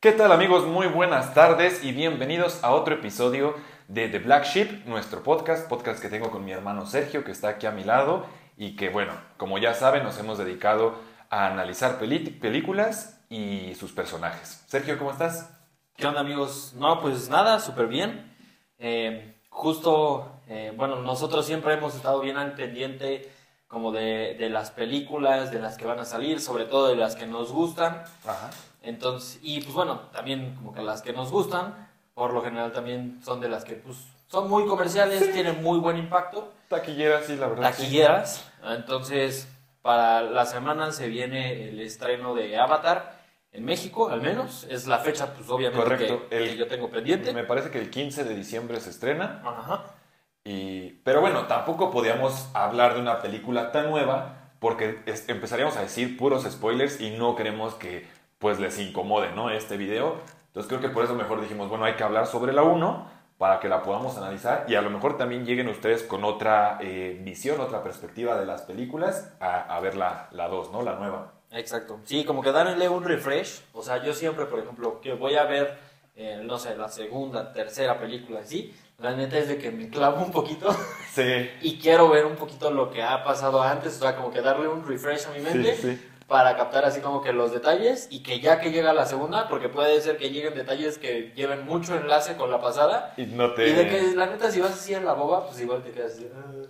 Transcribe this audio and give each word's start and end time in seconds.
¿Qué 0.00 0.12
tal 0.12 0.30
amigos? 0.30 0.64
Muy 0.64 0.86
buenas 0.86 1.34
tardes 1.34 1.82
y 1.82 1.90
bienvenidos 1.90 2.62
a 2.62 2.70
otro 2.70 2.94
episodio 2.94 3.56
de 3.88 4.08
The 4.08 4.20
Black 4.20 4.44
Sheep, 4.44 4.86
nuestro 4.86 5.24
podcast, 5.24 5.68
podcast 5.68 6.00
que 6.00 6.08
tengo 6.08 6.30
con 6.30 6.44
mi 6.44 6.52
hermano 6.52 6.86
Sergio 6.86 7.24
que 7.24 7.32
está 7.32 7.48
aquí 7.48 7.66
a 7.66 7.72
mi 7.72 7.82
lado 7.82 8.24
y 8.56 8.76
que 8.76 8.90
bueno, 8.90 9.12
como 9.38 9.58
ya 9.58 9.74
saben 9.74 10.04
nos 10.04 10.16
hemos 10.20 10.38
dedicado 10.38 10.94
a 11.30 11.48
analizar 11.48 11.98
películas 11.98 13.20
y 13.28 13.74
sus 13.74 13.90
personajes. 13.90 14.62
Sergio, 14.68 14.96
¿cómo 14.98 15.10
estás? 15.10 15.50
¿Qué 15.96 16.06
onda 16.06 16.20
amigos? 16.20 16.74
No, 16.76 17.00
pues 17.00 17.28
nada, 17.28 17.58
súper 17.58 17.88
bien. 17.88 18.32
Eh, 18.78 19.34
justo, 19.50 20.30
eh, 20.46 20.72
bueno, 20.76 21.02
nosotros 21.02 21.44
siempre 21.44 21.74
hemos 21.74 21.96
estado 21.96 22.20
bien 22.20 22.36
al 22.36 22.54
pendiente 22.54 23.32
como 23.66 23.90
de, 23.90 24.36
de, 24.38 24.48
las 24.48 24.70
películas, 24.70 25.50
de 25.50 25.58
las 25.58 25.76
que 25.76 25.86
van 25.86 25.98
a 25.98 26.04
salir, 26.04 26.40
sobre 26.40 26.66
todo 26.66 26.86
de 26.86 26.94
las 26.94 27.16
que 27.16 27.26
nos 27.26 27.50
gustan. 27.50 28.04
Ajá. 28.24 28.50
Entonces, 28.88 29.38
y 29.42 29.60
pues 29.60 29.74
bueno, 29.74 30.00
también 30.12 30.54
como 30.56 30.72
que 30.72 30.82
las 30.82 31.02
que 31.02 31.12
nos 31.12 31.30
gustan, 31.30 31.88
por 32.14 32.32
lo 32.32 32.42
general 32.42 32.72
también 32.72 33.20
son 33.24 33.40
de 33.40 33.48
las 33.48 33.64
que 33.64 33.74
pues 33.74 33.96
son 34.28 34.48
muy 34.48 34.66
comerciales, 34.66 35.32
tienen 35.32 35.62
muy 35.62 35.78
buen 35.78 35.96
impacto. 35.96 36.52
Taquilleras, 36.68 37.26
sí, 37.26 37.36
la 37.36 37.46
verdad. 37.48 37.70
Taquilleras. 37.70 38.50
Entonces, 38.64 39.48
para 39.82 40.22
la 40.22 40.44
semana 40.46 40.92
se 40.92 41.08
viene 41.08 41.68
el 41.68 41.80
estreno 41.80 42.34
de 42.34 42.58
Avatar 42.58 43.18
en 43.52 43.64
México, 43.64 44.08
al 44.10 44.20
menos. 44.22 44.66
Es 44.68 44.86
la 44.86 44.98
fecha, 44.98 45.32
pues 45.34 45.48
obviamente, 45.48 45.82
Correcto. 45.82 46.28
Que, 46.28 46.36
El- 46.38 46.50
que 46.50 46.56
yo 46.56 46.66
tengo 46.66 46.90
pendiente. 46.90 47.32
Me 47.32 47.44
parece 47.44 47.70
que 47.70 47.78
el 47.78 47.90
15 47.90 48.24
de 48.24 48.34
diciembre 48.34 48.80
se 48.80 48.90
estrena. 48.90 49.42
Ajá. 49.44 49.84
Y, 50.44 50.90
pero 51.04 51.20
bueno, 51.20 51.46
tampoco 51.46 51.90
podíamos 51.90 52.48
hablar 52.54 52.94
de 52.94 53.00
una 53.00 53.20
película 53.20 53.70
tan 53.72 53.90
nueva 53.90 54.50
porque 54.60 55.02
es- 55.06 55.28
empezaríamos 55.28 55.76
a 55.76 55.82
decir 55.82 56.16
puros 56.16 56.44
spoilers 56.44 57.00
y 57.00 57.10
no 57.10 57.34
queremos 57.36 57.74
que 57.74 58.06
pues 58.38 58.58
les 58.60 58.78
incomode 58.78 59.32
¿no? 59.32 59.50
este 59.50 59.76
video. 59.76 60.16
Entonces 60.48 60.68
creo 60.68 60.80
que 60.80 60.88
por 60.88 61.04
eso 61.04 61.14
mejor 61.14 61.40
dijimos, 61.40 61.68
bueno, 61.68 61.84
hay 61.84 61.94
que 61.94 62.04
hablar 62.04 62.26
sobre 62.26 62.52
la 62.52 62.62
1 62.62 63.18
para 63.36 63.60
que 63.60 63.68
la 63.68 63.82
podamos 63.82 64.16
analizar 64.16 64.64
y 64.68 64.74
a 64.74 64.82
lo 64.82 64.90
mejor 64.90 65.16
también 65.16 65.44
lleguen 65.46 65.68
ustedes 65.68 66.02
con 66.02 66.24
otra 66.24 66.78
eh, 66.80 67.20
visión, 67.22 67.60
otra 67.60 67.82
perspectiva 67.82 68.38
de 68.38 68.46
las 68.46 68.62
películas 68.62 69.32
a, 69.38 69.76
a 69.76 69.80
ver 69.80 69.96
la, 69.96 70.28
la 70.32 70.48
2, 70.48 70.72
¿no? 70.72 70.82
La 70.82 70.94
nueva. 70.96 71.32
Exacto. 71.52 72.00
Sí, 72.04 72.24
como 72.24 72.42
que 72.42 72.52
darle 72.52 72.88
un 72.88 73.04
refresh. 73.04 73.62
O 73.72 73.82
sea, 73.82 74.02
yo 74.02 74.12
siempre, 74.12 74.46
por 74.46 74.58
ejemplo, 74.58 75.00
que 75.00 75.14
voy 75.14 75.36
a 75.36 75.44
ver, 75.44 75.78
eh, 76.16 76.40
no 76.42 76.58
sé, 76.58 76.76
la 76.76 76.88
segunda, 76.88 77.52
tercera 77.52 77.98
película 77.98 78.40
así, 78.40 78.74
la 78.98 79.12
neta 79.14 79.38
es 79.38 79.48
de 79.48 79.58
que 79.58 79.70
me 79.70 79.88
clavo 79.88 80.22
un 80.24 80.32
poquito 80.32 80.74
Sí, 81.12 81.48
y 81.62 81.78
quiero 81.78 82.08
ver 82.08 82.26
un 82.26 82.34
poquito 82.34 82.70
lo 82.70 82.90
que 82.90 83.02
ha 83.02 83.22
pasado 83.22 83.62
antes. 83.62 83.96
O 83.96 84.00
sea, 84.00 84.16
como 84.16 84.30
que 84.32 84.40
darle 84.40 84.68
un 84.68 84.86
refresh 84.86 85.26
a 85.26 85.30
mi 85.30 85.40
mente. 85.40 85.76
sí, 85.76 85.92
sí. 85.94 86.08
Para 86.28 86.56
captar 86.56 86.84
así 86.84 87.00
como 87.00 87.22
que 87.22 87.32
los 87.32 87.52
detalles 87.52 88.06
y 88.10 88.22
que 88.22 88.38
ya 88.38 88.60
que 88.60 88.70
llega 88.70 88.92
la 88.92 89.06
segunda, 89.06 89.48
porque 89.48 89.68
puede 89.70 90.00
ser 90.02 90.18
que 90.18 90.30
lleguen 90.30 90.54
detalles 90.54 90.98
que 90.98 91.32
lleven 91.34 91.64
mucho 91.64 91.96
enlace 91.96 92.36
con 92.36 92.50
la 92.50 92.60
pasada 92.60 93.14
Y 93.16 93.24
no 93.26 93.54
te... 93.54 93.66
y 93.68 93.72
de 93.72 93.88
que 93.88 94.14
la 94.14 94.26
neta 94.26 94.50
si 94.50 94.60
vas 94.60 94.72
así 94.72 94.92
en 94.94 95.06
la 95.06 95.14
boba, 95.14 95.46
pues 95.46 95.58
igual 95.60 95.82
te 95.82 95.90
quedas 95.90 96.12
así. 96.12 96.28
"Ah". 96.32 96.66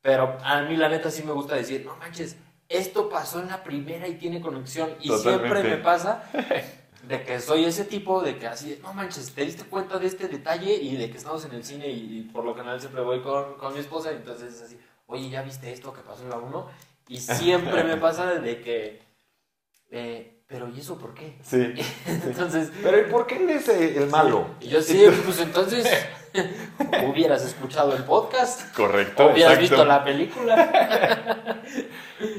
Pero 0.00 0.36
a 0.42 0.62
mí 0.62 0.76
la 0.76 0.88
neta 0.88 1.10
sí 1.10 1.22
me 1.22 1.32
gusta 1.32 1.54
decir, 1.54 1.84
no 1.84 1.94
manches, 1.96 2.36
esto 2.68 3.08
pasó 3.10 3.38
en 3.40 3.48
la 3.48 3.62
primera 3.62 4.08
y 4.08 4.14
tiene 4.14 4.40
conexión 4.40 4.90
y 5.00 5.08
Totalmente. 5.08 5.46
siempre 5.48 5.62
me 5.76 5.76
pasa 5.82 6.24
de 7.06 7.22
que 7.22 7.38
soy 7.40 7.66
ese 7.66 7.84
tipo 7.84 8.22
de 8.22 8.38
que 8.38 8.46
así, 8.46 8.78
no 8.82 8.94
manches, 8.94 9.34
te 9.34 9.44
diste 9.44 9.64
cuenta 9.64 9.98
de 9.98 10.06
este 10.06 10.26
detalle 10.28 10.72
y 10.74 10.96
de 10.96 11.10
que 11.10 11.18
estamos 11.18 11.44
en 11.44 11.52
el 11.52 11.64
cine 11.64 11.88
y, 11.88 12.18
y 12.18 12.22
por 12.32 12.44
lo 12.44 12.54
general 12.54 12.80
siempre 12.80 13.02
voy 13.02 13.20
con, 13.20 13.54
con 13.58 13.74
mi 13.74 13.80
esposa 13.80 14.10
y 14.10 14.16
entonces 14.16 14.54
es 14.54 14.62
así, 14.62 14.78
oye, 15.06 15.28
¿ya 15.28 15.42
viste 15.42 15.70
esto 15.70 15.92
que 15.92 16.00
pasó 16.00 16.22
en 16.22 16.30
la 16.30 16.38
1? 16.38 16.66
Y 17.12 17.20
siempre 17.20 17.84
me 17.84 17.98
pasa 17.98 18.36
de 18.36 18.62
que, 18.62 19.02
eh, 19.90 20.42
pero 20.46 20.68
¿y 20.70 20.80
eso 20.80 20.98
por 20.98 21.12
qué? 21.12 21.36
Sí. 21.42 21.74
Entonces, 22.06 22.72
Pero 22.82 23.00
¿y 23.00 23.10
por 23.10 23.26
qué 23.26 23.36
él 23.36 23.50
es 23.50 23.68
eh, 23.68 23.98
el 23.98 24.08
malo? 24.08 24.46
y 24.60 24.68
yo 24.68 24.80
sí, 24.80 25.04
pues 25.24 25.38
entonces 25.40 25.86
hubieras 27.06 27.44
escuchado 27.44 27.94
el 27.94 28.02
podcast, 28.04 28.74
Correcto. 28.74 29.26
hubieras 29.26 29.58
exacto. 29.58 29.60
visto 29.60 29.84
la 29.84 30.04
película. 30.04 31.60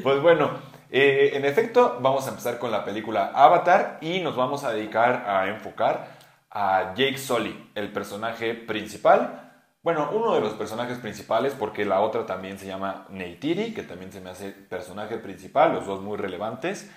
Pues 0.01 0.21
bueno, 0.21 0.59
eh, 0.89 1.31
en 1.33 1.43
efecto, 1.43 1.97
vamos 1.99 2.25
a 2.25 2.29
empezar 2.29 2.57
con 2.57 2.71
la 2.71 2.85
película 2.85 3.31
Avatar 3.35 3.97
y 3.99 4.21
nos 4.21 4.35
vamos 4.35 4.63
a 4.63 4.71
dedicar 4.71 5.25
a 5.27 5.49
enfocar 5.49 6.07
a 6.49 6.93
Jake 6.95 7.17
Sully, 7.17 7.69
el 7.75 7.91
personaje 7.91 8.53
principal. 8.53 9.42
Bueno, 9.83 10.09
uno 10.13 10.33
de 10.33 10.39
los 10.39 10.53
personajes 10.53 10.97
principales, 10.99 11.53
porque 11.59 11.83
la 11.83 11.99
otra 11.99 12.25
también 12.25 12.57
se 12.57 12.65
llama 12.65 13.05
Neytiri, 13.09 13.73
que 13.73 13.83
también 13.83 14.13
se 14.13 14.21
me 14.21 14.29
hace 14.29 14.51
personaje 14.51 15.17
principal, 15.17 15.73
los 15.73 15.85
dos 15.85 16.01
muy 16.01 16.15
relevantes. 16.17 16.89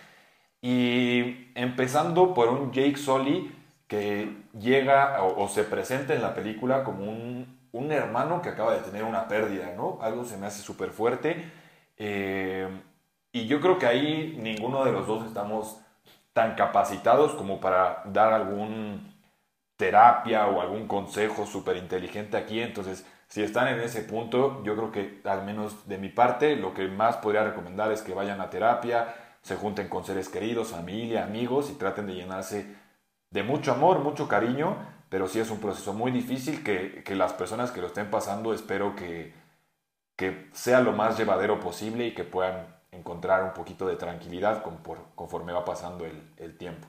Y 0.63 1.51
empezando 1.57 2.33
por 2.33 2.49
un 2.49 2.73
Jake 2.73 2.97
Sully 2.97 3.53
que 3.89 4.45
llega 4.59 5.21
o, 5.23 5.49
se 5.49 5.65
presenta 5.65 6.15
en 6.15 6.23
la 6.23 6.35
película 6.35 6.85
como 6.85 7.05
un, 7.05 7.59
un 7.73 7.91
hermano 7.93 8.41
que 8.41 8.51
acaba 8.51 8.75
de 8.75 8.83
tener 8.83 9.03
una 9.03 9.27
pérdida, 9.27 9.75
¿no? 9.77 9.99
Algo 10.01 10.25
se 10.25 10.37
me 10.37 10.47
hace 10.47 10.63
súper 10.63 10.91
fuerte. 10.91 11.51
Eh, 11.97 12.69
y 13.33 13.47
yo 13.47 13.61
creo 13.61 13.79
que 13.79 13.87
ahí 13.87 14.37
ninguno 14.41 14.85
de 14.85 14.93
los 14.93 15.09
dos 15.09 15.27
estamos 15.27 15.81
tan 16.33 16.55
capacitados 16.55 17.33
como 17.35 17.61
para 17.61 18.03
dar 18.07 18.33
algún 18.33 19.16
terapia 19.77 20.47
o 20.47 20.61
algún 20.61 20.87
consejo 20.87 21.47
súper 21.47 21.77
inteligente 21.77 22.37
aquí. 22.37 22.61
Entonces, 22.61 23.07
si 23.29 23.43
están 23.43 23.69
en 23.69 23.81
ese 23.81 24.03
punto, 24.03 24.63
yo 24.65 24.77
creo 24.77 24.93
que 24.93 25.21
al 25.25 25.45
menos 25.45 25.89
de 25.89 25.99
mi 25.99 26.09
parte, 26.09 26.57
lo 26.57 26.75
que 26.75 26.89
más 26.89 27.17
podría 27.17 27.45
recomendar 27.45 27.93
es 27.93 28.03
que 28.03 28.15
vayan 28.15 28.41
a 28.41 28.51
terapia, 28.51 29.15
se 29.43 29.57
junten 29.57 29.89
con 29.89 30.05
seres 30.05 30.29
queridos, 30.29 30.69
familia, 30.69 31.25
amigos 31.25 31.71
y 31.71 31.75
traten 31.75 32.07
de 32.07 32.15
llenarse 32.15 32.75
de 33.31 33.43
mucho 33.43 33.73
amor, 33.73 34.01
mucho 34.01 34.29
cariño, 34.29 34.77
pero 35.09 35.29
sí 35.29 35.41
es 35.41 35.51
un 35.51 35.61
proceso 35.61 35.93
muy 35.93 36.11
difícil 36.11 36.65
que, 36.65 37.03
que 37.05 37.15
las 37.15 37.33
personas 37.33 37.71
que 37.71 37.81
lo 37.81 37.89
estén 37.89 38.11
pasando 38.11 38.55
espero 38.55 38.97
que, 38.97 39.35
que 40.17 40.49
sea 40.53 40.81
lo 40.81 40.93
más 40.93 41.19
llevadero 41.19 41.61
posible 41.61 42.07
y 42.07 42.15
que 42.15 42.25
puedan 42.25 42.77
encontrar 42.93 43.45
un 43.45 43.53
poquito 43.53 43.87
de 43.87 43.97
tranquilidad 43.97 44.65
conforme 45.15 45.53
va 45.53 45.65
pasando 45.65 46.07
el, 46.07 46.33
el 46.39 46.57
tiempo. 46.57 46.89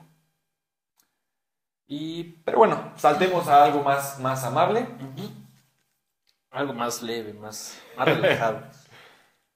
Y 1.90 2.22
Pero 2.44 2.58
bueno, 2.58 2.92
saltemos 2.96 3.48
a 3.48 3.64
algo 3.64 3.82
más, 3.82 4.20
más 4.20 4.44
amable. 4.44 4.86
algo 6.50 6.74
más 6.74 7.02
leve, 7.02 7.32
más, 7.32 7.80
más 7.96 8.06
relajado. 8.06 8.62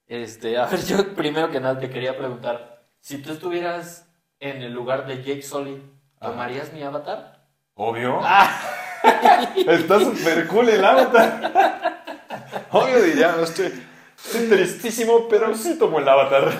Este, 0.08 0.58
a 0.58 0.66
ver, 0.66 0.84
yo 0.84 1.14
primero 1.14 1.50
que 1.50 1.58
nada 1.58 1.78
te 1.78 1.88
quería 1.88 2.14
preguntar, 2.18 2.84
si 3.00 3.22
tú 3.22 3.32
estuvieras 3.32 4.06
en 4.40 4.60
el 4.60 4.70
lugar 4.70 5.06
de 5.06 5.22
Jake 5.22 5.40
Sully, 5.40 5.82
¿tomarías 6.20 6.70
mi 6.74 6.82
avatar? 6.82 7.46
Obvio. 7.74 8.20
Ah, 8.22 8.50
Está 9.66 10.00
súper 10.00 10.46
cool 10.48 10.68
el 10.68 10.84
avatar. 10.84 12.02
Obvio 12.72 13.00
diría, 13.00 13.32
no 13.32 13.44
estoy, 13.44 13.72
estoy 14.22 14.48
tristísimo, 14.50 15.28
pero 15.30 15.54
sí 15.56 15.78
tomo 15.78 15.98
el 15.98 16.06
avatar. 16.06 16.52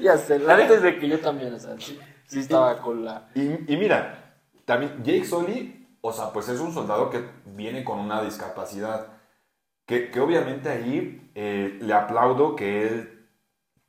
ya 0.00 0.16
sé, 0.16 0.38
la 0.38 0.56
neta 0.56 0.74
es 0.74 0.82
de 0.82 0.98
que 0.98 1.06
yo 1.06 1.20
también, 1.20 1.52
o 1.52 1.58
sea, 1.58 1.74
sí, 1.78 2.00
sí 2.26 2.40
estaba 2.40 2.80
con 2.80 3.04
la... 3.04 3.28
Y, 3.34 3.72
y 3.72 3.76
mira, 3.76 4.36
también 4.64 5.02
Jake 5.04 5.24
Sully, 5.24 5.96
o 6.00 6.12
sea, 6.12 6.32
pues 6.32 6.48
es 6.48 6.60
un 6.60 6.72
soldado 6.72 7.10
que 7.10 7.24
viene 7.46 7.84
con 7.84 7.98
una 7.98 8.22
discapacidad. 8.22 9.08
Que, 9.86 10.10
que 10.10 10.20
obviamente 10.20 10.70
ahí 10.70 11.30
eh, 11.34 11.78
le 11.80 11.92
aplaudo 11.92 12.56
que 12.56 12.88
él, 12.88 13.28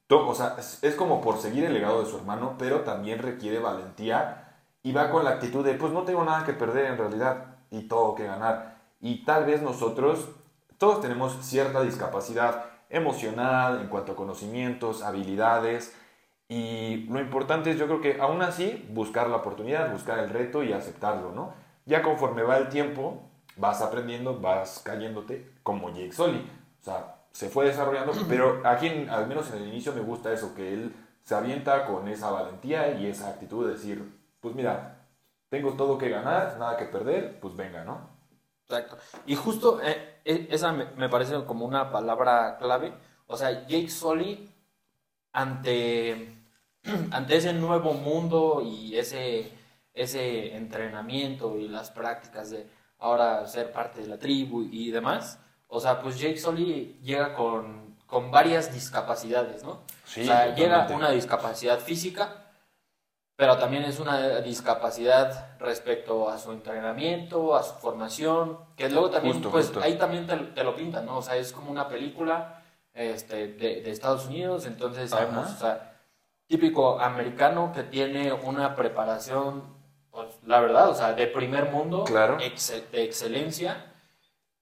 to- 0.07 0.27
o 0.27 0.35
sea, 0.35 0.55
es, 0.59 0.83
es 0.83 0.95
como 0.95 1.21
por 1.21 1.37
seguir 1.37 1.63
el 1.63 1.73
legado 1.73 2.03
de 2.03 2.09
su 2.09 2.17
hermano, 2.17 2.55
pero 2.57 2.81
también 2.81 3.19
requiere 3.19 3.59
valentía 3.59 4.61
y 4.83 4.91
va 4.91 5.09
con 5.09 5.23
la 5.23 5.31
actitud 5.31 5.63
de, 5.65 5.73
pues 5.75 5.93
no 5.93 6.03
tengo 6.03 6.23
nada 6.25 6.45
que 6.45 6.53
perder 6.53 6.85
en 6.87 6.97
realidad 6.97 7.55
y 7.71 7.87
todo 7.87 8.13
que 8.13 8.25
ganar. 8.25 8.75
Y 8.99 9.23
tal 9.23 9.45
vez 9.45 9.61
nosotros, 9.61 10.29
todos 10.77 10.99
tenemos 11.01 11.37
cierta 11.45 11.81
discapacidad 11.81 12.65
emocional 12.89 13.81
en 13.81 13.87
cuanto 13.87 14.11
a 14.11 14.15
conocimientos, 14.15 15.01
habilidades, 15.01 15.95
y 16.47 17.05
lo 17.09 17.19
importante 17.19 17.71
es, 17.71 17.77
yo 17.77 17.87
creo 17.87 18.01
que 18.01 18.21
aún 18.21 18.41
así, 18.41 18.87
buscar 18.91 19.29
la 19.29 19.37
oportunidad, 19.37 19.91
buscar 19.91 20.19
el 20.19 20.29
reto 20.29 20.63
y 20.63 20.73
aceptarlo, 20.73 21.31
¿no? 21.31 21.53
Ya 21.85 22.03
conforme 22.03 22.43
va 22.43 22.57
el 22.57 22.69
tiempo, 22.69 23.23
vas 23.57 23.81
aprendiendo, 23.81 24.39
vas 24.39 24.79
cayéndote 24.83 25.51
como 25.63 25.89
Jake 25.89 26.11
Sully. 26.13 26.47
O 26.81 26.83
sea, 26.83 27.15
se 27.31 27.49
fue 27.49 27.65
desarrollando, 27.65 28.13
pero 28.29 28.61
aquí, 28.63 29.07
al 29.09 29.27
menos 29.27 29.51
en 29.51 29.63
el 29.63 29.69
inicio, 29.69 29.93
me 29.93 30.01
gusta 30.01 30.31
eso, 30.31 30.53
que 30.55 30.73
él 30.73 30.95
se 31.23 31.33
avienta 31.33 31.85
con 31.87 32.07
esa 32.07 32.29
valentía 32.29 32.91
y 32.91 33.07
esa 33.07 33.29
actitud 33.29 33.65
de 33.65 33.73
decir, 33.73 34.03
pues 34.39 34.53
mira, 34.53 35.07
tengo 35.49 35.73
todo 35.73 35.97
que 35.97 36.09
ganar, 36.09 36.57
nada 36.59 36.77
que 36.77 36.85
perder, 36.85 37.39
pues 37.39 37.55
venga, 37.55 37.83
¿no? 37.83 38.09
Exacto. 38.67 38.97
Y 39.25 39.35
justo 39.35 39.81
eh, 39.81 40.21
eh, 40.25 40.47
esa 40.51 40.71
me, 40.71 40.85
me 40.97 41.09
parece 41.09 41.43
como 41.45 41.65
una 41.65 41.91
palabra 41.91 42.57
clave. 42.57 42.93
O 43.27 43.37
sea, 43.37 43.65
Jake 43.67 43.89
Sully, 43.89 44.54
ante, 45.35 46.33
ante 47.11 47.35
ese 47.35 47.53
nuevo 47.53 47.93
mundo 47.93 48.61
y 48.63 48.97
ese, 48.97 49.51
ese 49.93 50.55
entrenamiento 50.55 51.57
y 51.57 51.67
las 51.67 51.91
prácticas 51.91 52.49
de 52.49 52.65
ahora 52.99 53.45
ser 53.45 53.71
parte 53.71 54.01
de 54.01 54.07
la 54.07 54.17
tribu 54.17 54.63
y 54.71 54.89
demás, 54.89 55.39
o 55.67 55.79
sea, 55.79 55.99
pues 55.99 56.17
Jake 56.17 56.37
Sully 56.37 56.97
llega 57.03 57.33
con, 57.35 57.95
con 58.07 58.31
varias 58.31 58.73
discapacidades, 58.73 59.63
¿no? 59.63 59.81
Sí, 60.05 60.21
o 60.21 60.25
sea, 60.25 60.55
llega 60.55 60.87
una 60.87 61.11
discapacidad 61.11 61.79
física, 61.79 62.43
pero 63.35 63.57
también 63.57 63.83
es 63.83 63.99
una 63.99 64.39
discapacidad 64.39 65.57
respecto 65.59 66.29
a 66.29 66.37
su 66.37 66.53
entrenamiento, 66.53 67.55
a 67.55 67.63
su 67.63 67.73
formación, 67.75 68.57
que 68.77 68.89
luego 68.89 69.09
también, 69.09 69.33
Justo, 69.35 69.51
pues 69.51 69.65
justo. 69.65 69.81
ahí 69.81 69.97
también 69.97 70.25
te, 70.25 70.37
te 70.37 70.63
lo 70.63 70.73
pintan, 70.73 71.05
¿no? 71.05 71.17
O 71.17 71.21
sea, 71.21 71.35
es 71.35 71.51
como 71.51 71.69
una 71.69 71.89
película 71.89 72.61
este, 72.95 73.47
de, 73.49 73.81
de 73.81 73.91
Estados 73.91 74.25
Unidos, 74.25 74.65
entonces 74.65 75.09
sabemos, 75.11 75.51
o 75.51 75.57
sea, 75.57 75.99
típico 76.47 76.99
americano 76.99 77.71
que 77.75 77.83
tiene 77.83 78.31
una 78.33 78.75
preparación, 78.75 79.63
pues 80.11 80.27
la 80.45 80.59
verdad, 80.61 80.89
o 80.89 80.95
sea, 80.95 81.13
de 81.13 81.27
primer 81.27 81.69
mundo, 81.71 82.03
Claro. 82.05 82.37
de 82.37 83.03
excelencia, 83.03 83.91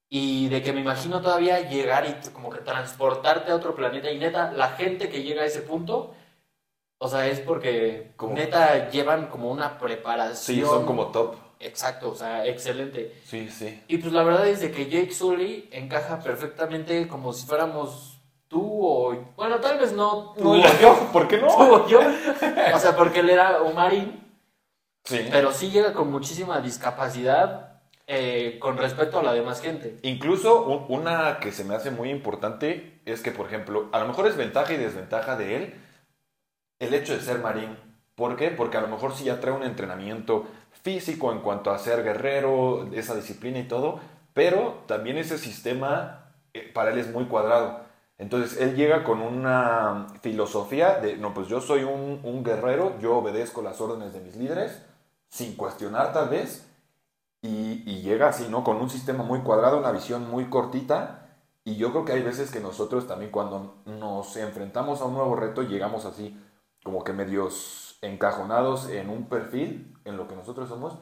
y 0.09 0.47
de 0.49 0.61
que 0.61 0.73
me 0.73 0.81
imagino 0.81 1.21
todavía 1.21 1.59
llegar 1.69 2.05
y 2.07 2.29
como 2.31 2.49
que 2.49 2.59
transportarte 2.59 3.51
a 3.51 3.55
otro 3.55 3.75
planeta, 3.75 4.11
y 4.11 4.17
neta, 4.19 4.51
la 4.51 4.69
gente 4.71 5.09
que 5.09 5.23
llega 5.23 5.43
a 5.43 5.45
ese 5.45 5.61
punto, 5.61 6.13
o 6.99 7.07
sea, 7.07 7.27
es 7.27 7.39
porque 7.39 8.13
Como- 8.15 8.33
neta 8.35 8.89
llevan 8.89 9.27
como 9.27 9.51
una 9.51 9.77
preparación. 9.79 10.35
Sí, 10.57 10.61
son 10.61 10.85
como 10.85 11.07
top. 11.07 11.35
Exacto, 11.59 12.09
o 12.11 12.15
sea, 12.15 12.45
excelente. 12.45 13.21
Sí, 13.25 13.47
sí. 13.49 13.81
Y 13.87 13.97
pues 13.97 14.11
la 14.13 14.23
verdad 14.23 14.47
es 14.47 14.59
de 14.59 14.71
que 14.71 14.89
Jake 14.89 15.11
Sully 15.13 15.69
encaja 15.71 16.19
perfectamente 16.19 17.07
como 17.07 17.31
si 17.33 17.45
fuéramos 17.47 18.12
Bueno, 19.35 19.57
tal 19.59 19.77
vez 19.79 19.91
no 19.93 20.33
tú 20.37 20.43
No, 20.43 20.51
o 20.51 20.57
ya, 20.57 20.79
yo. 20.79 21.09
¿Por 21.11 21.27
qué 21.27 21.37
Tú 21.37 21.45
no? 21.45 21.55
o 21.55 21.87
yo. 21.87 21.99
O 22.75 22.79
sea, 22.79 22.95
porque 22.95 23.19
él 23.21 23.29
era 23.29 23.61
un 23.61 23.75
marín, 23.75 24.19
Sí. 25.05 25.27
pero 25.31 25.51
sí 25.51 25.69
llega 25.71 25.93
con 25.93 26.09
muchísima 26.11 26.61
discapacidad 26.61 27.81
eh, 28.07 28.57
con 28.59 28.77
respecto 28.77 29.19
a 29.19 29.23
la 29.23 29.33
demás 29.33 29.61
gente. 29.61 29.97
Incluso 30.03 30.63
un- 30.65 30.85
una 30.89 31.39
que 31.39 31.51
se 31.51 31.63
me 31.63 31.73
hace 31.75 31.89
muy 31.91 32.09
importante 32.09 33.01
es 33.05 33.21
que, 33.21 33.31
por 33.31 33.45
ejemplo, 33.47 33.87
a 33.93 33.99
lo 33.99 34.07
mejor 34.07 34.27
es 34.27 34.35
ventaja 34.35 34.73
y 34.73 34.77
desventaja 34.77 35.35
de 35.37 35.55
él 35.55 35.73
el 36.79 36.93
hecho 36.93 37.13
de 37.13 37.21
ser 37.21 37.39
marín. 37.39 37.77
¿Por 38.15 38.35
qué? 38.35 38.49
Porque 38.49 38.77
a 38.77 38.81
lo 38.81 38.87
mejor 38.89 39.13
sí 39.13 39.23
ya 39.25 39.39
trae 39.39 39.53
un 39.53 39.63
entrenamiento 39.63 40.45
físico 40.83 41.31
en 41.31 41.39
cuanto 41.39 41.71
a 41.71 41.79
ser 41.79 42.03
guerrero, 42.03 42.89
esa 42.93 43.15
disciplina 43.15 43.59
y 43.59 43.67
todo, 43.67 43.99
pero 44.33 44.83
también 44.85 45.17
ese 45.17 45.37
sistema 45.37 46.25
eh, 46.53 46.69
para 46.73 46.91
él 46.91 46.99
es 46.99 47.09
muy 47.11 47.25
cuadrado. 47.25 47.82
Entonces 48.23 48.57
él 48.61 48.77
llega 48.77 49.03
con 49.03 49.21
una 49.21 50.07
filosofía 50.21 51.01
de, 51.01 51.17
no, 51.17 51.33
pues 51.33 51.49
yo 51.49 51.59
soy 51.59 51.83
un, 51.83 52.41
guerrero, 52.41 52.97
yo 53.01 53.17
obedezco 53.17 53.61
las 53.61 53.81
órdenes 53.81 54.13
de 54.13 54.21
mis 54.21 54.37
líderes, 54.37 54.81
sin 55.27 55.57
cuestionar 55.57 56.13
tal 56.13 56.29
vez, 56.29 56.65
y, 57.41 57.83
y 57.85 58.01
llega 58.01 58.29
así, 58.29 58.47
¿no? 58.47 58.63
Con 58.63 58.77
un 58.77 58.89
sistema 58.89 59.25
muy 59.25 59.41
cuadrado, 59.41 59.77
una 59.77 59.91
visión 59.91 60.31
muy 60.31 60.45
cortita. 60.45 61.35
Y 61.65 61.75
yo 61.75 61.91
creo 61.91 62.05
que 62.05 62.13
hay 62.13 62.21
veces 62.21 62.49
que 62.49 62.61
nosotros 62.61 63.07
también 63.07 63.29
cuando 63.29 63.75
nos 63.85 64.37
enfrentamos 64.37 65.01
a 65.01 65.05
un 65.05 65.15
nuevo 65.15 65.35
reto 65.35 65.61
llegamos 65.61 66.05
así 66.05 66.41
como 66.81 67.03
que 67.03 67.11
medios 67.11 67.97
encajonados 68.01 68.87
en 68.89 69.09
un 69.09 69.27
perfil, 69.27 69.97
en 70.05 70.15
lo 70.15 70.29
que 70.29 70.37
nosotros 70.37 70.69
somos. 70.69 70.97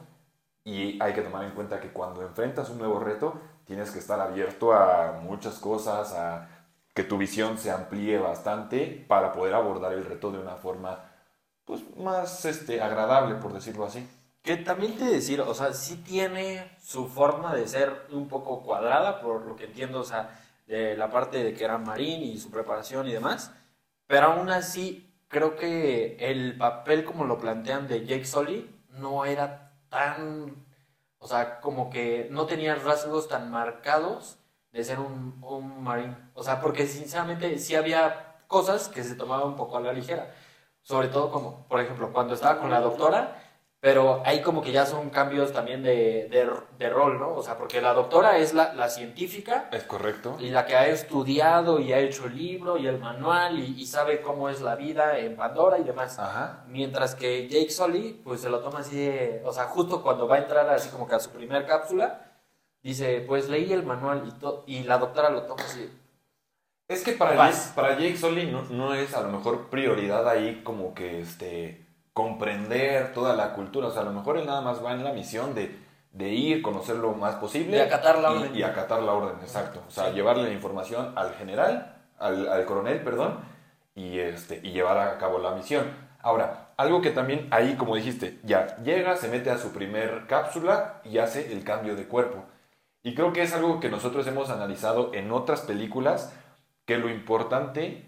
Y 0.64 1.00
hay 1.00 1.12
que 1.12 1.22
tomar 1.22 1.44
en 1.44 1.52
cuenta 1.52 1.78
que 1.78 1.92
cuando 1.92 2.22
enfrentas 2.22 2.68
un 2.68 2.78
nuevo 2.78 2.98
reto 2.98 3.34
tienes 3.64 3.92
que 3.92 4.00
estar 4.00 4.18
abierto 4.18 4.72
a 4.72 5.20
muchas 5.22 5.60
cosas, 5.60 6.12
a 6.14 6.48
que 6.94 7.04
tu 7.04 7.16
visión 7.18 7.58
se 7.58 7.70
amplíe 7.70 8.18
bastante 8.18 9.04
para 9.08 9.32
poder 9.32 9.54
abordar 9.54 9.92
el 9.92 10.04
reto 10.04 10.30
de 10.30 10.38
una 10.38 10.56
forma 10.56 11.10
pues 11.64 11.82
más 11.96 12.44
este, 12.44 12.82
agradable, 12.82 13.36
por 13.36 13.52
decirlo 13.52 13.84
así. 13.84 14.08
Que 14.42 14.56
también 14.56 14.96
te 14.96 15.04
decir, 15.04 15.40
o 15.40 15.54
sea, 15.54 15.72
sí 15.72 15.96
tiene 15.96 16.76
su 16.82 17.06
forma 17.06 17.54
de 17.54 17.68
ser 17.68 18.06
un 18.10 18.28
poco 18.28 18.62
cuadrada, 18.62 19.20
por 19.20 19.46
lo 19.46 19.54
que 19.54 19.66
entiendo, 19.66 20.00
o 20.00 20.04
sea, 20.04 20.36
de 20.66 20.96
la 20.96 21.10
parte 21.10 21.42
de 21.42 21.54
que 21.54 21.64
era 21.64 21.78
marín 21.78 22.22
y 22.22 22.38
su 22.38 22.50
preparación 22.50 23.06
y 23.06 23.12
demás, 23.12 23.52
pero 24.06 24.26
aún 24.26 24.50
así 24.50 25.12
creo 25.28 25.56
que 25.56 26.16
el 26.18 26.56
papel 26.58 27.04
como 27.04 27.24
lo 27.24 27.38
plantean 27.38 27.88
de 27.88 28.04
Jake 28.04 28.24
Sully 28.24 28.68
no 28.90 29.24
era 29.24 29.72
tan, 29.88 30.66
o 31.18 31.28
sea, 31.28 31.60
como 31.60 31.88
que 31.90 32.28
no 32.30 32.46
tenía 32.46 32.74
rasgos 32.74 33.28
tan 33.28 33.50
marcados 33.50 34.38
de 34.72 34.84
ser 34.84 34.98
un, 35.00 35.38
un 35.42 35.82
marín, 35.84 36.16
o 36.34 36.42
sea, 36.42 36.60
porque 36.60 36.86
sinceramente 36.86 37.58
sí 37.58 37.74
había 37.74 38.36
cosas 38.46 38.88
que 38.88 39.02
se 39.04 39.14
tomaban 39.14 39.48
un 39.48 39.56
poco 39.56 39.76
a 39.76 39.80
la 39.80 39.92
ligera, 39.92 40.34
sobre 40.82 41.08
todo 41.08 41.30
como, 41.30 41.66
por 41.68 41.80
ejemplo, 41.80 42.12
cuando 42.12 42.34
estaba 42.34 42.58
con 42.58 42.70
la 42.70 42.80
doctora, 42.80 43.38
pero 43.80 44.22
ahí 44.24 44.42
como 44.42 44.62
que 44.62 44.70
ya 44.70 44.86
son 44.86 45.10
cambios 45.10 45.52
también 45.52 45.82
de, 45.82 46.28
de, 46.30 46.48
de 46.78 46.88
rol, 46.88 47.18
¿no? 47.18 47.34
O 47.34 47.42
sea, 47.42 47.58
porque 47.58 47.80
la 47.80 47.92
doctora 47.94 48.38
es 48.38 48.54
la, 48.54 48.72
la 48.74 48.88
científica 48.88 49.68
Es 49.72 49.82
correcto. 49.82 50.36
y 50.38 50.50
la 50.50 50.66
que 50.66 50.76
ha 50.76 50.86
estudiado 50.86 51.80
y 51.80 51.92
ha 51.92 51.98
hecho 51.98 52.26
el 52.26 52.36
libro 52.36 52.78
y 52.78 52.86
el 52.86 52.98
manual 53.00 53.58
y, 53.58 53.80
y 53.80 53.86
sabe 53.86 54.22
cómo 54.22 54.48
es 54.48 54.60
la 54.60 54.76
vida 54.76 55.18
en 55.18 55.34
Pandora 55.34 55.78
y 55.78 55.82
demás. 55.82 56.16
Ajá. 56.18 56.62
Mientras 56.68 57.16
que 57.16 57.48
Jake 57.48 57.70
Sully, 57.70 58.20
pues 58.24 58.40
se 58.40 58.48
lo 58.50 58.60
toma 58.60 58.78
así 58.80 58.96
de, 58.96 59.42
o 59.44 59.52
sea, 59.52 59.64
justo 59.64 60.00
cuando 60.00 60.28
va 60.28 60.36
a 60.36 60.38
entrar 60.38 60.68
así 60.70 60.88
como 60.90 61.08
que 61.08 61.16
a 61.16 61.20
su 61.20 61.30
primer 61.30 61.66
cápsula, 61.66 62.31
dice, 62.82 63.24
pues 63.26 63.48
leí 63.48 63.72
el 63.72 63.84
manual 63.84 64.24
y, 64.26 64.32
to- 64.32 64.64
y 64.66 64.82
la 64.84 64.98
doctora 64.98 65.30
lo 65.30 65.42
toma 65.42 65.62
así. 65.64 65.90
Es 66.88 67.02
que 67.04 67.12
para. 67.12 67.34
Jake, 67.36 67.56
para 67.74 67.90
Jake 67.94 68.16
Sully 68.16 68.50
no, 68.50 68.62
no 68.70 68.94
es 68.94 69.14
a 69.14 69.22
lo 69.22 69.28
mejor 69.30 69.68
prioridad 69.70 70.28
ahí 70.28 70.62
como 70.62 70.94
que 70.94 71.20
este 71.20 71.86
comprender 72.12 73.12
toda 73.14 73.34
la 73.34 73.54
cultura. 73.54 73.88
O 73.88 73.90
sea, 73.90 74.02
a 74.02 74.04
lo 74.04 74.12
mejor 74.12 74.36
él 74.38 74.46
nada 74.46 74.60
más 74.60 74.84
va 74.84 74.92
en 74.92 75.02
la 75.04 75.12
misión 75.12 75.54
de, 75.54 75.74
de 76.12 76.28
ir, 76.28 76.60
conocer 76.62 76.96
lo 76.96 77.12
más 77.14 77.36
posible. 77.36 77.76
De 77.76 77.82
acatar 77.82 78.18
la 78.18 78.32
y- 78.32 78.36
orden. 78.36 78.56
Y, 78.56 78.62
acatar 78.62 79.02
la 79.02 79.12
orden, 79.12 79.40
exacto. 79.40 79.82
O 79.86 79.90
sea, 79.90 80.08
Sí. 80.08 80.14
llevarle 80.14 80.44
la 80.44 80.52
información 80.52 81.12
al 81.16 81.34
general, 81.34 81.96
al, 82.18 82.48
al 82.48 82.64
coronel, 82.66 83.00
perdón, 83.02 83.38
y, 83.94 84.18
este, 84.18 84.60
y 84.62 84.72
llevar 84.72 84.98
a 84.98 85.16
cabo 85.18 85.38
la 85.38 85.52
misión. 85.54 85.86
Ahora, 86.20 86.68
algo 86.76 87.00
que 87.00 87.10
también 87.10 87.48
ahí, 87.50 87.74
como 87.76 87.96
dijiste, 87.96 88.38
ya 88.44 88.76
llega, 88.82 89.16
se 89.16 89.28
mete 89.28 89.50
a 89.50 89.56
su 89.58 89.72
primer 89.72 90.26
cápsula 90.26 91.00
y 91.04 91.18
hace 91.18 91.52
el 91.52 91.64
cambio 91.64 91.96
de 91.96 92.06
cuerpo. 92.06 92.44
Y 93.02 93.14
creo 93.14 93.32
que 93.32 93.42
es 93.42 93.52
algo 93.52 93.80
que 93.80 93.88
nosotros 93.88 94.26
hemos 94.26 94.50
analizado 94.50 95.12
en 95.14 95.32
otras 95.32 95.62
películas, 95.62 96.32
que 96.84 96.98
lo 96.98 97.08
importante, 97.10 98.06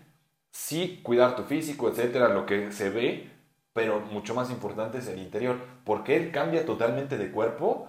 sí, 0.50 1.00
cuidar 1.02 1.37
tu 1.37 1.43
físico, 1.43 1.88
etcétera, 1.88 2.29
lo 2.29 2.46
que 2.46 2.70
se 2.73 2.91
ve, 2.91 3.31
pero 3.73 4.00
mucho 4.00 4.35
más 4.35 4.50
importante 4.50 4.99
es 4.99 5.08
el 5.08 5.19
interior, 5.19 5.58
porque 5.85 6.17
él 6.17 6.31
cambia 6.31 6.64
totalmente 6.64 7.19
de 7.19 7.32
cuerpo, 7.32 7.88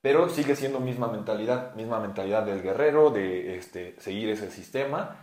pero 0.00 0.28
sigue 0.28 0.54
siendo 0.54 0.80
misma 0.80 1.08
mentalidad, 1.08 1.74
misma 1.74 1.98
mentalidad 1.98 2.44
del 2.44 2.62
guerrero, 2.62 3.10
de 3.10 3.56
este, 3.56 3.98
seguir 4.00 4.28
ese 4.28 4.50
sistema. 4.50 5.16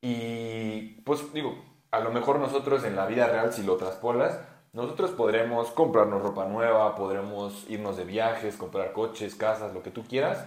Y 0.00 1.00
pues 1.04 1.32
digo, 1.32 1.64
a 1.90 2.00
lo 2.00 2.12
mejor 2.12 2.38
nosotros 2.38 2.84
en 2.84 2.96
la 2.96 3.06
vida 3.06 3.26
real, 3.26 3.52
si 3.52 3.62
lo 3.62 3.76
traspolas, 3.76 4.38
nosotros 4.72 5.10
podremos 5.12 5.70
comprarnos 5.72 6.22
ropa 6.22 6.46
nueva, 6.46 6.94
podremos 6.94 7.68
irnos 7.68 7.96
de 7.96 8.04
viajes, 8.04 8.56
comprar 8.56 8.92
coches, 8.92 9.34
casas, 9.34 9.74
lo 9.74 9.82
que 9.82 9.90
tú 9.90 10.04
quieras, 10.04 10.46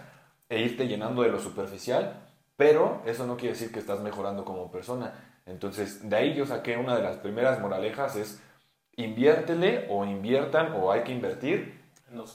e 0.49 0.61
irte 0.61 0.87
llenando 0.87 1.21
de 1.21 1.29
lo 1.29 1.39
superficial, 1.39 2.21
pero 2.55 3.01
eso 3.05 3.25
no 3.25 3.37
quiere 3.37 3.53
decir 3.53 3.71
que 3.71 3.79
estás 3.79 3.99
mejorando 4.01 4.45
como 4.45 4.71
persona. 4.71 5.41
Entonces, 5.45 6.07
de 6.09 6.15
ahí 6.15 6.33
yo 6.33 6.45
saqué 6.45 6.77
una 6.77 6.95
de 6.95 7.03
las 7.03 7.17
primeras 7.17 7.59
moralejas 7.59 8.15
es 8.15 8.41
inviértele 8.95 9.87
o 9.89 10.05
inviertan 10.05 10.73
o 10.73 10.91
hay 10.91 11.01
que 11.03 11.11
invertir 11.11 11.81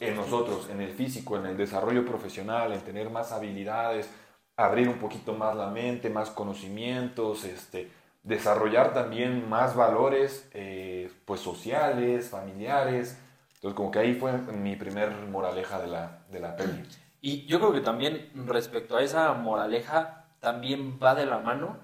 en 0.00 0.16
nosotros, 0.16 0.68
en 0.70 0.80
el 0.80 0.90
físico, 0.90 1.36
en 1.36 1.46
el 1.46 1.56
desarrollo 1.56 2.04
profesional, 2.04 2.72
en 2.72 2.80
tener 2.80 3.10
más 3.10 3.30
habilidades, 3.30 4.10
abrir 4.56 4.88
un 4.88 4.98
poquito 4.98 5.34
más 5.34 5.56
la 5.56 5.68
mente, 5.68 6.10
más 6.10 6.30
conocimientos, 6.30 7.44
este, 7.44 7.88
desarrollar 8.24 8.92
también 8.92 9.48
más 9.48 9.76
valores 9.76 10.48
eh, 10.52 11.10
pues 11.24 11.40
sociales, 11.40 12.28
familiares. 12.28 13.16
Entonces 13.54 13.76
como 13.76 13.90
que 13.90 14.00
ahí 14.00 14.14
fue 14.14 14.32
mi 14.32 14.74
primer 14.74 15.12
moraleja 15.28 15.80
de 15.80 15.86
la, 15.86 16.24
de 16.30 16.40
la 16.40 16.56
peli. 16.56 16.82
Y 17.20 17.46
yo 17.46 17.58
creo 17.58 17.72
que 17.72 17.80
también 17.80 18.30
respecto 18.46 18.96
a 18.96 19.02
esa 19.02 19.32
moraleja, 19.32 20.26
también 20.40 20.98
va 21.02 21.14
de 21.14 21.26
la 21.26 21.38
mano 21.38 21.78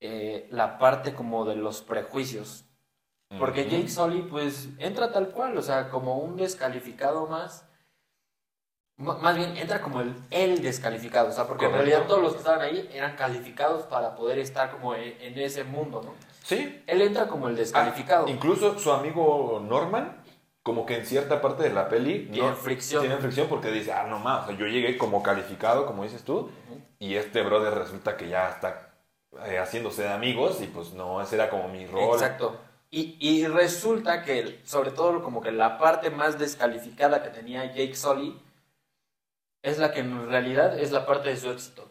eh, 0.00 0.48
la 0.50 0.78
parte 0.78 1.14
como 1.14 1.44
de 1.44 1.56
los 1.56 1.82
prejuicios. 1.82 2.64
Porque. 3.38 3.68
Jake 3.68 3.88
Sully, 3.88 4.22
pues, 4.22 4.68
entra 4.78 5.10
tal 5.10 5.30
cual, 5.30 5.56
o 5.56 5.62
sea, 5.62 5.88
como 5.88 6.18
un 6.18 6.36
descalificado 6.36 7.26
más. 7.26 7.68
Más 8.96 9.36
bien, 9.36 9.56
entra 9.56 9.80
como 9.80 10.02
el, 10.02 10.14
el 10.30 10.62
descalificado, 10.62 11.30
o 11.30 11.32
sea, 11.32 11.48
porque 11.48 11.64
Correcto. 11.64 11.82
en 11.82 11.90
realidad 11.90 12.08
todos 12.08 12.22
los 12.22 12.32
que 12.34 12.38
estaban 12.38 12.60
ahí 12.60 12.88
eran 12.92 13.16
calificados 13.16 13.86
para 13.86 14.14
poder 14.14 14.38
estar 14.38 14.70
como 14.70 14.94
en, 14.94 15.20
en 15.20 15.36
ese 15.38 15.64
mundo, 15.64 16.00
¿no? 16.04 16.14
Sí, 16.44 16.80
Él 16.86 17.02
entra 17.02 17.26
como 17.26 17.48
el 17.48 17.56
descalificado. 17.56 18.26
Ah, 18.28 18.30
incluso 18.30 18.78
su 18.78 18.92
amigo 18.92 19.60
Norman, 19.66 20.22
como 20.64 20.86
que 20.86 20.96
en 20.96 21.04
cierta 21.06 21.42
parte 21.42 21.62
de 21.62 21.70
la 21.74 21.88
peli 21.88 22.26
Tiene 22.32 22.54
fricción. 22.54 23.02
Tiene 23.02 23.18
fricción 23.18 23.48
porque 23.48 23.70
dice, 23.70 23.92
ah, 23.92 24.06
no 24.08 24.18
más, 24.18 24.44
o 24.44 24.46
sea, 24.48 24.56
yo 24.56 24.66
llegué 24.66 24.96
como 24.96 25.22
calificado, 25.22 25.86
como 25.86 26.02
dices 26.04 26.24
tú, 26.24 26.50
y 26.98 27.14
este 27.16 27.42
brother 27.42 27.74
resulta 27.74 28.16
que 28.16 28.28
ya 28.28 28.48
está 28.48 28.94
eh, 29.44 29.58
haciéndose 29.58 30.02
de 30.04 30.08
amigos 30.08 30.62
y 30.62 30.66
pues 30.66 30.94
no, 30.94 31.20
ese 31.20 31.34
era 31.36 31.50
como 31.50 31.68
mi 31.68 31.86
rol. 31.86 32.14
Exacto. 32.14 32.58
Y, 32.90 33.18
y 33.20 33.46
resulta 33.46 34.22
que, 34.22 34.60
sobre 34.64 34.90
todo, 34.90 35.22
como 35.22 35.42
que 35.42 35.52
la 35.52 35.78
parte 35.78 36.08
más 36.10 36.38
descalificada 36.38 37.22
que 37.22 37.28
tenía 37.28 37.66
Jake 37.66 37.94
Sully 37.94 38.40
es 39.62 39.78
la 39.78 39.92
que 39.92 40.00
en 40.00 40.28
realidad 40.28 40.78
es 40.78 40.92
la 40.92 41.04
parte 41.04 41.28
de 41.28 41.36
su 41.36 41.50
éxito. 41.50 41.90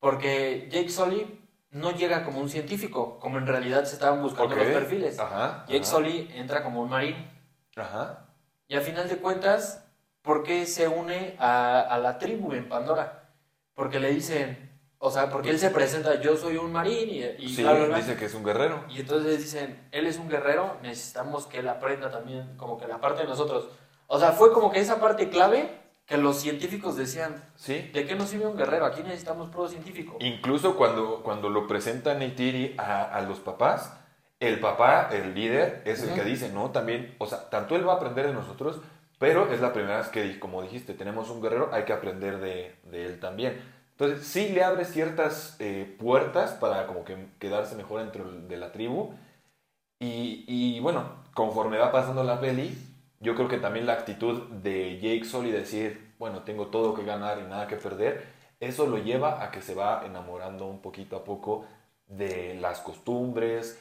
Porque 0.00 0.68
Jake 0.72 0.88
Sully 0.88 1.40
no 1.70 1.92
llega 1.92 2.24
como 2.24 2.40
un 2.40 2.48
científico, 2.48 3.20
como 3.20 3.38
en 3.38 3.46
realidad 3.46 3.84
se 3.84 3.94
estaban 3.94 4.20
buscando 4.20 4.54
Ok. 4.54 4.62
los 4.62 4.70
perfiles. 4.70 5.18
Ajá. 5.20 5.64
Jake 5.68 5.82
ajá, 5.82 5.90
Sully 5.90 6.30
entra 6.34 6.64
como 6.64 6.82
un 6.82 6.90
marín. 6.90 7.33
Ajá. 7.76 8.26
Y 8.68 8.76
a 8.76 8.80
final 8.80 9.08
de 9.08 9.16
cuentas, 9.18 9.84
¿por 10.22 10.42
qué 10.42 10.66
se 10.66 10.88
une 10.88 11.36
a, 11.38 11.80
a 11.80 11.98
la 11.98 12.18
tribu 12.18 12.52
en 12.52 12.68
Pandora? 12.68 13.28
Porque 13.74 14.00
le 14.00 14.10
dicen, 14.10 14.70
o 14.98 15.10
sea, 15.10 15.28
porque 15.30 15.50
él 15.50 15.58
se 15.58 15.70
presenta, 15.70 16.20
yo 16.20 16.36
soy 16.36 16.56
un 16.56 16.72
marín 16.72 17.10
y, 17.10 17.22
y 17.44 17.48
Sí, 17.54 17.62
bla, 17.62 17.72
bla, 17.74 17.84
bla. 17.86 17.96
dice 17.98 18.16
que 18.16 18.24
es 18.26 18.34
un 18.34 18.44
guerrero. 18.44 18.84
Y 18.88 19.00
entonces 19.00 19.38
dicen, 19.38 19.88
él 19.92 20.06
es 20.06 20.16
un 20.18 20.28
guerrero, 20.28 20.78
necesitamos 20.82 21.46
que 21.46 21.58
él 21.58 21.68
aprenda 21.68 22.10
también 22.10 22.56
como 22.56 22.78
que 22.78 22.86
la 22.86 23.00
parte 23.00 23.22
de 23.22 23.28
nosotros. 23.28 23.68
O 24.06 24.18
sea, 24.18 24.32
fue 24.32 24.52
como 24.52 24.70
que 24.70 24.80
esa 24.80 25.00
parte 25.00 25.28
clave 25.28 25.80
que 26.06 26.16
los 26.18 26.36
científicos 26.38 26.96
decían, 26.96 27.42
Sí. 27.56 27.90
¿de 27.92 28.06
qué 28.06 28.14
nos 28.14 28.28
sirve 28.28 28.46
un 28.46 28.56
guerrero? 28.56 28.84
Aquí 28.86 29.02
necesitamos 29.02 29.48
puro 29.50 29.68
científico. 29.68 30.16
Incluso 30.20 30.76
cuando, 30.76 31.22
cuando 31.22 31.48
lo 31.48 31.66
presenta 31.66 32.14
Neytiri 32.14 32.74
a, 32.78 33.02
a 33.04 33.22
los 33.22 33.40
papás, 33.40 33.92
el 34.48 34.60
papá, 34.60 35.08
el 35.12 35.34
líder, 35.34 35.82
es 35.84 36.02
el 36.02 36.14
que 36.14 36.24
dice, 36.24 36.50
no, 36.50 36.70
también, 36.70 37.14
o 37.18 37.26
sea, 37.26 37.50
tanto 37.50 37.76
él 37.76 37.86
va 37.86 37.94
a 37.94 37.96
aprender 37.96 38.26
de 38.26 38.32
nosotros, 38.32 38.80
pero 39.18 39.52
es 39.52 39.60
la 39.60 39.72
primera 39.72 39.98
vez 39.98 40.08
que, 40.08 40.38
como 40.38 40.62
dijiste, 40.62 40.94
tenemos 40.94 41.30
un 41.30 41.40
guerrero, 41.40 41.70
hay 41.72 41.84
que 41.84 41.92
aprender 41.92 42.38
de, 42.38 42.74
de 42.84 43.06
él 43.06 43.20
también. 43.20 43.60
Entonces, 43.92 44.26
sí 44.26 44.48
le 44.48 44.64
abre 44.64 44.84
ciertas 44.84 45.56
eh, 45.60 45.96
puertas 45.98 46.52
para 46.52 46.86
como 46.86 47.04
que 47.04 47.28
quedarse 47.38 47.76
mejor 47.76 48.00
dentro 48.00 48.30
de 48.30 48.56
la 48.56 48.72
tribu. 48.72 49.14
Y, 50.00 50.44
y, 50.48 50.80
bueno, 50.80 51.04
conforme 51.32 51.78
va 51.78 51.92
pasando 51.92 52.24
la 52.24 52.40
peli, 52.40 52.76
yo 53.20 53.34
creo 53.36 53.48
que 53.48 53.58
también 53.58 53.86
la 53.86 53.92
actitud 53.94 54.48
de 54.50 54.98
Jake 55.00 55.24
Sully 55.24 55.52
decir, 55.52 56.12
bueno, 56.18 56.42
tengo 56.42 56.66
todo 56.66 56.94
que 56.94 57.04
ganar 57.04 57.38
y 57.38 57.48
nada 57.48 57.68
que 57.68 57.76
perder, 57.76 58.24
eso 58.60 58.86
lo 58.86 58.98
lleva 58.98 59.42
a 59.42 59.50
que 59.50 59.62
se 59.62 59.74
va 59.74 60.04
enamorando 60.04 60.66
un 60.66 60.80
poquito 60.80 61.16
a 61.16 61.24
poco 61.24 61.64
de 62.06 62.54
las 62.60 62.80
costumbres. 62.80 63.80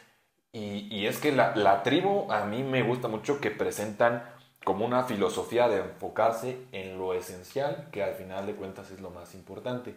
Y, 0.54 0.88
y 0.96 1.08
es 1.08 1.20
que 1.20 1.32
la, 1.32 1.56
la 1.56 1.84
tribu 1.84 2.32
a 2.32 2.46
mí 2.46 2.64
me 2.64 2.84
gusta 2.84 3.08
mucho 3.08 3.42
que 3.42 3.52
presentan 3.52 4.24
como 4.64 4.86
una 4.86 5.04
filosofía 5.04 5.68
de 5.68 5.80
enfocarse 5.80 6.58
en 6.72 6.98
lo 6.98 7.14
esencial, 7.14 7.90
que 7.92 8.04
al 8.04 8.14
final 8.14 8.46
de 8.46 8.54
cuentas 8.54 8.92
es 8.92 9.02
lo 9.02 9.10
más 9.10 9.34
importante. 9.34 9.96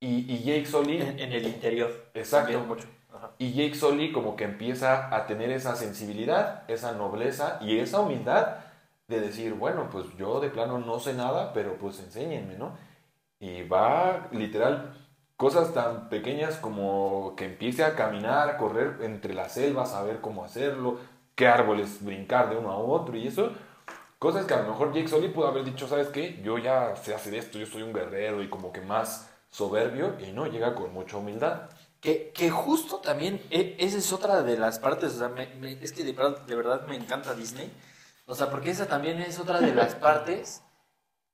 Y, 0.00 0.32
y 0.32 0.44
Jake 0.44 0.66
Sully... 0.66 1.00
En, 1.00 1.18
en 1.18 1.32
el 1.32 1.46
interior. 1.46 2.10
Exacto. 2.14 2.60
Mucho. 2.60 2.86
Y 3.38 3.52
Jake 3.52 3.74
Sully 3.74 4.12
como 4.12 4.36
que 4.36 4.44
empieza 4.44 5.14
a 5.14 5.26
tener 5.26 5.50
esa 5.50 5.76
sensibilidad, 5.76 6.62
esa 6.68 6.92
nobleza 6.92 7.58
y 7.60 7.78
esa 7.78 8.00
humildad 8.00 8.56
de 9.08 9.20
decir, 9.20 9.54
bueno, 9.54 9.88
pues 9.90 10.06
yo 10.16 10.40
de 10.40 10.48
plano 10.48 10.78
no 10.78 10.98
sé 10.98 11.12
nada, 11.14 11.52
pero 11.52 11.76
pues 11.76 12.00
enséñenme, 12.00 12.56
¿no? 12.56 12.76
Y 13.38 13.62
va 13.62 14.28
literal 14.32 15.03
cosas 15.44 15.74
tan 15.74 16.08
pequeñas 16.08 16.56
como 16.56 17.34
que 17.36 17.44
empiece 17.44 17.84
a 17.84 17.94
caminar, 17.94 18.56
correr 18.56 18.96
entre 19.02 19.34
las 19.34 19.52
selvas, 19.52 19.92
a 19.92 20.02
ver 20.02 20.22
cómo 20.22 20.42
hacerlo, 20.42 20.98
qué 21.34 21.46
árboles 21.46 22.02
brincar 22.02 22.48
de 22.48 22.56
uno 22.56 22.70
a 22.70 22.78
otro 22.78 23.14
y 23.14 23.26
eso. 23.26 23.52
Cosas 24.18 24.46
que 24.46 24.54
a 24.54 24.62
lo 24.62 24.70
mejor 24.70 24.94
Jake 24.94 25.06
Sully 25.06 25.28
pudo 25.28 25.46
haber 25.46 25.62
dicho, 25.64 25.86
¿sabes 25.86 26.08
qué? 26.08 26.40
Yo 26.42 26.56
ya 26.56 26.96
sé 26.96 27.14
hacer 27.14 27.34
esto, 27.34 27.58
yo 27.58 27.66
soy 27.66 27.82
un 27.82 27.92
guerrero 27.92 28.42
y 28.42 28.48
como 28.48 28.72
que 28.72 28.80
más 28.80 29.28
soberbio 29.50 30.14
y 30.18 30.32
no, 30.32 30.46
llega 30.46 30.74
con 30.74 30.94
mucha 30.94 31.18
humildad. 31.18 31.68
Que, 32.00 32.32
que 32.34 32.48
justo 32.48 33.00
también, 33.00 33.38
e- 33.50 33.76
esa 33.78 33.98
es 33.98 34.14
otra 34.14 34.42
de 34.42 34.56
las 34.56 34.78
partes, 34.78 35.12
o 35.14 35.18
sea, 35.18 35.28
me- 35.28 35.54
me- 35.56 35.72
es 35.72 35.92
que 35.92 36.04
de, 36.04 36.14
de 36.46 36.56
verdad 36.56 36.86
me 36.86 36.96
encanta 36.96 37.34
Disney, 37.34 37.70
o 38.24 38.34
sea, 38.34 38.48
porque 38.48 38.70
esa 38.70 38.86
también 38.86 39.20
es 39.20 39.38
otra 39.38 39.60
de 39.60 39.74
las 39.74 39.94
partes 39.94 40.62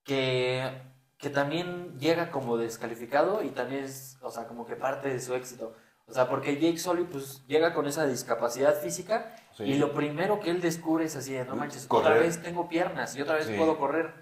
que, 0.03 0.90
que 1.21 1.31
también 1.31 1.99
llega 1.99 2.31
como 2.31 2.57
descalificado 2.57 3.43
y 3.43 3.51
también 3.51 3.85
es, 3.85 4.19
o 4.23 4.31
sea, 4.31 4.47
como 4.47 4.67
que 4.67 4.75
parte 4.77 5.09
de 5.11 5.21
su 5.21 5.35
éxito. 5.35 5.75
O 6.07 6.13
sea, 6.13 6.29
porque 6.29 6.55
Jake 6.59 6.79
Sully 6.79 7.05
pues 7.05 7.47
llega 7.47 7.73
con 7.75 7.87
esa 7.87 8.07
discapacidad 8.07 8.75
física 8.75 9.37
Sí. 9.57 9.65
y 9.65 9.75
lo 9.79 9.93
primero 9.93 10.41
que 10.41 10.51
él 10.51 10.61
descubre 10.61 11.05
es 11.05 11.15
así 11.17 11.33
de, 11.33 11.45
no 11.45 11.57
manches, 11.57 11.85
otra 11.89 12.11
Correr. 12.13 12.23
vez 12.23 12.43
tengo 12.43 12.69
piernas 12.69 13.15
y 13.17 13.23
otra 13.23 13.35
vez 13.37 13.47
Sí. 13.47 13.55
puedo 13.57 13.79
correr. 13.79 14.13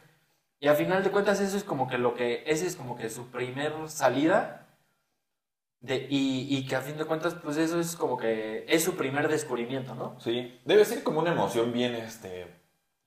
Y 0.61 0.67
a 0.69 0.75
final 0.75 1.05
de 1.05 1.11
cuentas 1.11 1.41
eso 1.41 1.57
es 1.57 1.63
como 1.65 1.87
que 1.87 1.99
lo 1.99 2.15
que, 2.15 2.43
ese 2.47 2.67
es 2.67 2.75
como 2.77 2.97
que 2.97 3.09
su 3.11 3.29
primer 3.31 3.73
salida 3.89 4.67
de, 5.81 6.07
y, 6.11 6.49
y 6.51 6.67
que 6.67 6.75
a 6.75 6.81
fin 6.81 6.99
de 6.99 7.05
cuentas, 7.05 7.35
pues 7.35 7.57
eso 7.57 7.79
es 7.79 7.95
como 7.95 8.17
que 8.17 8.65
es 8.69 8.83
su 8.83 8.97
primer 8.97 9.29
descubrimiento, 9.29 9.95
¿no? 9.95 10.19
Sí, 10.19 10.61
debe 10.65 10.85
ser 10.85 11.05
como 11.05 11.21
una 11.21 11.31
emoción 11.31 11.73
bien, 11.73 11.95
este, 11.95 12.53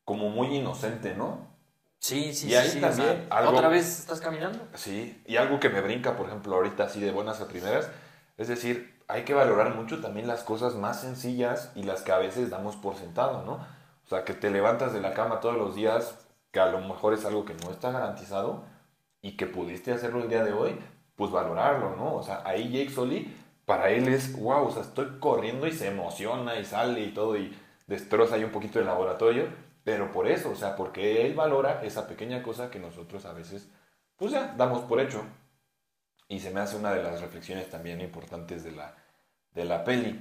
como 0.06 0.30
muy 0.30 0.56
inocente, 0.56 1.14
¿no? 1.14 1.51
Sí, 2.02 2.34
sí, 2.34 2.48
Y 2.48 2.50
sí. 2.50 2.56
ahí 2.56 2.70
sí, 2.70 2.78
o 2.80 2.82
también 2.82 3.28
sea, 3.30 3.38
algo- 3.38 3.52
¿Otra 3.52 3.68
vez 3.70 4.00
estás 4.00 4.20
caminando? 4.22 4.60
Sí, 4.74 5.22
y 5.28 5.36
algo 5.38 5.60
que 5.60 5.70
me 5.70 5.82
brinca, 5.82 6.18
por 6.18 6.26
ejemplo, 6.28 6.56
ahorita 6.56 6.86
así 6.86 7.00
de 7.00 7.12
buenas 7.12 7.42
a 7.42 7.48
primeras, 7.48 7.90
es 8.38 8.48
decir, 8.48 9.00
hay 9.08 9.24
que 9.24 9.36
valorar 9.36 9.76
mucho 9.76 10.02
también 10.02 10.28
las 10.28 10.42
cosas 10.44 10.74
más 10.76 11.02
sencillas 11.02 11.72
y 11.76 11.84
las 11.84 12.02
que 12.02 12.12
a 12.12 12.18
veces 12.18 12.50
damos 12.50 12.76
por 12.76 12.96
sentado, 12.96 13.44
¿no? 13.46 13.54
O 13.54 14.10
sea, 14.10 14.26
que 14.26 14.34
te 14.34 14.50
levantas 14.50 14.94
de 14.94 15.00
la 15.02 15.14
cama 15.14 15.42
todos 15.42 15.56
los 15.58 15.76
días, 15.76 16.16
que 16.52 16.60
a 16.60 16.66
lo 16.66 16.80
mejor 16.82 17.14
es 17.14 17.24
algo 17.24 17.46
que 17.46 17.54
no 17.54 17.70
está 17.72 17.92
garantizado 17.92 18.64
y 19.22 19.38
que 19.38 19.46
pudiste 19.46 19.94
hacerlo 19.94 20.24
el 20.24 20.30
día 20.30 20.44
de 20.44 20.54
hoy, 20.54 20.80
pues 21.16 21.30
valorarlo, 21.30 21.96
¿no? 21.98 22.16
O 22.16 22.24
sea, 22.24 22.42
ahí 22.46 22.72
Jake 22.72 22.90
Sully, 22.90 23.32
para 23.66 23.92
él 23.92 24.08
es, 24.08 24.36
wow, 24.40 24.66
o 24.68 24.72
sea, 24.72 24.82
estoy 24.82 25.20
corriendo 25.20 25.68
y 25.68 25.72
se 25.72 25.90
emociona 25.90 26.56
y 26.56 26.66
sale 26.66 27.02
y 27.02 27.14
todo 27.14 27.38
y 27.38 27.56
destroza 27.86 28.36
ahí 28.36 28.44
un 28.44 28.52
poquito 28.52 28.80
el 28.80 28.88
laboratorio, 28.88 29.46
pero 29.84 30.12
por 30.12 30.28
eso, 30.28 30.52
o 30.52 30.56
sea, 30.56 30.76
porque 30.76 31.26
él 31.26 31.34
valora 31.36 31.84
esa 31.84 32.08
pequeña 32.08 32.44
cosa 32.44 32.70
que 32.70 32.80
nosotros 32.80 33.26
a 33.26 33.34
veces, 33.34 33.70
pues 34.18 34.32
ya, 34.32 34.54
damos 34.58 34.82
por 34.84 35.00
hecho. 35.00 35.24
Y 36.28 36.40
se 36.40 36.52
me 36.52 36.62
hace 36.62 36.78
una 36.78 36.94
de 36.94 37.04
las 37.04 37.22
reflexiones 37.22 37.70
también 37.70 38.00
importantes 38.02 38.64
de 38.64 38.72
la, 38.72 38.96
de 39.54 39.66
la 39.66 39.84
peli. 39.84 40.20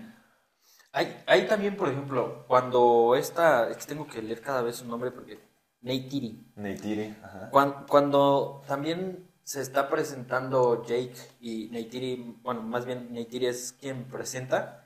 Hay, 0.92 1.22
hay 1.26 1.46
también, 1.46 1.76
por 1.76 1.88
ejemplo, 1.88 2.44
cuando 2.48 3.14
esta, 3.16 3.68
es 3.70 3.76
que 3.76 3.86
tengo 3.86 4.06
que 4.08 4.20
leer 4.22 4.40
cada 4.40 4.62
vez 4.62 4.76
su 4.76 4.86
nombre 4.86 5.12
porque, 5.12 5.38
Neytiri, 5.82 6.52
Neytiri, 6.56 7.16
ajá. 7.22 7.50
Cuan- 7.50 7.86
Cuando, 7.88 8.62
también 8.66 9.30
se 9.44 9.60
está 9.62 9.88
presentando 9.88 10.84
Jake 10.84 11.14
y 11.40 11.68
Neytiri, 11.70 12.38
bueno, 12.42 12.62
más 12.62 12.84
bien 12.86 13.12
Neytiri 13.12 13.46
es 13.46 13.72
quien 13.72 14.04
presenta, 14.08 14.84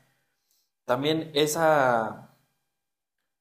también 0.84 1.30
esa... 1.34 2.33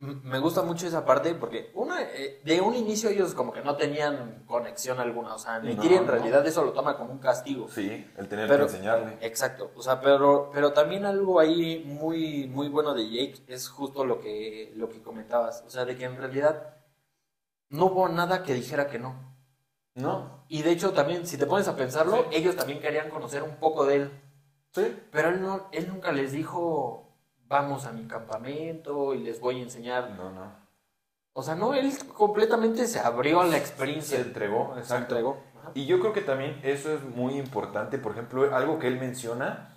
Me 0.03 0.37
gusta 0.39 0.61
mucho 0.63 0.85
esa 0.85 1.05
parte 1.05 1.33
porque 1.33 1.71
una, 1.75 2.01
eh, 2.01 2.41
de 2.43 2.59
un 2.59 2.75
inicio 2.75 3.09
ellos 3.09 3.33
como 3.33 3.53
que 3.53 3.61
no 3.61 3.77
tenían 3.77 4.43
conexión 4.45 4.99
alguna, 4.99 5.35
o 5.35 5.39
sea, 5.39 5.59
Neytiri 5.59 5.95
No, 5.95 6.01
en 6.01 6.05
no. 6.07 6.11
realidad 6.11 6.45
eso 6.45 6.61
lo 6.65 6.73
toma 6.73 6.97
como 6.97 7.13
un 7.13 7.19
castigo. 7.19 7.69
Sí, 7.69 8.05
el 8.17 8.27
tener 8.27 8.49
Pero- 8.49 8.65
que 8.67 8.73
enseñarle. 8.73 9.17
Exacto, 9.21 9.71
o 9.75 9.81
sea, 9.81 10.01
pero, 10.01 10.49
pero 10.53 10.73
también 10.73 11.05
algo 11.05 11.39
ahí 11.39 11.85
muy, 11.85 12.47
muy 12.49 12.67
bueno 12.67 12.93
de 12.93 13.09
Jake 13.09 13.43
es 13.47 13.69
justo 13.69 14.03
lo 14.03 14.19
que, 14.19 14.73
lo 14.75 14.89
que 14.89 15.01
comentabas, 15.01 15.63
o 15.65 15.69
sea, 15.69 15.85
de 15.85 15.95
que 15.95 16.03
en 16.03 16.17
realidad 16.17 16.75
no 17.69 17.85
hubo 17.85 18.09
nada 18.09 18.43
que 18.43 18.53
dijera 18.53 18.87
que 18.87 18.99
no. 18.99 19.33
¿No? 19.95 20.43
Y 20.49 20.63
de 20.63 20.71
hecho 20.71 20.91
también, 20.91 21.25
si 21.25 21.37
te 21.37 21.45
pones 21.45 21.67
a 21.69 21.75
pensarlo, 21.77 22.25
ellos 22.31 22.55
también 22.57 22.79
querían 22.81 23.09
conocer 23.09 23.41
un 23.43 23.55
poco 23.55 23.85
de 23.85 23.95
él. 23.95 24.11
Sí. 24.73 24.97
Pero 25.11 25.29
él, 25.29 25.41
no, 25.41 25.69
él 25.71 25.87
nunca 25.87 26.11
les 26.11 26.31
dijo, 26.31 27.02
vamos 27.47 27.85
a 27.85 27.91
mi 27.91 28.05
campamento 28.07 29.13
y 29.13 29.19
les 29.19 29.39
voy 29.39 29.59
a 29.59 29.63
enseñar. 29.63 30.11
No, 30.11 30.31
no. 30.31 30.51
O 31.33 31.41
sea, 31.41 31.55
no, 31.55 31.73
él 31.73 31.91
completamente 32.15 32.85
se 32.87 32.99
abrió 32.99 33.41
a 33.41 33.45
la 33.45 33.53
Se 33.53 33.57
experiencia. 33.57 34.19
entregó, 34.19 34.71
Se 34.75 34.81
exacto. 34.81 35.15
entregó. 35.15 35.37
Ajá. 35.59 35.71
Y 35.73 35.85
yo 35.87 35.99
creo 35.99 36.13
que 36.13 36.21
también 36.21 36.59
eso 36.63 36.93
es 36.93 37.03
muy 37.03 37.35
importante. 37.39 37.97
Por 37.97 38.11
ejemplo, 38.11 38.55
algo 38.55 38.77
que 38.79 38.87
él 38.87 38.99
menciona 38.99 39.75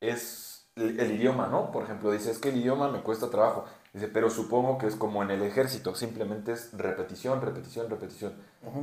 es 0.00 0.68
el, 0.76 0.98
el 0.98 1.12
idioma, 1.12 1.46
¿no? 1.46 1.70
Por 1.70 1.84
ejemplo, 1.84 2.10
dice, 2.10 2.30
es 2.30 2.38
que 2.38 2.48
el 2.48 2.56
idioma 2.56 2.88
me 2.88 3.02
cuesta 3.02 3.30
trabajo. 3.30 3.64
Dice, 3.92 4.08
pero 4.08 4.28
supongo 4.30 4.78
que 4.78 4.86
es 4.88 4.96
como 4.96 5.22
en 5.22 5.30
el 5.30 5.42
ejército, 5.42 5.94
simplemente 5.94 6.52
es 6.52 6.76
repetición, 6.76 7.40
repetición, 7.40 7.88
repetición. 7.88 8.34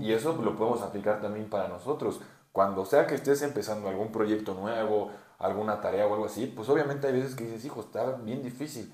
Y 0.01 0.13
eso 0.13 0.33
lo 0.41 0.55
podemos 0.55 0.81
aplicar 0.81 1.21
también 1.21 1.49
para 1.49 1.67
nosotros. 1.67 2.21
Cuando 2.51 2.85
sea 2.85 3.05
que 3.05 3.15
estés 3.15 3.41
empezando 3.41 3.89
algún 3.89 4.11
proyecto 4.11 4.53
nuevo, 4.55 5.11
alguna 5.43 5.81
tarea 5.81 6.07
o 6.07 6.13
algo 6.13 6.25
así, 6.25 6.47
pues 6.47 6.67
obviamente 6.69 7.07
hay 7.07 7.13
veces 7.13 7.35
que 7.35 7.43
dices, 7.43 7.65
hijo, 7.65 7.81
está 7.81 8.13
bien 8.13 8.41
difícil. 8.43 8.91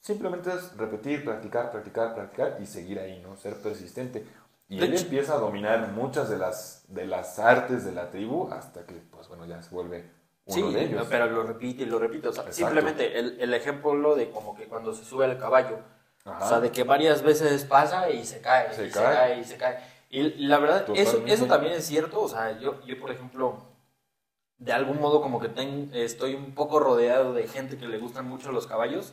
Simplemente 0.00 0.50
es 0.52 0.76
repetir, 0.76 1.24
practicar, 1.24 1.70
practicar, 1.70 2.14
practicar 2.14 2.58
y 2.62 2.66
seguir 2.66 2.98
ahí, 2.98 3.20
¿no? 3.20 3.36
Ser 3.36 3.56
persistente. 3.56 4.24
Y 4.68 4.78
De 4.78 4.86
él 4.86 4.92
hecho- 4.94 5.04
empieza 5.04 5.34
a 5.34 5.38
dominar 5.38 5.88
muchas 5.92 6.28
de 6.28 6.38
las, 6.38 6.84
de 6.88 7.06
las 7.06 7.38
artes 7.38 7.84
de 7.84 7.92
la 7.92 8.10
tribu 8.10 8.48
hasta 8.52 8.84
que, 8.84 8.94
pues 8.94 9.28
bueno, 9.28 9.46
ya 9.46 9.62
se 9.62 9.74
vuelve 9.74 10.10
uno 10.46 10.54
Sí, 10.68 10.74
de 10.74 10.84
ellos. 10.84 11.06
pero 11.10 11.26
lo 11.26 11.42
repite 11.42 11.82
y 11.82 11.86
lo 11.86 11.98
repite. 11.98 12.28
O 12.28 12.32
sea, 12.32 12.50
simplemente 12.52 13.18
el, 13.18 13.40
el 13.40 13.52
ejemplo 13.54 14.14
de 14.14 14.30
como 14.30 14.54
que 14.54 14.66
cuando 14.66 14.92
se 14.94 15.04
sube 15.04 15.24
al 15.24 15.38
caballo. 15.38 15.78
Ajá. 16.24 16.44
O 16.44 16.48
sea, 16.48 16.60
de 16.60 16.70
que 16.70 16.82
varias 16.84 17.22
veces 17.22 17.64
pasa 17.64 18.10
y 18.10 18.24
se 18.24 18.40
cae, 18.40 18.72
Se 18.74 18.86
y 18.86 18.90
cae. 18.90 19.02
se 19.12 19.18
cae 19.18 19.40
y 19.40 19.44
se 19.44 19.56
cae. 19.56 19.78
Y 20.08 20.46
la 20.46 20.58
verdad, 20.58 20.84
eso, 20.94 21.22
eso 21.26 21.46
también 21.46 21.72
es 21.74 21.84
cierto. 21.84 22.20
O 22.22 22.28
sea, 22.28 22.58
yo, 22.60 22.80
yo 22.84 22.98
por 23.00 23.10
ejemplo, 23.10 23.60
de 24.58 24.72
algún 24.72 25.00
modo 25.00 25.20
como 25.20 25.40
que 25.40 25.48
ten- 25.48 25.90
estoy 25.92 26.34
un 26.34 26.54
poco 26.54 26.80
rodeado 26.80 27.32
de 27.34 27.46
gente 27.48 27.76
que 27.76 27.86
le 27.88 27.98
gustan 27.98 28.28
mucho 28.28 28.52
los 28.52 28.66
caballos. 28.66 29.12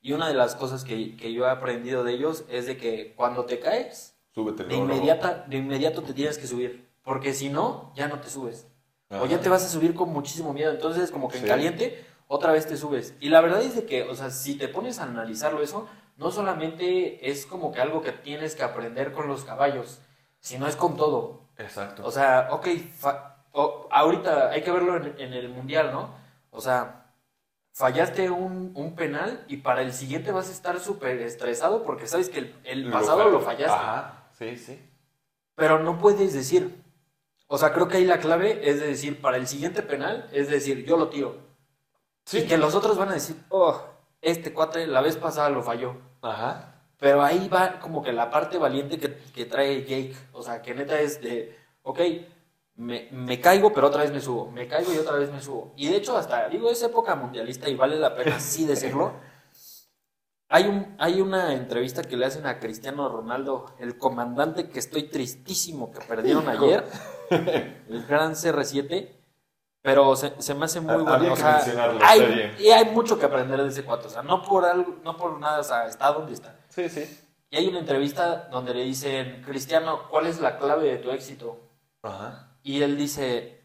Y 0.00 0.12
una 0.12 0.28
de 0.28 0.34
las 0.34 0.54
cosas 0.54 0.84
que, 0.84 1.16
que 1.16 1.32
yo 1.32 1.46
he 1.46 1.50
aprendido 1.50 2.04
de 2.04 2.12
ellos 2.12 2.44
es 2.50 2.66
de 2.66 2.76
que 2.76 3.14
cuando 3.16 3.44
te 3.46 3.58
caes, 3.58 4.14
Súbete 4.34 4.64
de, 4.64 4.74
inmediata, 4.76 5.44
de 5.48 5.56
inmediato 5.56 6.02
te 6.02 6.12
tienes 6.12 6.38
que 6.38 6.46
subir. 6.46 6.88
Porque 7.02 7.32
si 7.34 7.48
no, 7.48 7.92
ya 7.96 8.08
no 8.08 8.20
te 8.20 8.28
subes. 8.28 8.66
O 9.10 9.26
ya 9.26 9.40
te 9.40 9.48
vas 9.48 9.64
a 9.64 9.68
subir 9.68 9.94
con 9.94 10.10
muchísimo 10.10 10.52
miedo. 10.52 10.72
Entonces, 10.72 11.10
como 11.10 11.28
que 11.28 11.36
en 11.36 11.42
Sí. 11.44 11.48
caliente, 11.48 12.04
otra 12.26 12.52
vez 12.52 12.66
te 12.66 12.76
subes. 12.76 13.14
Y 13.20 13.28
la 13.28 13.40
verdad 13.40 13.62
es 13.62 13.76
de 13.76 13.84
que, 13.86 14.02
o 14.04 14.14
sea, 14.14 14.30
si 14.30 14.56
te 14.56 14.66
pones 14.68 14.98
a 14.98 15.04
analizarlo 15.04 15.62
eso, 15.62 15.86
no 16.16 16.30
solamente 16.30 17.30
es 17.30 17.46
como 17.46 17.70
que 17.72 17.80
algo 17.80 18.02
que 18.02 18.12
tienes 18.12 18.56
que 18.56 18.62
aprender 18.62 19.12
con 19.12 19.28
los 19.28 19.44
caballos, 19.44 20.00
sino 20.40 20.66
es 20.66 20.76
con 20.76 20.96
todo. 20.96 21.42
Exacto. 21.58 22.02
O 22.04 22.10
sea, 22.10 22.48
ok, 22.50 22.66
fa- 22.96 23.33
o- 23.54 23.88
ahorita 23.90 24.50
hay 24.50 24.62
que 24.62 24.70
verlo 24.70 24.96
en, 24.96 25.14
en 25.18 25.32
el 25.32 25.48
mundial, 25.48 25.90
¿no? 25.92 26.10
O 26.50 26.60
sea, 26.60 27.06
fallaste 27.72 28.30
un, 28.30 28.72
un 28.74 28.94
penal 28.94 29.44
y 29.48 29.56
para 29.58 29.82
el 29.82 29.92
siguiente 29.92 30.30
vas 30.32 30.48
a 30.48 30.52
estar 30.52 30.78
súper 30.78 31.18
estresado 31.22 31.82
porque 31.82 32.06
sabes 32.06 32.28
que 32.28 32.38
el, 32.40 32.54
el 32.64 32.90
pasado 32.90 33.30
lo 33.30 33.40
fallaste. 33.40 33.72
Ajá, 33.74 34.28
sí, 34.38 34.56
sí. 34.56 34.80
Pero 35.56 35.78
no 35.78 35.98
puedes 35.98 36.32
decir. 36.34 36.82
O 37.46 37.58
sea, 37.58 37.72
creo 37.72 37.88
que 37.88 37.98
ahí 37.98 38.04
la 38.04 38.18
clave 38.18 38.68
es 38.68 38.80
de 38.80 38.86
decir, 38.88 39.20
para 39.20 39.36
el 39.36 39.46
siguiente 39.46 39.82
penal, 39.82 40.28
es 40.32 40.48
decir, 40.48 40.84
yo 40.84 40.96
lo 40.96 41.08
tiro. 41.08 41.36
Sí. 42.24 42.38
Y 42.38 42.46
que 42.46 42.56
los 42.56 42.74
otros 42.74 42.96
van 42.96 43.10
a 43.10 43.14
decir, 43.14 43.36
oh, 43.50 43.82
este 44.22 44.52
cuate 44.52 44.86
la 44.86 45.00
vez 45.02 45.16
pasada 45.16 45.50
lo 45.50 45.62
falló. 45.62 45.96
Ajá. 46.22 46.70
Pero 46.98 47.22
ahí 47.22 47.48
va 47.48 47.80
como 47.80 48.02
que 48.02 48.12
la 48.12 48.30
parte 48.30 48.56
valiente 48.56 48.98
que, 48.98 49.14
que 49.34 49.44
trae 49.44 49.82
Jake. 49.82 50.16
O 50.32 50.42
sea, 50.42 50.62
que 50.62 50.74
neta 50.74 50.98
es 51.00 51.20
de, 51.20 51.56
ok, 51.82 52.00
me, 52.76 53.08
me 53.12 53.40
caigo, 53.40 53.72
pero 53.72 53.86
otra 53.86 54.02
vez 54.02 54.12
me 54.12 54.20
subo. 54.20 54.50
Me 54.50 54.66
caigo 54.66 54.92
y 54.92 54.98
otra 54.98 55.16
vez 55.16 55.30
me 55.30 55.40
subo. 55.40 55.72
Y 55.76 55.88
de 55.88 55.96
hecho, 55.96 56.16
hasta, 56.16 56.48
digo, 56.48 56.70
es 56.70 56.82
época 56.82 57.14
mundialista 57.14 57.68
y 57.68 57.76
vale 57.76 57.96
la 57.96 58.14
pena 58.14 58.40
sí 58.40 58.66
decirlo. 58.66 59.12
Hay, 60.48 60.66
un, 60.66 60.94
hay 60.98 61.20
una 61.20 61.54
entrevista 61.54 62.02
que 62.02 62.16
le 62.16 62.26
hacen 62.26 62.46
a 62.46 62.60
Cristiano 62.60 63.08
Ronaldo, 63.08 63.66
el 63.78 63.98
comandante 63.98 64.68
que 64.68 64.78
estoy 64.78 65.04
tristísimo 65.04 65.90
que 65.90 66.00
perdieron 66.00 66.48
ayer, 66.48 66.84
el 67.30 68.06
gran 68.06 68.32
CR7. 68.32 69.20
Pero 69.82 70.16
se, 70.16 70.40
se 70.40 70.54
me 70.54 70.64
hace 70.64 70.80
muy 70.80 71.02
bueno. 71.02 71.32
O 71.34 71.36
sea, 71.36 71.62
hay, 72.02 72.54
y 72.58 72.68
hay 72.68 72.86
mucho 72.86 73.18
que 73.18 73.26
aprender 73.26 73.62
de 73.62 73.68
ese 73.68 73.84
cuate. 73.84 74.06
O 74.06 74.10
sea, 74.10 74.22
no 74.22 74.42
por, 74.42 74.64
algo, 74.64 74.96
no 75.04 75.14
por 75.16 75.38
nada, 75.38 75.60
o 75.60 75.64
sea, 75.64 75.86
está 75.86 76.10
donde 76.10 76.32
está. 76.32 76.58
Sí, 76.70 76.88
sí. 76.88 77.04
Y 77.50 77.56
hay 77.56 77.68
una 77.68 77.80
entrevista 77.80 78.48
donde 78.50 78.72
le 78.72 78.82
dicen, 78.82 79.42
Cristiano, 79.44 80.08
¿cuál 80.08 80.26
es 80.26 80.40
la 80.40 80.56
clave 80.56 80.84
de 80.90 80.96
tu 80.96 81.10
éxito? 81.10 81.60
Ajá. 82.02 82.53
Y 82.64 82.82
él 82.82 82.96
dice, 82.96 83.60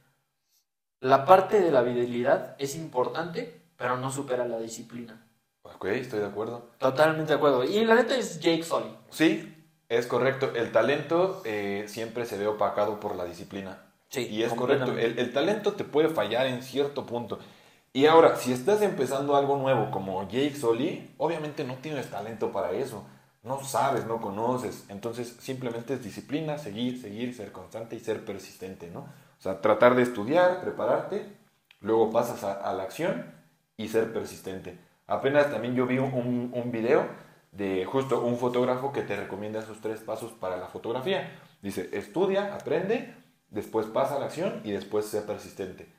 la 1.00 1.26
parte 1.26 1.62
de 1.62 1.72
la 1.72 1.80
habilidad 1.80 2.56
es 2.60 2.76
importante, 2.76 3.62
pero 3.78 3.98
no 3.98 4.12
supera 4.12 4.46
la 4.46 4.60
disciplina. 4.60 5.26
Ok, 5.64 5.86
estoy 5.86 6.20
de 6.20 6.26
acuerdo. 6.26 6.70
Totalmente 6.78 7.32
de 7.32 7.38
acuerdo. 7.38 7.64
Y 7.64 7.86
la 7.86 7.96
neta 7.96 8.18
es 8.18 8.40
Jake 8.42 8.64
Sully. 8.64 8.94
Sí, 9.10 9.56
es 9.88 10.06
correcto. 10.06 10.52
El 10.54 10.74
talento 10.74 11.42
eh, 11.46 11.86
siempre 11.88 12.26
se 12.26 12.38
ve 12.38 12.48
opacado 12.48 13.00
por 13.00 13.16
la 13.16 13.24
disciplina. 13.24 13.86
Sí, 14.10 14.28
Y 14.28 14.44
es 14.44 14.54
correcto. 14.54 14.98
El, 14.98 15.18
el 15.18 15.34
talento 15.34 15.74
te 15.74 15.86
puede 15.86 16.10
fallar 16.10 16.48
en 16.48 16.62
cierto 16.62 17.06
punto. 17.06 17.40
Y 17.94 18.06
ahora, 18.06 18.36
si 18.36 18.52
estás 18.52 18.82
empezando 18.82 19.38
algo 19.38 19.58
nuevo 19.58 19.92
como 19.92 20.24
Jake 20.24 20.56
Sully, 20.56 21.10
obviamente 21.18 21.64
no 21.64 21.76
tienes 21.76 22.10
talento 22.10 22.52
para 22.52 22.72
eso. 22.72 23.06
No 23.50 23.64
sabes, 23.64 24.06
no 24.06 24.22
conoces. 24.22 24.86
Entonces, 24.90 25.36
simplemente 25.40 25.96
es 25.96 26.04
disciplina, 26.04 26.60
seguir, 26.60 27.02
seguir, 27.02 27.34
ser 27.34 27.52
constante 27.52 27.96
y 27.96 28.00
ser 28.00 28.24
persistente, 28.24 28.92
¿no? 28.92 29.00
O 29.00 29.42
sea, 29.42 29.60
tratar 29.60 29.96
de 29.96 30.04
estudiar, 30.04 30.62
prepararte, 30.62 31.26
luego 31.82 32.12
pasas 32.12 32.44
a, 32.44 32.54
a 32.54 32.74
la 32.74 32.84
acción 32.84 33.26
y 33.76 33.88
ser 33.88 34.14
persistente. 34.14 34.78
Apenas 35.08 35.50
también 35.50 35.74
yo 35.74 35.88
vi 35.88 35.98
un, 35.98 36.14
un, 36.14 36.52
un 36.54 36.72
video 36.72 37.08
de 37.52 37.86
justo 37.86 38.22
un 38.24 38.38
fotógrafo 38.38 38.94
que 38.94 39.02
te 39.02 39.16
recomienda 39.16 39.62
esos 39.62 39.82
tres 39.82 40.02
pasos 40.02 40.32
para 40.34 40.58
la 40.58 40.68
fotografía. 40.68 41.32
Dice, 41.64 41.90
estudia, 41.94 42.54
aprende, 42.54 43.16
después 43.50 43.88
pasa 43.88 44.18
a 44.18 44.20
la 44.20 44.26
acción 44.28 44.62
y 44.64 44.72
después 44.72 45.06
sé 45.06 45.22
persistente. 45.24 45.92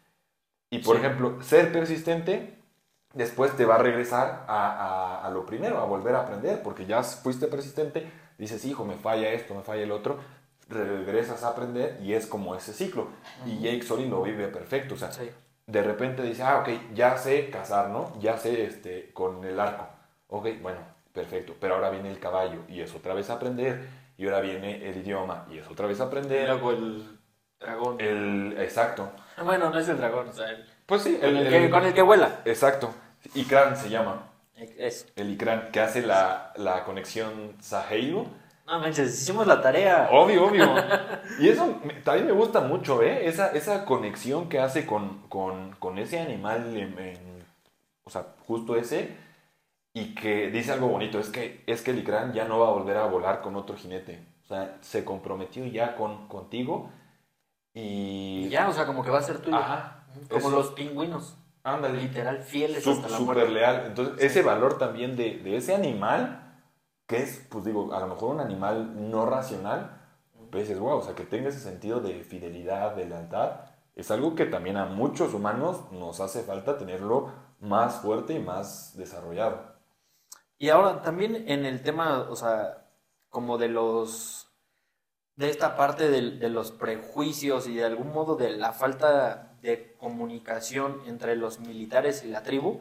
Y 0.70 0.78
por 0.78 0.96
Sí. 0.96 1.02
ejemplo, 1.04 1.42
ser 1.42 1.72
persistente 1.72 2.59
después 3.14 3.56
te 3.56 3.64
va 3.64 3.76
a 3.76 3.78
regresar 3.78 4.44
a, 4.46 5.20
a- 5.22 5.26
a 5.26 5.30
lo 5.30 5.44
primero, 5.46 5.78
a 5.78 5.84
volver 5.84 6.14
a 6.14 6.20
aprender, 6.22 6.62
porque 6.62 6.86
ya 6.86 7.02
fuiste 7.02 7.46
persistente, 7.46 8.10
dices, 8.38 8.64
hijo, 8.64 8.84
me 8.84 8.94
falla 8.96 9.30
esto, 9.30 9.54
me 9.54 9.62
falla 9.62 9.82
el 9.82 9.92
otro, 9.92 10.18
regresas 10.68 11.42
a 11.42 11.48
aprender 11.48 11.98
y 12.02 12.14
es 12.14 12.26
como 12.26 12.54
ese 12.54 12.72
ciclo. 12.72 13.08
Y 13.46 13.58
Jake 13.60 13.82
Sully 13.82 14.08
lo 14.08 14.22
vive 14.22 14.48
perfecto, 14.48 14.94
o 14.94 14.98
sea, 14.98 15.10
Sí. 15.12 15.30
de 15.66 15.82
repente 15.82 16.22
dice, 16.22 16.42
ah, 16.42 16.58
ok, 16.60 16.68
ya 16.94 17.16
sé 17.18 17.50
cazar, 17.50 17.88
¿no? 17.90 18.12
Ya 18.20 18.36
sé 18.38 18.64
este, 18.64 19.12
con 19.12 19.44
el 19.44 19.58
arco. 19.58 19.86
Ok, 20.28 20.46
bueno, 20.62 20.78
perfecto, 21.12 21.54
pero 21.60 21.74
ahora 21.74 21.90
viene 21.90 22.10
el 22.10 22.20
caballo 22.20 22.60
y 22.68 22.80
es 22.80 22.94
otra 22.94 23.14
vez 23.14 23.30
aprender, 23.30 23.84
y 24.16 24.26
ahora 24.26 24.40
viene 24.40 24.88
el 24.88 24.96
idioma 24.98 25.46
y 25.50 25.58
es 25.58 25.66
otra 25.68 25.86
vez 25.86 25.98
Y 25.98 26.02
aprender. 26.02 26.48
luego 26.48 26.70
el 26.72 27.18
dragón. 27.58 28.00
El, 28.00 28.54
exacto. 28.60 29.10
Bueno, 29.42 29.70
no 29.70 29.78
es 29.78 29.88
el 29.88 29.96
dragón, 29.96 30.28
o 30.28 30.32
sea, 30.32 30.50
el, 30.50 30.64
Pues 30.86 31.02
sí, 31.02 31.18
el- 31.20 31.70
con 31.70 31.84
el 31.84 31.94
que 31.94 32.02
vuela. 32.02 32.40
Exacto. 32.44 32.92
Ikran 33.34 33.76
se 33.76 33.90
llama. 33.90 34.26
Eso. 34.56 35.06
El 35.16 35.30
Ikran, 35.30 35.70
que 35.72 35.80
hace 35.80 36.02
la, 36.02 36.52
la 36.56 36.84
conexión 36.84 37.54
Saheilu. 37.60 38.26
No 38.66 38.78
manches, 38.78 39.20
hicimos 39.22 39.46
la 39.46 39.60
tarea. 39.62 40.08
Obvio, 40.12 40.46
obvio. 40.46 40.66
Y 41.40 41.48
eso 41.48 41.80
me- 41.84 41.94
también 41.94 42.26
me 42.26 42.32
gusta 42.32 42.60
mucho, 42.60 43.02
¿eh? 43.02 43.26
Esa, 43.26 43.48
esa 43.52 43.84
conexión 43.84 44.48
que 44.48 44.60
hace 44.60 44.84
con, 44.86 45.22
con, 45.28 45.72
con 45.78 45.98
ese 45.98 46.20
animal, 46.20 46.76
en- 46.76 46.98
en- 46.98 47.44
o 48.04 48.10
sea, 48.10 48.26
justo 48.46 48.76
ese, 48.76 49.16
y 49.94 50.14
que 50.14 50.50
dice 50.50 50.72
algo 50.72 50.88
bonito, 50.88 51.18
es 51.18 51.30
que, 51.30 51.64
es 51.66 51.82
que 51.82 51.92
el 51.92 51.98
Ikran 52.00 52.32
ya 52.32 52.44
no 52.44 52.58
va 52.60 52.68
a 52.68 52.72
volver 52.72 52.96
a 52.98 53.06
volar 53.06 53.40
con 53.40 53.56
otro 53.56 53.76
jinete. 53.76 54.22
O 54.44 54.46
sea, 54.46 54.76
se 54.82 55.04
comprometió 55.04 55.64
ya 55.66 55.96
con, 55.96 56.26
contigo 56.28 56.90
y... 57.72 58.44
Y 58.46 58.48
ya, 58.50 58.68
o 58.68 58.72
sea, 58.72 58.84
como 58.86 59.02
que 59.04 59.10
va 59.10 59.18
a 59.18 59.22
ser 59.22 59.38
tuyo. 59.38 59.56
Ajá. 59.56 60.04
Como 60.28 60.38
Eso. 60.48 60.50
los 60.50 60.68
pingüinos. 60.72 61.36
Ándale. 61.62 62.00
Literal, 62.02 62.38
fieles 62.40 62.84
Sú- 62.84 62.92
hasta 62.92 63.08
la 63.08 63.16
súper 63.18 63.36
muerte. 63.36 63.52
leal. 63.54 63.84
Entonces, 63.86 64.14
ese 64.18 64.42
valor 64.42 64.78
también 64.78 65.16
de, 65.16 65.38
de 65.38 65.56
ese 65.56 65.74
animal, 65.74 66.54
que 67.06 67.18
es, 67.18 67.46
pues 67.50 67.64
digo, 67.64 67.92
a 67.94 68.00
lo 68.00 68.06
mejor 68.08 68.34
un 68.34 68.40
animal 68.40 69.10
no 69.10 69.26
racional, 69.26 69.98
pues 70.50 70.66
dices, 70.68 70.80
wow, 70.80 70.98
o 70.98 71.02
sea, 71.02 71.14
que 71.14 71.24
tenga 71.24 71.48
ese 71.48 71.60
sentido 71.60 72.00
de 72.00 72.22
fidelidad, 72.24 72.96
de 72.96 73.06
lealtad, 73.06 73.60
es 73.94 74.10
algo 74.10 74.34
que 74.34 74.46
también 74.46 74.76
a 74.76 74.86
muchos 74.86 75.34
humanos 75.34 75.92
nos 75.92 76.20
hace 76.20 76.42
falta 76.42 76.78
tenerlo 76.78 77.30
más 77.60 77.96
fuerte 77.96 78.32
y 78.32 78.38
más 78.38 78.96
desarrollado. 78.96 79.76
Y 80.58 80.70
ahora 80.70 81.02
también 81.02 81.44
en 81.48 81.64
el 81.66 81.82
tema, 81.82 82.26
o 82.30 82.36
sea, 82.36 82.86
como 83.28 83.58
de 83.58 83.68
los, 83.68 84.48
de 85.36 85.50
esta 85.50 85.76
parte 85.76 86.08
de, 86.08 86.48
los 86.48 86.72
prejuicios 86.72 87.66
y 87.66 87.76
de 87.76 87.84
algún 87.84 88.12
modo 88.12 88.36
de 88.36 88.50
la 88.50 88.72
falta 88.72 89.49
de 89.62 89.94
comunicación 89.98 91.00
entre 91.06 91.36
los 91.36 91.60
militares 91.60 92.24
y 92.24 92.28
la 92.28 92.42
tribu, 92.42 92.80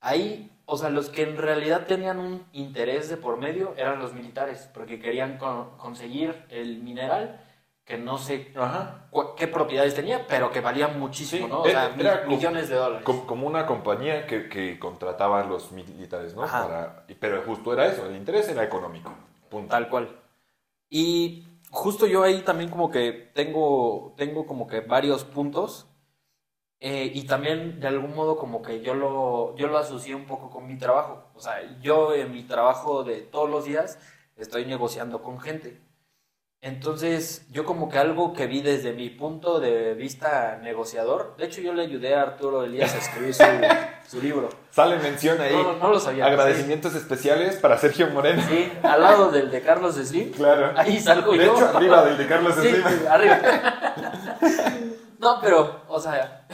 ahí, 0.00 0.50
o 0.66 0.76
sea, 0.78 0.90
los 0.90 1.08
que 1.10 1.22
en 1.22 1.36
realidad 1.36 1.86
tenían 1.86 2.18
un 2.18 2.44
interés 2.52 3.08
de 3.08 3.16
por 3.16 3.36
medio 3.36 3.74
eran 3.76 3.98
los 3.98 4.14
militares, 4.14 4.68
porque 4.72 4.98
querían 5.00 5.38
con- 5.38 5.76
conseguir 5.76 6.44
el 6.50 6.78
mineral 6.78 7.40
que 7.84 7.96
no 7.96 8.18
sé 8.18 8.52
Ajá. 8.54 9.08
qué 9.38 9.48
propiedades 9.48 9.94
tenía, 9.94 10.26
pero 10.26 10.50
que 10.52 10.60
valía 10.60 10.88
muchísimo, 10.88 11.46
Sí, 11.46 11.50
¿no? 11.52 11.60
O 11.62 11.66
era- 11.66 11.86
sea, 11.86 11.96
mi- 11.96 12.02
era 12.02 12.22
como- 12.24 12.36
millones 12.36 12.68
de 12.68 12.74
dólares. 12.76 13.04
Como, 13.04 13.46
una 13.46 13.64
compañía 13.64 14.26
que, 14.26 14.48
que 14.50 14.78
contrataba 14.78 15.40
a 15.40 15.44
los 15.46 15.72
militares, 15.72 16.34
¿no? 16.34 16.42
Para- 16.42 17.06
pero 17.18 17.42
justo 17.46 17.72
era 17.72 17.86
eso, 17.86 18.04
el 18.06 18.14
interés 18.16 18.46
era 18.50 18.62
económico. 18.62 19.10
Punto. 19.48 19.70
Tal 19.70 19.88
cual. 19.88 20.10
Y 20.90 21.46
justo 21.70 22.06
yo 22.06 22.22
ahí 22.22 22.42
también 22.42 22.68
como 22.70 22.90
que 22.90 23.30
tengo, 23.34 24.12
tengo 24.18 24.46
como 24.46 24.66
que 24.66 24.80
varios 24.80 25.24
puntos. 25.24 25.87
Eh, 26.80 27.10
y 27.12 27.24
también 27.26 27.80
de 27.80 27.88
algún 27.88 28.14
modo 28.14 28.36
como 28.36 28.62
que 28.62 28.80
yo 28.80 28.94
lo, 28.94 29.56
yo 29.56 29.66
lo 29.68 29.78
asocié 29.78 30.14
un 30.14 30.26
poco 30.26 30.50
con 30.50 30.66
mi 30.66 30.78
trabajo. 30.78 31.24
O 31.34 31.40
sea, 31.40 31.60
yo 31.80 32.14
en 32.14 32.32
mi 32.32 32.44
trabajo 32.44 33.02
de 33.04 33.20
todos 33.22 33.50
los 33.50 33.64
días 33.64 33.98
estoy 34.36 34.64
negociando 34.64 35.22
con 35.22 35.40
gente. 35.40 35.80
Entonces, 36.60 37.46
yo 37.52 37.64
como 37.64 37.88
que 37.88 37.98
algo 37.98 38.32
que 38.32 38.48
vi 38.48 38.62
desde 38.62 38.92
mi 38.92 39.10
punto 39.10 39.60
de 39.60 39.94
vista 39.94 40.58
negociador, 40.60 41.36
de 41.36 41.44
hecho 41.44 41.60
yo 41.60 41.72
le 41.72 41.82
ayudé 41.84 42.16
a 42.16 42.22
Arturo 42.22 42.64
Elías 42.64 42.96
a 42.96 42.98
escribir 42.98 43.32
su, 43.32 43.44
su 44.08 44.20
libro. 44.20 44.48
Sale 44.72 44.98
mención 44.98 45.40
ahí. 45.40 45.52
No, 45.54 45.74
no 45.74 45.90
lo 45.90 46.00
sabía. 46.00 46.26
Agradecimientos 46.26 46.96
especiales 46.96 47.56
para 47.58 47.78
Sergio 47.78 48.08
Moreno. 48.10 48.42
Sí, 48.48 48.72
al 48.82 49.00
lado 49.02 49.30
del 49.30 49.52
de 49.52 49.62
Carlos 49.62 49.94
Slim. 49.94 50.32
Claro. 50.32 50.72
Ahí 50.76 50.98
salgo 50.98 51.30
De 51.32 51.46
yo. 51.46 51.54
hecho, 51.54 51.68
arriba 51.76 52.04
del 52.04 52.18
de 52.18 52.26
Carlos 52.26 52.54
Sí, 52.60 52.68
Slim. 52.68 52.82
sí, 52.88 53.06
arriba. 53.08 53.38
No, 55.20 55.40
pero, 55.40 55.82
o 55.88 55.98
sea, 56.00 56.46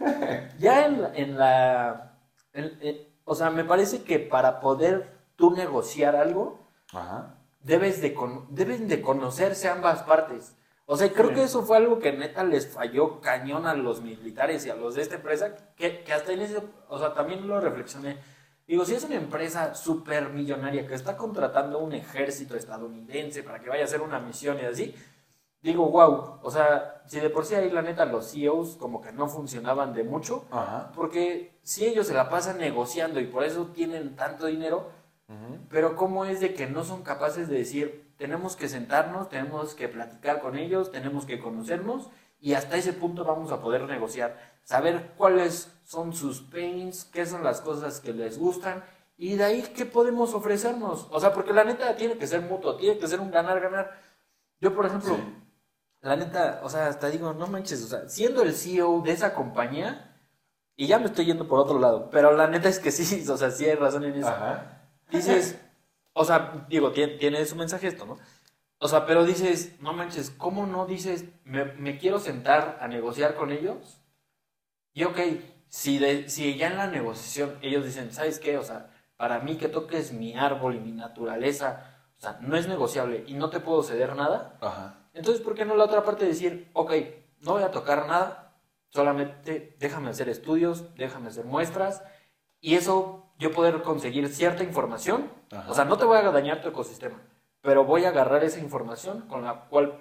ya 0.58 0.86
en, 0.86 1.02
la- 1.02 1.14
en 1.14 1.38
la... 1.38 2.18
en- 2.52 2.78
en- 2.80 2.98
o 3.24 3.34
sea, 3.34 3.50
me 3.50 3.64
parece 3.64 4.02
que 4.02 4.18
para 4.18 4.58
poder 4.60 5.08
tú 5.36 5.52
negociar 5.52 6.16
algo, 6.16 6.58
Ajá. 6.92 7.36
debes 7.62 8.00
de, 8.02 8.12
con- 8.14 8.46
deben 8.54 8.88
de 8.88 9.00
conocerse 9.00 9.68
ambas 9.68 10.02
partes. 10.02 10.56
O 10.86 10.96
sea, 10.96 11.12
creo 11.12 11.28
Sí. 11.28 11.34
que 11.34 11.42
eso 11.44 11.62
fue 11.62 11.76
algo 11.76 12.00
que 12.00 12.12
neta 12.12 12.42
les 12.42 12.66
falló 12.66 13.20
cañón 13.20 13.66
a 13.68 13.74
los 13.74 14.00
militares 14.02 14.66
y 14.66 14.70
a 14.70 14.74
los 14.74 14.96
de 14.96 15.02
esta 15.02 15.14
empresa, 15.16 15.54
que, 15.76 16.02
que 16.02 16.12
hasta 16.12 16.32
en 16.32 16.40
ese, 16.40 16.60
o 16.88 16.98
sea, 16.98 17.14
también 17.14 17.46
lo 17.46 17.60
reflexioné. 17.60 18.18
Digo, 18.66 18.84
si 18.84 18.94
es 18.94 19.04
una 19.04 19.14
empresa 19.16 19.74
súper 19.74 20.30
millonaria 20.30 20.86
que 20.88 20.94
está 20.94 21.16
contratando 21.16 21.78
un 21.78 21.92
ejército 21.92 22.56
estadounidense 22.56 23.42
para 23.44 23.60
que 23.60 23.68
vaya 23.68 23.82
a 23.82 23.84
hacer 23.84 24.00
una 24.00 24.18
misión 24.18 24.58
y 24.60 24.64
así, 24.64 24.94
digo, 25.62 25.88
wow, 25.90 26.38
o 26.42 26.50
sea, 26.50 27.02
si 27.06 27.20
de 27.20 27.30
por 27.30 27.44
sí 27.44 27.54
ahí 27.54 27.70
la 27.70 27.82
neta 27.82 28.04
los 28.06 28.30
CEOs 28.30 28.76
como 28.76 29.00
que 29.02 29.12
no 29.12 29.28
funcionaban 29.28 29.92
de 29.92 30.04
mucho, 30.04 30.44
Ajá. 30.50 30.90
porque 30.94 31.58
si 31.62 31.84
ellos 31.84 32.06
se 32.06 32.14
la 32.14 32.30
pasan 32.30 32.58
negociando 32.58 33.20
y 33.20 33.26
por 33.26 33.44
eso 33.44 33.66
tienen 33.66 34.16
tanto 34.16 34.46
dinero, 34.46 34.88
pero 35.68 35.94
cómo 35.94 36.24
es 36.24 36.40
de 36.40 36.54
que 36.54 36.66
no 36.66 36.82
son 36.82 37.02
capaces 37.04 37.48
de 37.48 37.58
decir, 37.58 38.12
tenemos 38.16 38.56
que 38.56 38.68
sentarnos, 38.68 39.28
tenemos 39.28 39.74
que 39.74 39.86
platicar 39.88 40.40
con 40.40 40.56
ellos, 40.58 40.90
tenemos 40.90 41.24
que 41.24 41.38
conocernos 41.38 42.10
y 42.40 42.54
hasta 42.54 42.76
ese 42.76 42.92
punto 42.92 43.24
vamos 43.24 43.52
a 43.52 43.60
poder 43.60 43.82
negociar, 43.82 44.36
saber 44.64 45.12
cuáles 45.16 45.72
son 45.84 46.14
sus 46.14 46.40
pains, 46.40 47.04
qué 47.04 47.26
son 47.26 47.44
las 47.44 47.60
cosas 47.60 48.00
que 48.00 48.12
les 48.12 48.38
gustan 48.38 48.82
y 49.16 49.36
de 49.36 49.44
ahí 49.44 49.62
qué 49.76 49.84
podemos 49.84 50.34
ofrecernos. 50.34 51.06
O 51.12 51.20
sea, 51.20 51.32
porque 51.32 51.52
la 51.52 51.62
neta 51.62 51.94
tiene 51.94 52.18
que 52.18 52.26
ser 52.26 52.40
mutuo, 52.40 52.76
tiene 52.76 52.98
que 52.98 53.06
ser 53.06 53.20
un 53.20 53.30
ganar-ganar. 53.30 53.92
Yo, 54.60 54.74
por 54.74 54.86
ejemplo, 54.86 55.14
Sí. 55.14 55.22
La 56.02 56.16
neta, 56.16 56.60
o 56.62 56.68
sea, 56.68 56.86
hasta 56.86 57.10
digo, 57.10 57.32
no 57.32 57.46
manches, 57.46 57.82
o 57.84 57.86
sea, 57.86 58.08
siendo 58.08 58.42
el 58.42 58.54
CEO 58.54 59.02
de 59.02 59.12
esa 59.12 59.34
compañía, 59.34 60.16
y 60.76 60.86
ya 60.86 60.98
me 60.98 61.06
estoy 61.06 61.26
yendo 61.26 61.46
por 61.46 61.58
otro 61.58 61.78
lado, 61.78 62.08
pero 62.10 62.32
la 62.32 62.46
neta 62.48 62.68
es 62.68 62.78
que 62.78 62.90
sí, 62.92 63.28
o 63.28 63.36
sea, 63.36 63.50
sí 63.50 63.66
hay 63.66 63.74
razón 63.74 64.04
en 64.04 64.14
eso. 64.14 64.28
Ajá. 64.28 64.88
Dices, 65.10 65.58
o 66.12 66.24
sea, 66.24 66.66
digo, 66.68 66.92
tiene, 66.92 67.14
tiene 67.14 67.44
su 67.44 67.56
mensaje 67.56 67.88
esto, 67.88 68.06
¿no? 68.06 68.18
O 68.78 68.88
sea, 68.88 69.04
pero 69.04 69.24
dices, 69.24 69.78
no 69.80 69.92
manches, 69.92 70.30
¿cómo 70.30 70.66
no 70.66 70.86
dices, 70.86 71.26
me, 71.44 71.66
me 71.66 71.98
quiero 71.98 72.18
sentar 72.18 72.78
a 72.80 72.88
negociar 72.88 73.34
con 73.34 73.52
ellos? 73.52 74.00
Y 74.94 75.04
ok, 75.04 75.18
si, 75.68 75.98
de, 75.98 76.30
si 76.30 76.56
ya 76.56 76.68
en 76.68 76.76
la 76.78 76.86
negociación 76.86 77.58
ellos 77.60 77.84
dicen, 77.84 78.12
¿sabes 78.12 78.40
qué? 78.40 78.56
O 78.56 78.62
sea, 78.62 78.90
para 79.16 79.40
mí 79.40 79.56
que 79.56 79.68
toques 79.68 80.12
mi 80.12 80.34
árbol 80.34 80.76
y 80.76 80.80
mi 80.80 80.92
naturaleza, 80.92 81.94
o 82.16 82.20
sea, 82.20 82.38
no 82.40 82.56
es 82.56 82.68
negociable 82.68 83.24
y 83.26 83.34
no 83.34 83.50
te 83.50 83.60
puedo 83.60 83.82
ceder 83.82 84.16
nada, 84.16 84.56
Ajá. 84.62 84.99
Entonces, 85.20 85.42
¿por 85.42 85.54
qué 85.54 85.64
no 85.64 85.76
la 85.76 85.84
otra 85.84 86.02
parte 86.02 86.24
decir, 86.24 86.68
ok, 86.72 86.92
no 87.40 87.52
voy 87.52 87.62
a 87.62 87.70
tocar 87.70 88.06
nada, 88.06 88.52
solamente 88.88 89.76
déjame 89.78 90.10
hacer 90.10 90.28
estudios, 90.28 90.94
déjame 90.96 91.28
hacer 91.28 91.44
muestras, 91.44 92.02
y 92.60 92.74
eso 92.74 93.26
yo 93.38 93.52
poder 93.52 93.82
conseguir 93.82 94.28
cierta 94.28 94.64
información, 94.64 95.30
Ajá. 95.52 95.70
o 95.70 95.74
sea, 95.74 95.84
no 95.84 95.96
te 95.96 96.04
voy 96.04 96.18
a 96.18 96.22
dañar 96.30 96.60
tu 96.60 96.68
ecosistema, 96.68 97.18
pero 97.62 97.84
voy 97.84 98.04
a 98.04 98.08
agarrar 98.08 98.42
esa 98.44 98.58
información 98.58 99.22
con 99.28 99.44
la 99.44 99.66
cual 99.70 99.94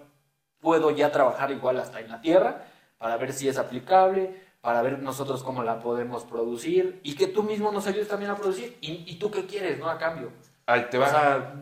puedo 0.59 0.91
ya 0.91 1.11
trabajar 1.11 1.51
igual 1.51 1.79
hasta 1.79 1.99
en 1.99 2.09
la 2.09 2.21
tierra, 2.21 2.65
para 2.97 3.15
ver 3.17 3.31
si 3.31 3.47
es 3.47 3.57
aplicable, 3.57 4.41
para 4.61 4.81
ver 4.81 4.99
nosotros 4.99 5.41
cómo 5.43 5.63
la 5.63 5.79
podemos 5.79 6.23
producir, 6.25 6.99
y 7.03 7.15
que 7.15 7.27
tú 7.27 7.43
mismo 7.43 7.71
nos 7.71 7.87
ayudes 7.87 8.07
también 8.09 8.31
a 8.31 8.35
producir, 8.35 8.77
y, 8.81 9.03
y 9.05 9.15
tú 9.19 9.31
qué 9.31 9.45
quieres, 9.45 9.79
¿no? 9.79 9.89
A 9.89 9.97
cambio. 9.97 10.31
Ahí 10.65 10.87
te 10.89 10.97
O 10.97 11.01
va. 11.01 11.09
sea, 11.09 11.53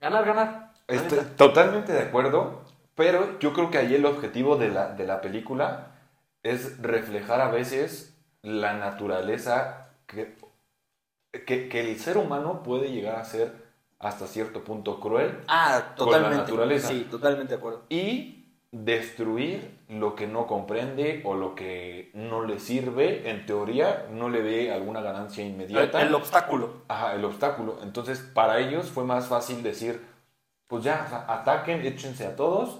ganar, 0.00 0.24
ganar. 0.24 0.72
la 0.88 0.94
Estoy 0.96 1.20
totalmente 1.36 1.92
de 1.92 2.00
acuerdo, 2.02 2.61
pero 2.94 3.38
yo 3.38 3.52
creo 3.52 3.70
que 3.70 3.78
ahí 3.78 3.94
el 3.94 4.04
objetivo 4.06 4.56
de 4.56 4.68
la, 4.68 4.92
de 4.94 5.06
la 5.06 5.20
película 5.20 5.88
es 6.42 6.80
reflejar 6.82 7.40
a 7.40 7.50
veces 7.50 8.14
la 8.42 8.74
naturaleza 8.74 9.88
que, 10.06 10.34
que, 11.46 11.68
que 11.68 11.80
el 11.80 11.98
ser 11.98 12.16
humano 12.18 12.62
puede 12.62 12.90
llegar 12.90 13.16
a 13.16 13.24
ser 13.24 13.52
hasta 13.98 14.26
cierto 14.26 14.64
punto 14.64 14.98
cruel 15.00 15.38
Ah, 15.48 15.94
con 15.96 16.06
la 16.10 16.16
totalmente. 16.18 16.36
naturaleza. 16.38 16.88
Sí, 16.88 17.06
totalmente 17.10 17.54
de 17.54 17.58
acuerdo. 17.58 17.82
y 17.88 18.38
destruir 18.72 19.78
lo 19.90 20.14
que 20.16 20.26
no 20.26 20.46
comprende 20.46 21.20
o 21.26 21.34
lo 21.34 21.54
que 21.54 22.10
no 22.14 22.42
le 22.44 22.58
sirve, 22.58 23.28
en 23.30 23.44
teoría 23.44 24.06
no 24.10 24.30
le 24.30 24.40
ve 24.40 24.72
alguna 24.72 25.02
ganancia 25.02 25.44
El, 25.44 25.50
inmediata. 25.52 26.00
el 26.02 26.14
obstáculo. 26.14 26.82
Ajá, 26.88 27.14
el 27.14 27.24
obstáculo. 27.24 27.78
Entonces, 27.82 28.18
para 28.20 28.58
ellos 28.60 28.86
fue 28.90 29.04
más 29.04 29.26
fácil 29.26 29.62
decir, 29.62 30.00
pues 30.72 30.84
ya, 30.84 31.02
o 31.04 31.10
sea, 31.10 31.26
ataquen, 31.28 31.84
échense 31.84 32.26
a 32.26 32.34
todos 32.34 32.78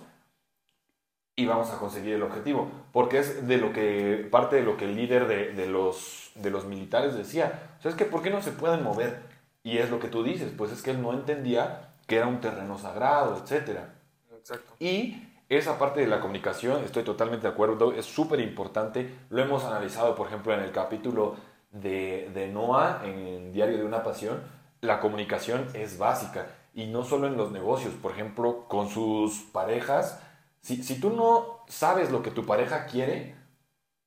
y 1.37 1.45
vamos 1.45 1.71
a 1.71 1.77
conseguir 1.77 2.15
el 2.15 2.23
objetivo. 2.23 2.71
Porque 2.91 3.19
es 3.19 3.47
de 3.47 3.59
lo 3.59 3.71
que, 3.75 4.27
parte 4.31 4.57
de 4.57 4.63
lo 4.63 4.79
que 4.79 4.87
el 4.87 4.97
líder 4.97 5.29
de, 5.29 5.53
de 5.53 5.67
los, 5.67 6.31
de 6.35 6.49
los 6.49 6.65
militares 6.65 7.15
decía. 7.15 7.75
O 7.79 7.83
sea, 7.83 7.91
es 7.91 7.97
que 7.99 8.07
¿por 8.07 8.23
qué 8.23 8.31
no 8.31 8.41
se 8.41 8.53
pueden 8.53 8.83
mover? 8.83 9.21
Y 9.63 9.77
es 9.77 9.91
lo 9.91 10.01
que 10.01 10.09
tú 10.09 10.23
dices, 10.23 10.55
pues 10.57 10.73
es 10.73 10.81
que 10.81 10.93
él 10.93 11.03
no 11.03 11.13
entendía 11.13 11.91
que 12.07 12.17
era 12.17 12.29
un 12.29 12.41
terreno 12.41 12.79
sagrado, 12.79 13.37
etcétera. 13.37 13.93
Exacto. 14.39 14.73
Y 14.81 15.29
esa 15.51 15.79
parte 15.79 16.01
de 16.01 16.07
la 16.07 16.21
comunicación, 16.21 16.83
estoy 16.85 17.03
totalmente 17.03 17.47
de 17.47 17.53
acuerdo, 17.53 17.93
es 17.93 18.07
súper 18.07 18.41
importante. 18.41 19.15
Lo 19.29 19.43
hemos 19.43 19.65
analizado, 19.65 20.15
por 20.15 20.29
ejemplo, 20.29 20.55
en 20.55 20.61
el 20.61 20.73
capítulo 20.73 21.37
de, 21.73 22.31
de 22.33 22.49
Noah, 22.49 23.03
en 23.05 23.53
Diario 23.53 23.77
de 23.77 23.85
una 23.85 24.03
Pasión. 24.03 24.41
La 24.81 24.99
comunicación 24.99 25.67
es 25.75 25.99
básica. 25.99 26.47
Y 26.75 26.87
no 26.87 27.05
solo 27.05 27.27
en 27.27 27.37
los 27.37 27.53
negocios, 27.53 27.95
por 27.95 28.13
ejemplo, 28.13 28.67
con 28.69 28.89
sus 28.89 29.41
parejas. 29.53 30.21
Si, 30.61 30.83
si 30.83 31.01
tú 31.01 31.11
no 31.11 31.65
sabes 31.69 32.11
lo 32.11 32.23
que 32.23 32.31
tu 32.31 32.47
pareja 32.47 32.87
quiere, 32.87 33.35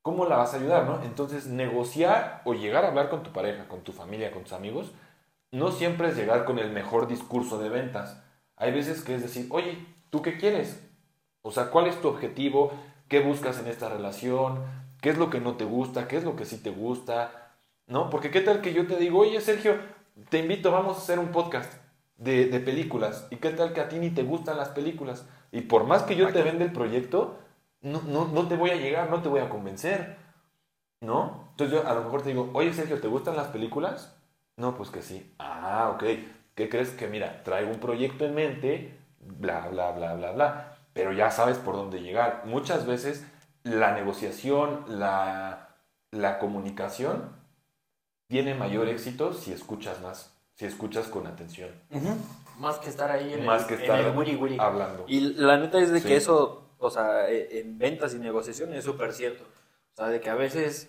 ¿cómo 0.01 0.25
la 0.25 0.37
vas 0.37 0.53
a 0.53 0.57
ayudar? 0.57 0.85
No? 0.85 1.03
Entonces, 1.03 1.47
negociar 1.47 2.41
o 2.45 2.53
llegar 2.53 2.85
a 2.85 2.89
hablar 2.89 3.09
con 3.09 3.23
tu 3.23 3.31
pareja, 3.31 3.67
con 3.67 3.81
tu 3.81 3.91
familia, 3.91 4.31
con 4.31 4.43
tus 4.43 4.53
amigos, 4.53 4.91
no 5.51 5.71
siempre 5.71 6.09
es 6.09 6.15
llegar 6.15 6.45
con 6.45 6.59
el 6.59 6.71
mejor 6.71 7.07
discurso 7.07 7.59
de 7.59 7.69
ventas. 7.69 8.21
Hay 8.55 8.71
veces 8.71 9.03
que 9.03 9.15
es 9.15 9.21
decir, 9.21 9.47
oye, 9.51 9.85
¿tú 10.09 10.21
qué 10.21 10.37
quieres? 10.37 10.81
O 11.41 11.51
sea, 11.51 11.69
¿cuál 11.69 11.87
es 11.87 12.01
tu 12.01 12.07
objetivo? 12.07 12.71
¿Qué 13.07 13.19
buscas 13.19 13.59
en 13.59 13.67
esta 13.67 13.89
relación? 13.89 14.63
¿Qué 15.01 15.09
es 15.09 15.17
lo 15.17 15.29
que 15.29 15.39
no 15.39 15.55
te 15.55 15.65
gusta? 15.65 16.07
¿Qué 16.07 16.17
es 16.17 16.23
lo 16.23 16.35
que 16.35 16.45
sí 16.45 16.57
te 16.57 16.71
gusta? 16.71 17.53
¿No? 17.85 18.09
Porque 18.09 18.31
qué 18.31 18.41
tal 18.41 18.61
que 18.61 18.73
yo 18.73 18.87
te 18.87 18.97
digo, 18.97 19.19
oye, 19.19 19.39
Sergio, 19.39 19.75
te 20.29 20.39
invito, 20.39 20.71
vamos 20.71 20.97
a 20.97 21.01
hacer 21.01 21.19
un 21.19 21.27
podcast 21.27 21.84
de, 22.17 22.47
de 22.47 22.59
películas. 22.59 23.27
¿Y 23.29 23.37
qué 23.37 23.51
tal 23.51 23.73
que 23.73 23.81
a 23.81 23.89
ti 23.89 23.97
ni 23.97 24.09
te 24.09 24.23
gustan 24.23 24.57
las 24.57 24.69
películas? 24.69 25.25
Y 25.51 25.61
por 25.61 25.85
más 25.85 26.03
que 26.03 26.15
yo 26.15 26.31
te 26.31 26.41
venda 26.41 26.65
el 26.65 26.71
proyecto, 26.71 27.39
no, 27.81 28.01
no, 28.01 28.27
no 28.27 28.47
te 28.47 28.55
voy 28.55 28.71
a 28.71 28.75
llegar, 28.75 29.09
no 29.09 29.21
te 29.21 29.29
voy 29.29 29.41
a 29.41 29.49
convencer. 29.49 30.17
¿No? 31.01 31.49
Entonces 31.51 31.77
yo 31.79 31.87
a 31.87 31.93
lo 31.93 32.03
mejor 32.03 32.23
te 32.23 32.29
digo, 32.29 32.49
oye, 32.53 32.73
Sergio, 32.73 32.99
¿te 32.99 33.07
gustan 33.07 33.35
las 33.35 33.47
películas? 33.47 34.15
No, 34.57 34.75
pues 34.75 34.89
que 34.89 35.01
sí. 35.01 35.33
Ah, 35.39 35.91
ok. 35.93 36.03
¿Qué 36.55 36.69
crees 36.69 36.91
que, 36.91 37.07
mira, 37.07 37.43
traigo 37.43 37.69
un 37.69 37.79
proyecto 37.79 38.25
en 38.25 38.33
mente, 38.33 38.97
bla, 39.19 39.67
bla, 39.67 39.91
bla, 39.91 40.13
bla, 40.15 40.31
bla, 40.31 40.77
pero 40.93 41.11
ya 41.11 41.31
sabes 41.31 41.57
por 41.57 41.75
dónde 41.75 42.01
llegar. 42.01 42.43
Muchas 42.45 42.85
veces 42.85 43.25
la 43.63 43.93
negociación, 43.93 44.85
la, 44.87 45.75
la 46.11 46.39
comunicación 46.39 47.33
tiene 48.27 48.55
mayor 48.55 48.87
éxito 48.87 49.33
si 49.33 49.51
escuchas 49.51 50.01
más, 50.01 50.34
si 50.55 50.65
escuchas 50.65 51.07
con 51.07 51.27
atención, 51.27 51.69
Más 52.59 52.79
que 52.79 52.89
estar 52.89 53.11
ahí 53.11 53.33
en 53.33 53.45
más 53.45 53.63
el, 53.63 53.67
que 53.67 53.73
en 53.75 53.81
estar 53.81 53.99
el 53.99 54.17
wiri 54.17 54.35
wiri. 54.35 54.57
hablando. 54.59 55.03
Y 55.07 55.19
la 55.33 55.57
neta 55.57 55.77
es 55.79 55.91
de 55.91 55.99
Sí. 55.99 56.07
que 56.07 56.15
eso, 56.15 56.69
o 56.77 56.89
sea, 56.89 57.29
e- 57.29 57.59
en 57.59 57.77
ventas 57.77 58.13
y 58.15 58.19
negociación 58.19 58.73
es 58.73 58.85
súper 58.85 59.11
cierto. 59.13 59.43
O 59.93 59.95
sea, 59.97 60.07
de 60.07 60.21
que 60.21 60.29
a 60.29 60.35
veces, 60.35 60.87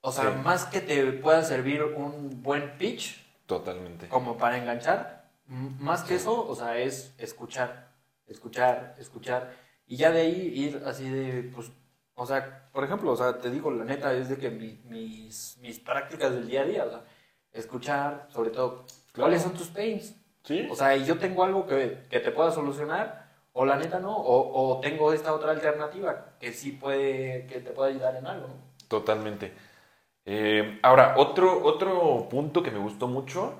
o 0.00 0.12
sea, 0.12 0.30
Sí. 0.32 0.38
más 0.44 0.66
que 0.66 0.80
te 0.80 1.04
pueda 1.12 1.42
servir 1.42 1.82
un 1.82 2.42
buen 2.42 2.78
pitch 2.78 3.20
Totalmente. 3.46 4.08
como 4.08 4.38
para 4.38 4.56
enganchar, 4.58 5.28
más 5.46 6.04
que 6.04 6.14
eso, 6.14 6.46
o 6.48 6.54
sea, 6.54 6.78
es 6.78 7.12
escuchar, 7.18 7.90
escuchar, 8.26 8.94
escuchar. 8.98 9.52
Y 9.86 9.96
ya 9.96 10.12
de 10.12 10.20
ahí 10.20 10.40
ir 10.54 10.82
así 10.86 11.08
de, 11.10 11.50
pues, 11.52 11.72
o 12.14 12.24
sea, 12.24 12.70
por 12.72 12.84
ejemplo, 12.84 13.10
o 13.10 13.16
sea, 13.16 13.38
te 13.40 13.50
digo, 13.50 13.72
la 13.72 13.84
neta 13.84 14.12
es 14.14 14.28
de 14.28 14.36
que 14.38 14.50
mi- 14.50 14.80
mis, 14.84 15.58
mis 15.60 15.80
prácticas 15.80 16.32
del 16.32 16.46
día 16.46 16.60
a 16.62 16.64
día, 16.66 16.84
o 16.84 16.90
sea, 16.90 17.02
escuchar, 17.52 18.26
sobre 18.30 18.50
todo, 18.50 18.84
Claro. 19.12 19.26
cuáles 19.28 19.42
son 19.42 19.54
tus 19.54 19.68
pains. 19.68 20.14
¿Sí? 20.44 20.66
O 20.70 20.74
sea, 20.76 20.96
yo 20.96 21.18
tengo 21.18 21.44
algo 21.44 21.66
que, 21.66 22.06
que 22.08 22.20
te 22.20 22.30
pueda 22.30 22.50
solucionar, 22.50 23.28
o 23.52 23.64
la 23.66 23.76
neta 23.76 23.98
no, 23.98 24.16
o, 24.16 24.76
o 24.76 24.80
tengo 24.80 25.12
esta 25.12 25.34
otra 25.34 25.50
alternativa 25.50 26.36
que 26.38 26.52
sí 26.52 26.72
puede, 26.72 27.46
que 27.46 27.60
te 27.60 27.70
puede 27.70 27.90
ayudar 27.90 28.16
en 28.16 28.26
algo. 28.26 28.48
¿no? 28.48 28.54
Totalmente. 28.88 29.52
Eh, 30.24 30.78
ahora, 30.82 31.14
otro, 31.16 31.62
otro 31.64 32.28
punto 32.30 32.62
que 32.62 32.70
me 32.70 32.78
gustó 32.78 33.08
mucho 33.08 33.58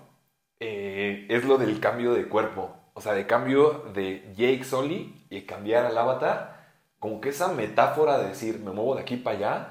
eh, 0.60 1.26
es 1.28 1.44
lo 1.44 1.58
del 1.58 1.80
cambio 1.80 2.12
de 2.14 2.28
cuerpo. 2.28 2.74
O 2.94 3.00
sea, 3.00 3.12
de 3.14 3.26
cambio 3.26 3.84
de 3.94 4.32
Jake 4.36 4.64
Sully 4.64 5.26
y 5.30 5.42
cambiar 5.42 5.86
al 5.86 5.96
avatar. 5.98 6.60
Como 6.98 7.20
que 7.20 7.30
esa 7.30 7.48
metáfora 7.48 8.18
de 8.18 8.28
decir, 8.28 8.58
me 8.60 8.72
muevo 8.72 8.94
de 8.94 9.02
aquí 9.02 9.16
para 9.16 9.36
allá, 9.36 9.68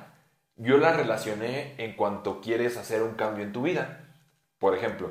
yo 0.55 0.77
la 0.77 0.91
relacioné 0.93 1.75
en 1.77 1.95
cuanto 1.95 2.41
quieres 2.41 2.75
hacer 2.75 3.03
un 3.03 3.13
cambio 3.13 3.43
en 3.45 3.53
tu 3.53 3.61
vida. 3.61 4.08
Por 4.59 4.75
ejemplo, 4.75 5.09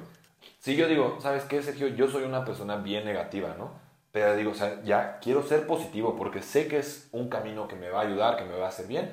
si 0.58 0.76
yo 0.76 0.88
digo, 0.88 1.18
¿sabes 1.20 1.44
qué, 1.44 1.62
Sergio? 1.62 1.88
Yo 1.88 2.08
soy 2.08 2.24
una 2.24 2.44
persona 2.44 2.76
bien 2.76 3.04
negativa, 3.04 3.54
¿no? 3.58 3.70
Pero 4.12 4.36
digo, 4.36 4.52
o 4.52 4.54
sea, 4.54 4.82
ya 4.84 5.18
quiero 5.20 5.42
ser 5.42 5.66
positivo 5.66 6.16
porque 6.16 6.42
sé 6.42 6.68
que 6.68 6.78
es 6.78 7.08
un 7.12 7.28
camino 7.28 7.68
que 7.68 7.76
me 7.76 7.90
va 7.90 8.00
a 8.00 8.04
ayudar, 8.04 8.36
que 8.36 8.44
me 8.44 8.56
va 8.58 8.66
a 8.66 8.68
hacer 8.68 8.86
bien. 8.86 9.10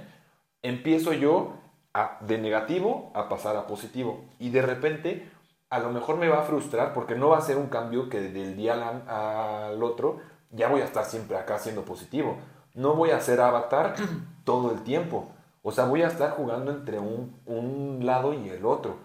Empiezo 0.61 1.13
yo 1.13 1.53
a- 1.93 2.17
de 2.21 2.37
negativo 2.37 3.11
a 3.15 3.29
pasar 3.29 3.55
a 3.55 3.67
positivo. 3.67 4.25
Y 4.39 4.49
de 4.49 4.61
repente, 4.61 5.29
a 5.69 5.79
lo 5.79 5.91
mejor 5.91 6.17
me 6.17 6.27
va 6.29 6.39
a 6.39 6.43
frustrar 6.43 6.93
porque 6.93 7.15
no 7.15 7.29
va 7.29 7.37
a 7.37 7.41
ser 7.41 7.57
un 7.57 7.67
cambio 7.67 8.09
que 8.09 8.19
del 8.21 8.55
día 8.55 8.73
al, 8.73 9.03
al 9.09 9.83
otro 9.83 10.19
ya 10.51 10.69
voy 10.69 10.81
a 10.81 10.85
estar 10.85 11.05
siempre 11.05 11.37
acá 11.37 11.59
siendo 11.59 11.83
positivo. 11.83 12.37
No 12.73 12.95
voy 12.95 13.11
a 13.11 13.21
ser 13.21 13.41
avatar 13.41 13.95
todo 14.45 14.71
el 14.71 14.83
tiempo. 14.83 15.31
O 15.63 15.71
sea, 15.71 15.85
voy 15.85 16.01
a 16.03 16.07
estar 16.07 16.31
jugando 16.31 16.71
entre 16.71 16.99
un, 16.99 17.35
un 17.45 18.05
lado 18.05 18.33
y 18.33 18.49
el 18.49 18.65
otro. 18.65 18.97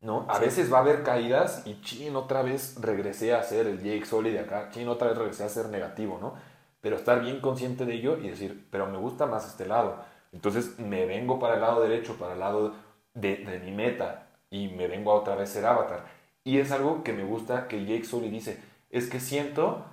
¿No? 0.00 0.26
A 0.28 0.36
Sí. 0.36 0.42
veces 0.42 0.72
va 0.72 0.78
a 0.78 0.80
haber 0.80 1.02
caídas 1.02 1.62
y 1.66 1.80
chin, 1.82 2.16
otra 2.16 2.42
vez 2.42 2.76
regresé 2.80 3.34
a 3.34 3.42
ser 3.42 3.66
el 3.66 3.78
Jake 3.82 4.06
Sully 4.06 4.30
de 4.30 4.40
acá, 4.40 4.70
chin, 4.70 4.88
otra 4.88 5.08
vez 5.08 5.18
regresé 5.18 5.44
a 5.44 5.48
ser 5.48 5.66
negativo, 5.68 6.18
¿no? 6.20 6.34
pero 6.80 6.96
estar 6.96 7.20
bien 7.20 7.40
consciente 7.40 7.84
de 7.84 7.94
ello 7.94 8.16
y 8.18 8.28
decir, 8.30 8.66
pero 8.70 8.86
me 8.86 8.96
gusta 8.96 9.26
más 9.26 9.46
este 9.46 9.66
lado. 9.66 9.96
Entonces 10.32 10.78
me 10.78 11.04
vengo 11.04 11.38
para 11.38 11.54
el 11.56 11.60
lado 11.60 11.82
derecho, 11.82 12.16
para 12.16 12.32
el 12.32 12.40
lado 12.40 12.72
de, 13.12 13.36
de 13.36 13.58
mi 13.58 13.70
meta 13.72 14.28
y 14.50 14.68
me 14.68 14.86
vengo 14.86 15.12
a 15.12 15.16
otra 15.16 15.34
vez 15.34 15.50
ser 15.50 15.66
avatar. 15.66 16.06
Y 16.42 16.58
es 16.58 16.72
algo 16.72 17.02
que 17.04 17.12
me 17.12 17.24
gusta 17.24 17.68
que 17.68 17.84
Jake 17.84 18.04
Sully 18.04 18.30
dice, 18.30 18.58
es 18.88 19.10
que 19.10 19.20
siento 19.20 19.84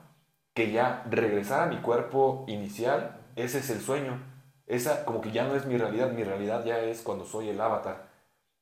que 0.54 0.72
ya 0.72 1.04
regresar 1.10 1.62
a 1.63 1.65
mi 1.65 1.78
cuerpo 1.82 2.46
inicial, 2.48 3.17
ese 3.36 3.60
es 3.60 3.70
el 3.70 3.82
sueño. 3.82 4.17
Esa 4.65 5.04
como 5.06 5.20
que 5.22 5.32
ya 5.32 5.43
no 5.46 5.56
es 5.56 5.65
mi 5.65 5.78
realidad, 5.78 6.12
mi 6.12 6.24
realidad 6.24 6.63
ya 6.65 6.80
es 6.80 7.02
cuando 7.02 7.26
soy 7.26 7.50
el 7.50 7.60
avatar. 7.60 8.07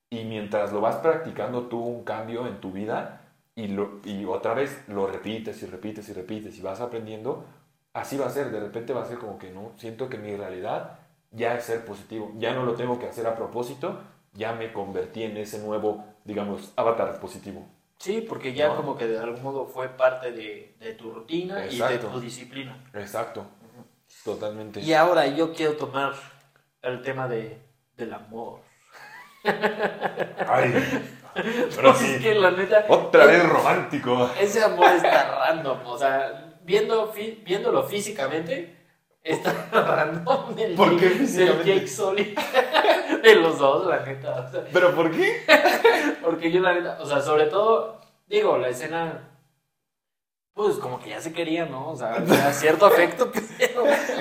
Y 0.10 0.24
mientras 0.24 0.72
lo 0.72 0.82
vas 0.82 0.98
practicando 0.98 1.63
tú 1.63 1.80
un 1.80 2.04
cambio 2.04 2.48
en 2.48 2.62
tu 2.62 2.72
vida 2.72 3.22
y, 3.56 3.68
lo, 3.68 4.00
y 4.04 4.26
otra 4.26 4.54
vez 4.54 4.84
lo 4.88 5.08
repites 5.08 5.62
y 5.63 5.65
repites 5.65 6.08
y 6.10 6.13
repites 6.13 6.58
y 6.58 6.62
vas 6.62 6.80
aprendiendo, 6.82 7.46
así 7.94 8.18
va 8.18 8.28
a 8.28 8.30
ser. 8.30 8.52
De 8.52 8.60
repente 8.60 8.94
va 8.94 9.02
a 9.04 9.06
ser 9.06 9.18
como 9.18 9.38
que 9.38 9.52
no, 9.52 9.72
siento 9.78 10.08
que 10.10 10.18
mi 10.18 10.36
realidad 10.36 11.00
ya 11.32 11.56
es 11.56 11.65
ser 11.65 11.84
positivo. 11.86 12.32
Ya 12.38 12.54
no 12.54 12.63
lo 12.63 12.76
tengo 12.76 13.00
que 13.00 13.08
hacer 13.08 13.26
a 13.28 13.36
propósito, 13.36 14.00
ya 14.34 14.54
me 14.54 14.72
convertí 14.72 15.24
en 15.24 15.38
ese 15.38 15.60
nuevo, 15.60 16.06
digamos, 16.24 16.72
avatar 16.76 17.20
positivo. 17.20 17.65
Sí, 17.98 18.22
porque 18.22 18.54
ya 18.54 18.68
No. 18.70 18.76
como 18.78 18.98
que 18.98 19.08
de 19.08 19.18
algún 19.18 19.41
modo 19.41 19.65
fue 19.65 19.88
parte 19.89 20.32
de, 20.32 20.76
de 20.80 20.94
tu 20.94 21.12
rutina 21.12 21.65
y 21.65 21.78
de 21.80 21.98
tu 21.98 22.20
disciplina. 22.20 22.78
Exacto. 22.94 23.46
Totalmente. 24.24 24.82
Y 24.82 24.94
ahora 24.94 25.28
yo 25.28 25.54
quiero 25.54 25.78
tomar 25.78 26.13
el 26.82 27.02
tema 27.02 27.28
de, 27.28 27.58
del 27.98 28.13
amor. 28.13 28.60
Ay, 30.47 30.73
pero 31.34 31.91
Porque 31.91 31.99
sí. 31.99 32.13
es 32.15 32.21
que 32.21 32.36
la 32.36 32.51
neta... 32.51 32.86
Otra 32.88 33.25
vez 33.25 33.47
romántico. 33.47 34.29
Ese 34.39 34.63
amor 34.63 34.88
está 34.95 35.36
random, 35.47 35.79
o 35.86 35.97
sea, 35.97 36.55
viendo, 36.63 37.08
fi- 37.12 37.41
viéndolo 37.45 37.84
físicamente, 37.84 38.75
está 39.23 39.51
random 39.71 40.55
del, 40.55 40.75
¿Por 40.75 40.97
qué 40.99 41.10
del? 41.10 41.63
Jake 41.63 41.88
Sully. 41.88 42.36
de 43.23 43.36
los 43.36 43.58
dos, 43.60 43.86
la 43.88 43.99
neta. 44.05 44.45
o 44.47 44.51
sea, 44.51 44.63
¿Pero 44.71 44.95
por 44.95 45.12
qué? 45.12 45.41
porque 46.23 46.51
yo 46.51 46.62
la 46.62 46.73
neta, 46.73 46.97
o 47.01 47.05
sea, 47.05 47.19
sobre 47.21 47.45
todo, 47.47 47.99
digo, 48.27 48.58
la 48.58 48.69
escena, 48.69 49.29
pues 50.53 50.77
como 50.77 50.99
que 51.01 51.10
ya 51.10 51.19
se 51.19 51.34
quería, 51.34 51.65
¿no? 51.65 51.89
O 51.89 51.95
sea, 51.97 52.13
había 52.15 52.53
cierto 52.53 52.86
afecto, 52.86 53.29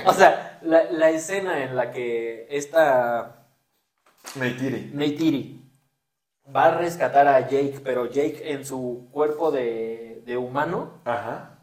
o 0.06 0.12
sea, 0.12 0.58
la, 0.62 0.82
la 0.90 1.10
escena 1.10 1.62
en 1.62 1.76
la 1.76 1.92
que 1.92 2.46
esta 2.50 3.43
Neytiri. 4.36 4.90
Neytiri 4.92 5.60
va 6.54 6.66
a 6.66 6.78
rescatar 6.78 7.26
a 7.26 7.40
Jake, 7.40 7.80
pero 7.82 8.06
Jake 8.06 8.52
en 8.52 8.64
su 8.64 9.08
cuerpo 9.12 9.50
de, 9.50 10.22
de 10.26 10.36
humano, 10.36 11.00
Ajá. 11.04 11.58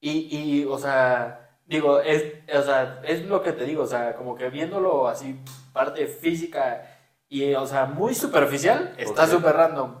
y, 0.00 0.36
y, 0.36 0.64
o 0.64 0.78
sea, 0.78 1.50
digo, 1.66 2.00
es, 2.00 2.24
o 2.54 2.62
sea, 2.62 3.00
es 3.04 3.24
lo 3.26 3.42
que 3.42 3.52
te 3.52 3.64
digo, 3.64 3.82
o 3.82 3.86
sea, 3.86 4.14
como 4.14 4.34
que 4.34 4.50
viéndolo 4.50 5.08
así, 5.08 5.40
parte 5.72 6.06
física 6.06 6.82
y, 7.28 7.54
o 7.54 7.66
sea, 7.66 7.86
muy 7.86 8.14
superficial, 8.14 8.94
está 8.98 9.26
súper 9.26 9.54
random. 9.54 9.94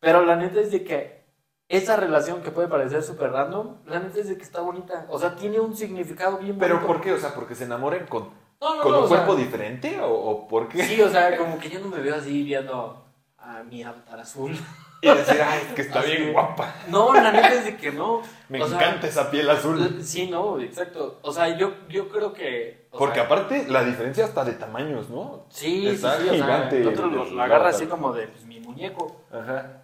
Pero 0.00 0.24
la 0.24 0.36
neta 0.36 0.60
es 0.60 0.72
de 0.72 0.82
que 0.82 1.22
esa 1.68 1.96
relación 1.96 2.42
que 2.42 2.50
puede 2.50 2.68
parecer 2.68 3.02
súper 3.02 3.30
random, 3.30 3.76
la 3.86 4.00
neta 4.00 4.18
es 4.18 4.28
de 4.28 4.36
que 4.36 4.42
está 4.42 4.60
bonita. 4.60 5.06
O 5.08 5.18
sea, 5.18 5.36
tiene 5.36 5.60
un 5.60 5.76
significado 5.76 6.38
bien 6.38 6.58
bonito. 6.58 6.74
¿Pero 6.76 6.86
por 6.86 7.00
qué? 7.00 7.12
O 7.12 7.18
sea, 7.18 7.34
¿porque 7.34 7.54
se 7.54 7.64
enamoren 7.64 8.06
con, 8.06 8.30
No, 8.62 8.76
no, 8.76 8.82
con 8.82 8.92
no, 8.92 9.00
un 9.00 9.08
sea, 9.08 9.16
cuerpo 9.24 9.34
diferente? 9.34 10.00
¿O, 10.00 10.12
o 10.12 10.48
por 10.48 10.68
qué? 10.68 10.84
Sí, 10.84 11.02
o 11.02 11.08
sea, 11.08 11.36
como 11.36 11.58
que 11.58 11.68
yo 11.68 11.80
no 11.80 11.88
me 11.88 11.98
veo 11.98 12.14
así 12.14 12.44
viendo 12.44 13.04
a 13.36 13.62
mi 13.64 13.82
avatar 13.82 14.20
azul. 14.20 14.56
Y 15.04 15.08
decir, 15.08 15.42
ay, 15.42 15.62
es 15.66 15.74
que 15.74 15.82
está 15.82 15.98
Así. 15.98 16.12
bien 16.12 16.32
guapa. 16.32 16.72
No, 16.86 17.12
la 17.12 17.32
neta 17.32 17.54
es 17.54 17.64
de 17.64 17.76
que 17.76 17.90
no. 17.90 18.22
Me 18.48 18.62
O 18.62 18.68
sea, 18.68 18.78
encanta 18.78 19.08
esa 19.08 19.32
piel 19.32 19.50
azul. 19.50 20.00
Sí, 20.00 20.30
no, 20.30 20.60
exacto. 20.60 21.18
O 21.22 21.32
sea, 21.32 21.58
yo, 21.58 21.72
yo 21.88 22.08
creo 22.08 22.32
que. 22.32 22.86
Porque 22.92 23.16
sea, 23.16 23.24
aparte, 23.24 23.66
la 23.68 23.82
diferencia 23.82 24.24
hasta 24.24 24.44
de 24.44 24.52
tamaños, 24.52 25.10
¿no? 25.10 25.46
Sí, 25.48 25.80
sí, 25.80 25.88
está 25.88 26.20
sí. 26.20 26.28
Gigante 26.28 26.80
el 26.80 26.86
otro 26.86 27.08
lo, 27.08 27.42
agarra 27.42 27.70
así 27.70 27.86
como 27.86 28.12
de 28.12 28.28
pues, 28.28 28.44
mi 28.44 28.60
muñeco. 28.60 29.22
Ajá. 29.32 29.82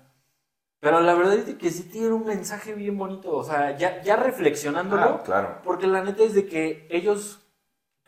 Pero 0.79 1.01
la 1.01 1.15
verdad 1.15 1.35
es 1.35 1.47
de 1.47 1.59
que 1.59 1.71
sí 1.71 1.89
tiene 1.91 2.11
un 2.11 2.25
mensaje 2.25 2.75
bien 2.75 2.97
bonito. 2.97 3.33
O 3.33 3.43
sea, 3.43 3.77
ya, 3.77 4.01
ya 4.03 4.15
reflexionándolo. 4.15 5.03
Ah, 5.03 5.23
claro. 5.25 5.59
Porque 5.65 5.89
la 5.89 6.05
neta 6.05 6.23
es 6.23 6.35
de 6.35 6.47
que 6.47 6.87
ellos 6.91 7.41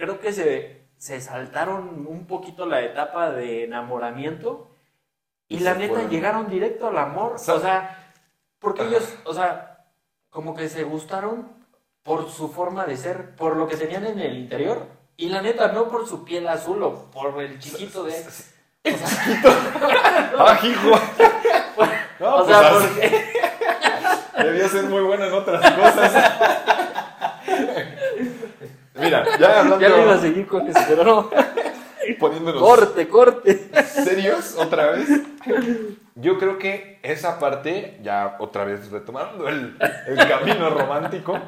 creo 0.00 0.18
que 0.18 0.32
se, 0.32 0.86
se 0.96 1.20
saltaron 1.20 2.06
un 2.08 2.26
poquito 2.26 2.66
la 2.66 2.80
etapa 2.80 3.30
de 3.30 3.64
enamoramiento 3.64 4.70
y, 5.48 5.56
Y 5.56 5.60
la 5.60 5.74
neta 5.74 5.94
fueron. 5.94 6.10
llegaron 6.10 6.48
directo 6.48 6.88
al 6.88 6.98
amor. 6.98 7.34
O 7.34 7.38
sea- 7.38 7.54
o 7.54 7.60
sea, 7.60 8.12
porque 8.58 8.82
ellos, 8.84 9.14
o 9.24 9.34
sea, 9.34 9.84
como 10.30 10.54
que 10.56 10.68
se 10.68 10.82
gustaron 10.84 11.48
por 12.02 12.30
su 12.30 12.48
forma 12.48 12.86
de 12.86 12.96
ser, 12.96 13.34
por 13.36 13.56
lo 13.56 13.68
que 13.68 13.76
tenían 13.76 14.06
en 14.06 14.18
el 14.20 14.36
interior. 14.38 14.86
Y 15.16 15.28
la 15.28 15.42
neta, 15.42 15.68
no 15.72 15.88
por 15.88 16.08
su 16.08 16.24
piel 16.24 16.48
azul 16.48 16.82
o 16.82 17.10
por 17.10 17.40
el 17.42 17.58
chiquito 17.58 18.04
de... 18.04 18.12
O 18.12 18.96
sea, 18.96 19.24
¡Ah, 20.38 20.58
hijo! 20.62 20.90
No, 22.20 22.36
o 22.36 22.44
pues 22.44 22.48
sea, 22.56 22.68
así. 22.76 22.86
porque... 22.86 23.32
Debía 24.44 24.68
ser 24.68 24.84
muy 24.84 25.00
bueno 25.02 25.24
en 25.24 25.32
otras 25.32 25.70
cosas. 25.70 26.12
Mira, 29.00 29.24
ya 29.38 29.60
hablando, 29.60 29.80
Ya 29.80 30.02
iba 30.02 30.14
a 30.14 30.18
seguir 30.18 30.46
con 30.46 30.66
eso, 30.66 30.78
pero 30.88 31.04
no. 31.04 31.30
poniéndonos 32.18 32.60
Corte, 32.62 33.08
corte. 33.08 33.70
serios 33.84 34.56
otra 34.58 34.90
vez. 34.92 35.08
Yo 36.16 36.38
creo 36.38 36.58
que 36.58 36.98
esa 37.02 37.38
parte, 37.38 37.98
ya 38.02 38.36
otra 38.40 38.64
vez 38.64 38.90
retomando 38.90 39.48
el, 39.48 39.76
el 40.06 40.16
camino 40.28 40.70
romántico, 40.70 41.38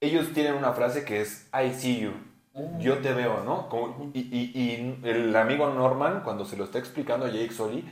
ellos 0.00 0.32
tienen 0.32 0.54
una 0.54 0.72
frase 0.72 1.04
que 1.04 1.20
es 1.20 1.46
I 1.52 1.72
see 1.74 2.00
you. 2.00 2.12
Yo 2.80 2.98
te 2.98 3.12
veo, 3.12 3.42
¿no? 3.44 3.68
Como- 3.68 4.10
y, 4.14 4.20
y- 4.20 4.52
y 4.54 5.08
el 5.08 5.34
amigo 5.36 5.68
Norman, 5.70 6.22
cuando 6.24 6.44
se 6.44 6.56
lo 6.56 6.64
está 6.64 6.78
explicando 6.78 7.26
a 7.26 7.30
Jake 7.30 7.52
Sully, 7.52 7.88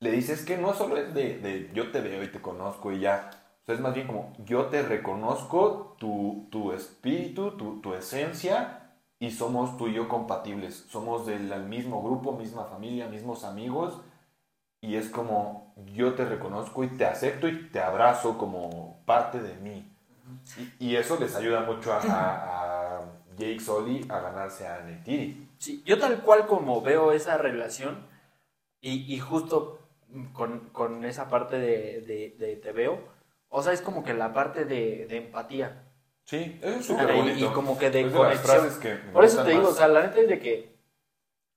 le 0.00 0.10
dice 0.10 0.32
es 0.32 0.44
que 0.44 0.56
no 0.56 0.72
solo 0.74 0.96
es 0.96 1.12
de, 1.14 1.38
de 1.38 1.70
yo 1.74 1.90
te 1.92 2.00
veo 2.00 2.22
y 2.24 2.28
te 2.28 2.40
conozco 2.40 2.90
y 2.90 3.00
ya. 3.00 3.30
Sea, 3.70 3.74
es 3.76 3.80
más 3.80 3.94
bien 3.94 4.08
como 4.08 4.32
yo 4.44 4.66
te 4.66 4.82
reconozco 4.82 5.94
tu, 5.98 6.48
tu 6.50 6.72
espíritu, 6.72 7.52
tu, 7.52 7.80
tu 7.80 7.94
esencia 7.94 8.96
y 9.20 9.30
somos 9.30 9.76
tú 9.76 9.86
y 9.86 9.94
yo 9.94 10.08
compatibles. 10.08 10.86
Somos 10.90 11.26
del 11.26 11.64
mismo 11.64 12.02
grupo, 12.02 12.32
misma 12.32 12.64
familia, 12.64 13.06
mismos 13.06 13.44
amigos. 13.44 14.00
Y 14.82 14.96
es 14.96 15.08
como 15.08 15.74
yo 15.94 16.14
te 16.14 16.24
reconozco 16.24 16.82
y 16.84 16.88
te 16.88 17.04
acepto 17.04 17.46
y 17.46 17.68
te 17.70 17.80
abrazo 17.80 18.38
como 18.38 19.00
parte 19.04 19.40
de 19.40 19.54
mí. 19.56 19.86
Y, 20.80 20.86
y 20.92 20.96
eso 20.96 21.18
les 21.20 21.34
ayuda 21.36 21.60
mucho 21.60 21.92
a, 21.92 21.98
a- 21.98 22.96
a 22.98 23.00
Jake 23.36 23.60
Sully 23.60 24.06
a 24.08 24.20
ganarse 24.20 24.66
a 24.66 24.80
Neytiri. 24.82 25.48
Sí, 25.58 25.82
yo 25.86 25.98
tal 25.98 26.20
cual 26.22 26.46
como 26.46 26.80
veo 26.80 27.12
esa 27.12 27.36
relación 27.38 27.98
y, 28.80 29.12
y 29.14 29.18
justo 29.18 29.78
con, 30.32 30.70
con 30.72 31.04
esa 31.04 31.28
parte 31.28 31.58
de, 31.58 32.00
de- 32.00 32.34
de 32.38 32.56
te 32.56 32.72
veo, 32.72 32.98
o 33.50 33.62
sea, 33.62 33.72
es 33.74 33.82
como 33.82 34.02
que 34.02 34.14
la 34.14 34.32
parte 34.32 34.64
de, 34.64 35.06
de 35.06 35.16
empatía. 35.18 35.84
Sí, 36.24 36.58
es 36.62 36.86
súper 36.86 37.12
bonito. 37.14 37.38
Y 37.38 37.48
como 37.52 37.76
que 37.78 37.90
de 37.90 38.00
Es 38.02 38.12
de 38.12 38.18
conexión. 38.18 38.80
que 38.80 38.94
Por 39.12 39.24
eso 39.24 39.42
te 39.42 39.50
digo, 39.50 39.62
más. 39.64 39.72
o 39.72 39.74
sea, 39.74 39.88
la 39.88 40.02
neta 40.02 40.20
es 40.20 40.28
de 40.28 40.38
que, 40.38 40.78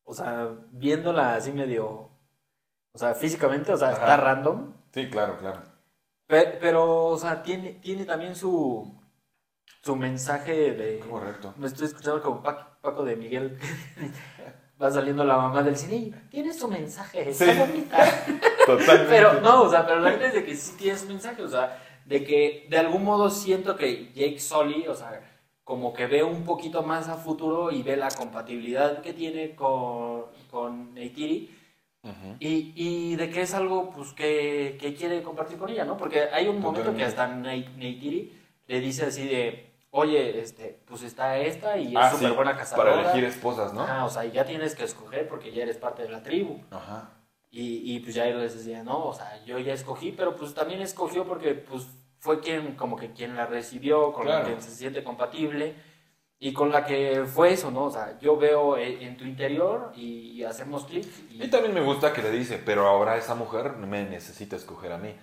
o 0.04 0.14
sea, 0.14 0.50
viéndola 0.72 1.36
así 1.36 1.52
medio, 1.52 1.88
o 2.92 2.98
sea, 2.98 3.14
físicamente, 3.16 3.72
o 3.72 3.78
sea, 3.78 3.92
está 3.94 4.18
random, 4.18 4.74
Sí, 4.92 5.10
claro, 5.10 5.38
claro. 5.38 5.62
pe- 6.28 6.58
pero, 6.60 7.06
o 7.08 7.18
sea, 7.18 7.42
tiene, 7.44 7.74
tiene 7.74 8.06
también 8.06 8.36
su, 8.36 9.00
su 9.82 9.96
mensaje 9.96 10.74
de... 10.74 11.00
Correcto. 11.00 11.54
Me 11.58 11.68
estoy 11.68 11.88
escuchando 11.88 12.22
como 12.22 12.42
Paco, 12.44 12.78
Paco 12.82 13.04
de 13.04 13.16
Miguel. 13.16 13.58
Va 14.82 14.92
saliendo 14.92 15.24
la 15.24 15.38
mamá 15.38 15.62
del 15.64 15.78
cine 15.78 15.96
y 15.96 16.12
tiene 16.30 16.52
su 16.54 16.68
mensaje, 16.68 17.30
está 17.30 17.46
Sí. 17.54 17.60
bonita. 17.60 17.98
Totalmente. 18.66 19.06
Pero 19.10 19.42
no, 19.42 19.64
o 19.64 19.70
sea, 19.70 19.86
pero 19.86 20.00
la 20.00 20.10
verdad 20.12 20.28
es 20.30 20.34
de 20.36 20.44
que 20.46 20.56
sí 20.56 20.76
tiene 20.78 20.98
su 20.98 21.08
mensaje, 21.08 21.42
o 21.44 21.48
sea, 21.48 21.82
de 22.06 22.24
que 22.24 22.66
de 22.70 22.78
algún 22.78 23.04
modo 23.04 23.30
siento 23.30 23.76
que 23.76 24.12
Jake 24.14 24.40
Sully, 24.40 24.88
o 24.88 24.96
sea, 24.96 25.22
como 25.64 25.94
que 25.94 26.08
ve 26.08 26.24
un 26.24 26.44
poquito 26.44 26.84
más 26.84 27.08
a 27.08 27.16
futuro 27.16 27.72
y 27.72 27.84
ve 27.84 27.96
la 27.96 28.10
compatibilidad 28.10 29.02
que 29.02 29.14
tiene 29.14 29.56
con, 29.56 30.26
con 30.52 30.94
Neytiri 30.94 31.50
Ujú. 32.04 32.36
y, 32.40 32.74
y 32.76 33.16
de 33.16 33.30
que 33.30 33.42
es 33.44 33.54
algo 33.54 33.90
pues 33.92 34.12
que, 34.12 34.78
que 34.80 34.94
quiere 34.94 35.24
compartir 35.24 35.58
con 35.58 35.70
ella, 35.70 35.86
¿no? 35.86 35.96
Porque 35.96 36.24
hay 36.34 36.48
un 36.50 36.60
momento 36.60 36.94
que 36.94 37.06
hasta 37.06 37.28
Ney- 37.30 37.74
Neytiri 37.78 38.38
le 38.68 38.80
dice 38.82 39.06
así 39.06 39.26
de, 39.26 39.72
oye, 39.92 40.42
este, 40.42 40.80
pues 40.86 41.04
está 41.04 41.38
esta 41.38 41.78
y 41.78 41.90
es 41.96 41.96
Ah, 41.96 42.12
súper 42.12 42.30
sí, 42.32 42.36
buena 42.36 42.58
cazadora. 42.58 42.92
Para 42.92 43.02
elegir 43.04 43.24
esposas, 43.24 43.74
¿no? 43.74 43.84
Ajá, 43.84 44.04
o 44.04 44.10
sea, 44.10 44.26
ya 44.26 44.44
tienes 44.44 44.76
que 44.76 44.84
escoger 44.84 45.30
porque 45.30 45.54
ya 45.54 45.64
eres 45.64 45.78
parte 45.78 46.04
de 46.04 46.10
la 46.10 46.22
tribu. 46.24 46.60
Ajá. 46.72 47.10
Y, 47.56 47.96
y 47.96 48.00
pues 48.00 48.16
ya 48.16 48.26
él 48.26 48.40
les 48.40 48.56
decía, 48.58 48.82
no, 48.84 49.06
o 49.06 49.14
sea, 49.14 49.44
yo 49.46 49.60
ya 49.60 49.74
escogí, 49.74 50.12
pero 50.12 50.36
pues 50.36 50.56
también 50.56 50.82
escogió 50.82 51.24
porque 51.28 51.54
pues 51.54 51.86
fue 52.18 52.40
quien, 52.40 52.76
como 52.76 52.96
que 52.98 53.12
quien 53.14 53.36
la 53.36 53.46
recibió, 53.46 54.12
con 54.12 54.26
Claro. 54.26 54.50
la 54.50 54.56
que 54.56 54.62
se 54.62 54.72
siente 54.72 55.04
compatible 55.04 55.76
y 56.40 56.52
con 56.52 56.72
la 56.72 56.84
que 56.84 57.26
fue 57.28 57.54
eso, 57.54 57.70
¿no? 57.70 57.84
O 57.86 57.92
sea, 57.92 58.18
yo 58.20 58.38
veo 58.38 58.76
en, 58.78 59.04
en 59.04 59.18
tu 59.18 59.24
interior 59.26 59.92
y, 59.96 60.44
hacemos 60.44 60.86
clic 60.86 61.06
y, 61.30 61.44
Y 61.44 61.48
también 61.50 61.76
me 61.76 61.82
gusta 61.82 62.12
que 62.12 62.24
le 62.24 62.32
dice, 62.32 62.58
pero 62.66 62.88
ahora 62.88 63.18
esa 63.18 63.36
mujer 63.36 63.74
me 63.74 64.04
necesita 64.04 64.56
escoger 64.56 64.92
a 64.92 64.98
mí. 64.98 65.14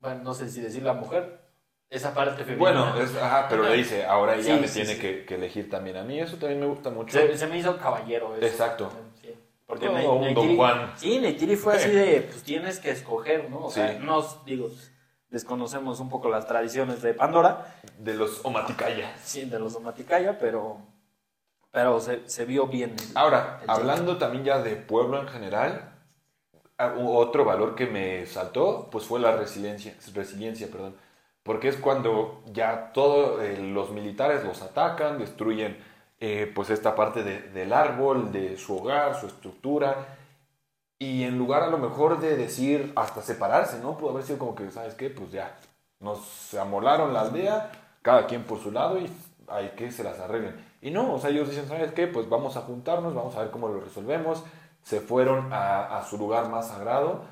bueno, 0.00 0.22
no 0.24 0.34
sé 0.34 0.50
si 0.50 0.60
decir 0.60 0.82
la 0.82 0.92
mujer, 0.92 1.40
esa 1.88 2.12
parte 2.12 2.44
femenina. 2.44 2.92
Bueno, 2.92 3.00
es, 3.00 3.16
ajá, 3.16 3.46
pero 3.48 3.62
le 3.62 3.76
dice, 3.76 4.04
ahora 4.04 4.34
ella 4.36 4.56
Sí, 4.56 4.60
me 4.60 4.68
sí, 4.68 4.74
tiene 4.80 4.94
sí. 4.96 5.00
Que, 5.00 5.24
que 5.24 5.34
elegir 5.36 5.70
también 5.70 5.96
a 5.96 6.02
mí. 6.04 6.20
Eso 6.20 6.36
también 6.36 6.60
me 6.60 6.66
gusta 6.66 6.90
mucho. 6.90 7.16
se, 7.18 7.36
se 7.38 7.46
me 7.46 7.56
hizo 7.58 7.78
caballero. 7.78 8.36
eso. 8.36 8.44
Exacto. 8.46 8.90
Sí. 9.66 9.68
Porque 9.68 9.86
Como 9.86 9.98
Ne- 9.98 10.08
un 10.28 10.34
Don 10.34 10.46
Neytiri- 10.48 10.56
Juan. 10.56 10.92
Sí, 10.96 11.18
Neytiri 11.18 11.56
fue 11.56 11.74
así 11.76 11.90
de, 11.90 12.20
pues 12.30 12.42
tienes 12.42 12.78
que 12.78 12.90
escoger, 12.90 13.50
¿no? 13.50 13.66
O 13.66 13.70
sea, 13.70 13.98
nos, 13.98 14.44
digo, 14.44 14.70
desconocemos 15.30 15.98
un 16.00 16.08
poco 16.08 16.28
las 16.30 16.46
tradiciones 16.46 17.02
de 17.02 17.14
Pandora, 17.14 17.80
De 17.98 18.14
los 18.14 18.44
Omaticaya. 18.44 19.12
sí, 19.22 19.44
de 19.44 19.58
los 19.58 19.74
Omaticaya, 19.74 20.38
pero, 20.38 20.78
pero 21.72 21.98
se, 22.00 22.28
se 22.28 22.44
vio 22.44 22.66
bien. 22.68 22.90
el- 22.98 23.16
Ahora, 23.16 23.58
el 23.64 23.68
hablando 23.70 24.18
también 24.18 24.44
ya 24.44 24.62
de 24.62 24.76
pueblo 24.76 25.20
en 25.20 25.28
general, 25.28 25.92
otro 26.78 27.44
valor 27.44 27.74
que 27.74 27.86
me 27.86 28.26
saltó, 28.26 28.88
pues 28.90 29.04
fue 29.06 29.18
la 29.18 29.32
resiliencia, 29.36 29.94
resiliencia, 30.14 30.68
perdón. 30.70 30.94
Porque 31.42 31.68
es 31.68 31.76
cuando 31.76 32.42
ya 32.52 32.92
todos 32.92 33.40
los 33.58 33.90
militares 33.90 34.44
los 34.44 34.62
atacan, 34.62 35.18
destruyen 35.18 35.78
eh, 36.20 36.50
pues 36.54 36.70
esta 36.70 36.94
parte 36.94 37.22
de- 37.22 37.42
del 37.50 37.72
árbol, 37.72 38.32
de 38.32 38.56
su 38.56 38.76
hogar, 38.78 39.18
su 39.20 39.26
estructura, 39.26 40.16
y 40.98 41.24
en 41.24 41.36
lugar 41.38 41.62
a 41.62 41.66
lo 41.68 41.78
mejor 41.78 42.20
de 42.20 42.36
decir 42.36 42.92
hasta 42.96 43.22
separarse, 43.22 43.78
¿no? 43.80 43.98
Pudo 43.98 44.10
haber 44.10 44.24
sido 44.24 44.38
como 44.38 44.54
que, 44.54 44.70
¿sabes 44.70 44.94
qué? 44.94 45.10
Pues 45.10 45.30
ya, 45.30 45.58
nos 46.00 46.54
amolaron 46.54 47.12
la 47.12 47.22
aldea, 47.22 47.70
cada 48.02 48.26
quien 48.26 48.44
por 48.44 48.58
su 48.60 48.70
lado 48.70 48.98
y 48.98 49.10
hay 49.48 49.70
que 49.70 49.90
se 49.92 50.02
las 50.04 50.18
arreglen. 50.20 50.56
Y 50.80 50.90
no, 50.90 51.14
o 51.14 51.18
sea, 51.18 51.30
ellos 51.30 51.48
dicen, 51.50 51.68
¿sabes 51.68 51.92
qué? 51.92 52.06
Pues 52.06 52.28
vamos 52.28 52.56
a 52.56 52.62
juntarnos, 52.62 53.14
vamos 53.14 53.36
a 53.36 53.42
ver 53.42 53.50
cómo 53.50 53.68
lo 53.68 53.80
resolvemos. 53.80 54.42
Se 54.82 55.00
fueron 55.00 55.48
a, 55.52 56.02
su 56.08 56.16
lugar 56.16 56.48
más 56.48 56.68
sagrado 56.68 57.24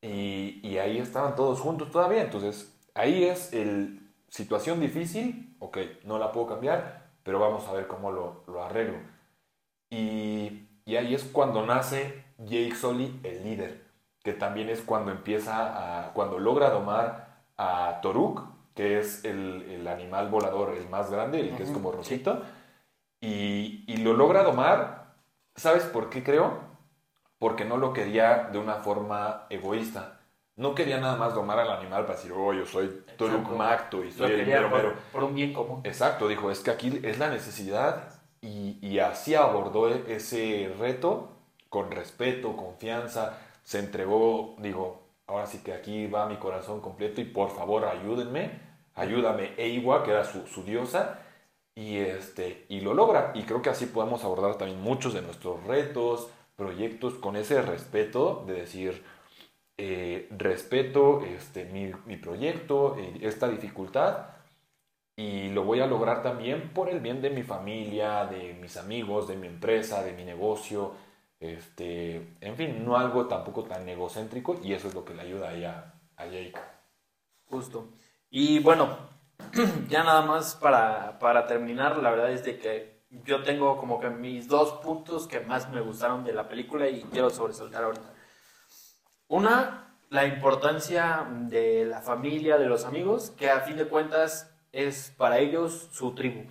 y, 0.00 0.60
y 0.62 0.78
ahí 0.78 0.98
estaban 0.98 1.34
todos 1.36 1.60
juntos 1.60 1.90
todavía. 1.90 2.22
Entonces, 2.22 2.72
ahí 2.94 3.24
es 3.24 3.52
el 3.52 4.00
situación 4.28 4.80
difícil, 4.80 5.56
ok, 5.60 5.78
no 6.04 6.18
la 6.18 6.32
puedo 6.32 6.46
cambiar, 6.46 7.01
pero 7.24 7.38
vamos 7.38 7.66
a 7.68 7.72
ver 7.72 7.86
cómo 7.86 8.10
lo, 8.12 8.44
lo 8.46 8.62
arreglo. 8.64 8.98
Y, 9.90 10.68
y 10.84 10.96
ahí 10.96 11.14
es 11.14 11.24
cuando 11.24 11.64
nace 11.66 12.24
Jake 12.38 12.74
Sully, 12.74 13.20
el 13.24 13.44
líder, 13.44 13.84
que 14.22 14.32
también 14.32 14.68
es 14.68 14.80
cuando 14.82 15.10
empieza 15.12 16.06
a, 16.06 16.12
cuando 16.14 16.38
logra 16.38 16.70
domar 16.70 17.44
a 17.56 18.00
Toruk, 18.02 18.42
que 18.74 18.98
es 18.98 19.24
el, 19.24 19.62
el 19.70 19.86
animal 19.88 20.30
volador, 20.30 20.74
el 20.74 20.88
más 20.88 21.10
grande, 21.10 21.40
el 21.40 21.56
que 21.56 21.64
es 21.64 21.70
como 21.70 21.90
sí. 21.90 21.96
rosito, 21.96 22.42
y, 23.20 23.84
y 23.86 23.98
lo 23.98 24.14
logra 24.14 24.42
domar, 24.42 25.14
¿sabes 25.56 25.84
por 25.84 26.10
qué 26.10 26.24
creo? 26.24 26.60
Porque 27.38 27.64
no 27.64 27.76
lo 27.76 27.92
quería 27.92 28.48
de 28.52 28.58
una 28.58 28.76
forma 28.76 29.46
egoísta. 29.50 30.21
No 30.56 30.74
quería 30.74 30.98
nada 31.00 31.16
más 31.16 31.34
domar 31.34 31.58
al 31.58 31.70
animal 31.70 32.04
para 32.04 32.16
decir, 32.18 32.32
oh, 32.32 32.52
yo 32.52 32.66
soy 32.66 32.88
Toruk. 33.16 33.48
Macto 33.50 34.04
y 34.04 34.12
soy 34.12 34.30
el 34.32 34.36
quería 34.40 34.56
mero 34.56 34.70
mero. 34.70 34.92
por, 34.94 35.02
por 35.12 35.24
un 35.24 35.34
bien 35.34 35.52
común. 35.52 35.80
Exacto, 35.84 36.28
dijo, 36.28 36.50
es 36.50 36.60
que 36.60 36.70
aquí 36.70 37.00
es 37.02 37.18
la 37.18 37.30
necesidad 37.30 38.20
y, 38.42 38.78
y 38.86 38.98
así 38.98 39.34
abordó 39.34 39.88
e- 39.88 40.04
ese 40.14 40.74
reto 40.78 41.30
con 41.70 41.90
respeto, 41.90 42.54
confianza, 42.54 43.38
se 43.62 43.78
entregó, 43.78 44.56
digo, 44.58 45.00
ahora 45.26 45.46
sí 45.46 45.62
que 45.62 45.72
aquí 45.72 46.06
va 46.06 46.26
mi 46.26 46.36
corazón 46.36 46.80
completo 46.82 47.22
y 47.22 47.24
por 47.24 47.50
favor 47.50 47.86
ayúdenme, 47.86 48.60
ayúdame 48.94 49.54
Eiwa, 49.56 50.04
que 50.04 50.10
era 50.10 50.24
su, 50.24 50.46
su 50.46 50.64
diosa, 50.64 51.20
y, 51.74 51.96
este, 51.96 52.66
y 52.68 52.80
lo 52.80 52.92
logra. 52.92 53.32
Y 53.34 53.44
creo 53.44 53.62
que 53.62 53.70
así 53.70 53.86
podemos 53.86 54.22
abordar 54.24 54.56
también 54.56 54.82
muchos 54.82 55.14
de 55.14 55.22
nuestros 55.22 55.64
retos, 55.64 56.28
proyectos, 56.56 57.14
con 57.14 57.36
ese 57.36 57.62
respeto 57.62 58.44
de 58.46 58.52
decir, 58.52 59.02
eh, 59.84 60.28
respeto 60.30 61.24
este, 61.24 61.64
mi, 61.64 62.16
proyecto, 62.18 62.96
eh, 62.96 63.18
esta 63.22 63.48
dificultad, 63.48 64.28
y 65.16 65.48
lo 65.48 65.64
voy 65.64 65.80
a 65.80 65.88
lograr 65.88 66.22
también 66.22 66.70
por 66.72 66.88
el 66.88 67.00
bien 67.00 67.20
de 67.20 67.30
mi 67.30 67.42
familia, 67.42 68.26
de 68.26 68.54
mis 68.54 68.76
amigos, 68.76 69.26
de 69.26 69.34
mi 69.34 69.48
empresa, 69.48 70.04
de 70.04 70.12
mi 70.12 70.24
negocio, 70.24 70.92
este, 71.40 72.36
en 72.40 72.56
fin, 72.56 72.84
no 72.84 72.96
algo 72.96 73.26
tampoco 73.26 73.64
tan 73.64 73.88
egocéntrico 73.88 74.60
y 74.62 74.72
eso 74.72 74.86
es 74.86 74.94
lo 74.94 75.04
que 75.04 75.14
le 75.14 75.22
ayuda 75.22 75.48
ahí 75.48 75.64
a, 75.64 75.92
a 76.16 76.26
Jake. 76.26 76.54
Justo. 77.46 77.88
Y 78.30 78.60
bueno, 78.60 78.96
ya 79.88 80.04
nada 80.04 80.22
más 80.22 80.54
para, 80.54 81.18
para 81.18 81.44
terminar, 81.48 81.96
la 81.96 82.10
verdad 82.10 82.30
es 82.30 82.44
de 82.44 82.56
que 82.56 83.02
yo 83.24 83.42
tengo 83.42 83.78
como 83.78 83.98
que 83.98 84.10
mis 84.10 84.46
dos 84.46 84.74
puntos 84.74 85.26
que 85.26 85.40
más 85.40 85.68
me 85.70 85.80
gustaron 85.80 86.22
de 86.22 86.34
la 86.34 86.48
película 86.48 86.88
y 86.88 87.02
quiero 87.02 87.30
sobresaltar 87.30 87.82
ahorita. 87.82 88.11
Una, 89.32 89.96
la 90.10 90.26
importancia 90.26 91.26
de 91.48 91.86
la 91.86 92.02
familia, 92.02 92.58
de 92.58 92.66
los 92.66 92.84
amigos, 92.84 93.30
que 93.30 93.48
a 93.48 93.60
fin 93.60 93.78
de 93.78 93.86
cuentas 93.88 94.54
es 94.72 95.14
para 95.16 95.38
ellos 95.38 95.88
su 95.90 96.14
tribu. 96.14 96.44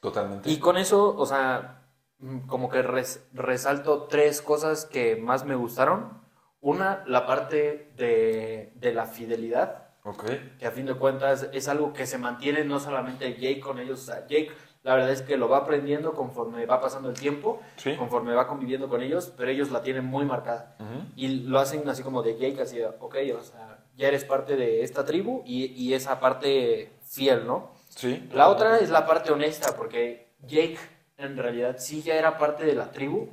Totalmente. 0.00 0.48
Y 0.48 0.58
con 0.60 0.76
eso, 0.76 1.16
o 1.16 1.26
sea, 1.26 1.82
mm, 2.20 2.46
como 2.46 2.68
que 2.68 2.80
res- 2.82 3.26
resalto 3.32 4.04
tres 4.04 4.40
cosas 4.40 4.86
que 4.86 5.16
más 5.16 5.44
me 5.44 5.56
gustaron. 5.56 6.22
Una, 6.60 7.02
la 7.08 7.26
parte 7.26 7.90
de, 7.96 8.72
de 8.76 8.94
la 8.94 9.06
fidelidad, 9.06 9.88
Ok. 10.04 10.24
que 10.60 10.66
a 10.66 10.70
fin 10.70 10.86
de 10.86 10.94
cuentas 10.94 11.48
es 11.52 11.66
algo 11.66 11.92
que 11.92 12.06
se 12.06 12.18
mantiene 12.18 12.62
no 12.64 12.78
solamente 12.78 13.34
Jake 13.34 13.58
con 13.58 13.80
ellos, 13.80 14.00
o 14.00 14.12
sea, 14.12 14.20
Jake 14.28 14.52
la 14.82 14.94
verdad 14.94 15.10
es 15.10 15.22
que 15.22 15.36
lo 15.36 15.48
va 15.48 15.58
aprendiendo 15.58 16.12
conforme 16.12 16.66
va 16.66 16.80
pasando 16.80 17.08
el 17.08 17.18
tiempo, 17.18 17.60
Sí. 17.76 17.94
conforme 17.96 18.34
va 18.34 18.46
conviviendo 18.48 18.88
con 18.88 19.00
ellos, 19.02 19.32
pero 19.36 19.50
ellos 19.50 19.70
la 19.70 19.82
tienen 19.82 20.04
muy 20.04 20.24
marcada. 20.24 20.76
Ujú. 20.80 21.04
Y 21.16 21.28
lo 21.44 21.58
hacen 21.60 21.88
así 21.88 22.02
como 22.02 22.22
de 22.22 22.36
Jake, 22.36 22.60
así, 22.62 22.80
ok, 22.82 23.16
o 23.38 23.42
sea, 23.42 23.78
ya 23.96 24.08
eres 24.08 24.24
parte 24.24 24.56
de 24.56 24.82
esta 24.82 25.04
tribu 25.04 25.42
y, 25.44 25.66
y 25.66 25.94
esa 25.94 26.18
parte 26.18 26.92
fiel, 27.04 27.46
¿no? 27.46 27.70
Sí. 27.88 28.28
La 28.32 28.48
otra 28.48 28.78
es 28.78 28.90
la 28.90 29.06
parte 29.06 29.30
honesta, 29.32 29.76
porque 29.76 30.32
Jake 30.40 30.78
en 31.18 31.36
realidad 31.36 31.76
sí 31.78 32.02
ya 32.02 32.14
era 32.16 32.38
parte 32.38 32.64
de 32.64 32.74
la 32.74 32.90
tribu, 32.90 33.28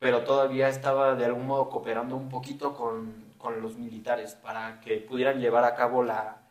pero 0.00 0.22
todavía 0.24 0.68
estaba 0.68 1.14
de 1.14 1.24
algún 1.26 1.46
modo 1.46 1.68
cooperando 1.68 2.16
un 2.16 2.28
poquito 2.28 2.74
con, 2.74 3.32
con 3.36 3.60
los 3.62 3.76
militares 3.76 4.34
para 4.34 4.80
que 4.80 4.96
pudieran 4.96 5.38
llevar 5.40 5.64
a 5.64 5.74
cabo 5.74 6.02
la, 6.02 6.47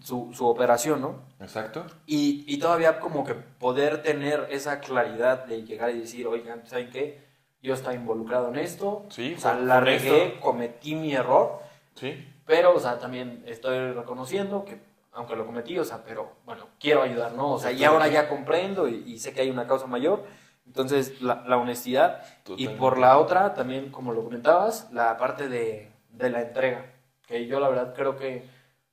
Su, 0.00 0.30
su 0.34 0.46
operación, 0.46 1.00
¿no? 1.00 1.22
Exacto. 1.40 1.86
Y, 2.06 2.44
y 2.46 2.58
todavía 2.58 3.00
como 3.00 3.24
que 3.24 3.32
poder 3.34 4.02
tener 4.02 4.48
esa 4.50 4.80
claridad 4.80 5.46
de 5.46 5.64
llegar 5.64 5.90
y 5.90 6.00
decir, 6.00 6.26
oigan, 6.26 6.66
¿saben 6.66 6.90
qué? 6.90 7.24
Yo 7.62 7.72
estaba 7.72 7.94
involucrado 7.94 8.48
en 8.48 8.56
esto, 8.56 9.06
Sí, 9.08 9.34
o 9.34 9.40
sea, 9.40 9.54
la 9.54 9.80
regué, 9.80 10.38
cometí 10.40 10.94
mi 10.94 11.14
error, 11.14 11.60
Sí. 11.94 12.28
pero, 12.44 12.74
o 12.74 12.80
sea, 12.80 12.98
también 12.98 13.42
estoy 13.46 13.92
reconociendo 13.92 14.66
que, 14.66 14.78
aunque 15.12 15.34
lo 15.34 15.46
cometí, 15.46 15.78
o 15.78 15.84
sea, 15.84 16.02
pero, 16.04 16.32
bueno, 16.44 16.66
quiero 16.78 17.00
ayudar, 17.02 17.32
¿no? 17.32 17.52
O 17.52 17.58
sea, 17.58 17.72
y 17.72 17.84
ahora 17.84 18.08
ya 18.08 18.28
comprendo 18.28 18.86
y, 18.86 19.04
y 19.06 19.18
sé 19.18 19.32
que 19.32 19.40
hay 19.40 19.50
una 19.50 19.66
causa 19.66 19.86
mayor. 19.86 20.24
Entonces, 20.66 21.22
la, 21.22 21.42
la 21.46 21.56
honestidad. 21.56 22.22
Y 22.56 22.68
por 22.68 22.98
la 22.98 23.16
otra, 23.18 23.54
también, 23.54 23.90
como 23.90 24.12
lo 24.12 24.24
comentabas, 24.24 24.90
la 24.92 25.16
parte 25.16 25.48
de, 25.48 25.90
de 26.10 26.30
la 26.30 26.42
entrega. 26.42 26.84
Que 27.26 27.46
yo, 27.46 27.60
la 27.60 27.68
verdad, 27.68 27.94
creo 27.94 28.16
que 28.16 28.44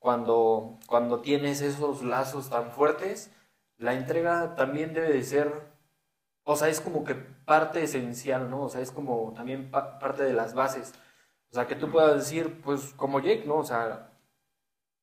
cuando, 0.06 0.80
cuando 0.88 1.20
tienes 1.22 1.62
esos 1.62 2.02
lazos 2.02 2.50
tan 2.50 2.72
fuertes, 2.72 3.30
la 3.78 3.94
entrega 3.94 4.56
también 4.56 4.96
debe 4.96 5.10
de 5.14 5.22
ser, 5.24 5.54
o 6.44 6.56
sea, 6.56 6.70
es 6.70 6.82
como 6.82 7.04
que 7.04 7.14
parte 7.14 7.84
esencial, 7.84 8.50
¿no? 8.50 8.64
O 8.64 8.70
sea, 8.70 8.82
es 8.82 8.92
como 8.92 9.32
también 9.36 9.70
pa- 9.70 10.00
parte 10.00 10.24
de 10.24 10.34
las 10.34 10.56
bases. 10.56 10.94
O 11.52 11.54
sea, 11.54 11.68
que 11.68 11.76
tú 11.76 11.92
puedas 11.92 12.16
decir, 12.16 12.62
pues 12.64 12.94
como 12.96 13.20
Jake, 13.20 13.44
¿no? 13.46 13.58
O 13.58 13.64
sea, 13.64 14.10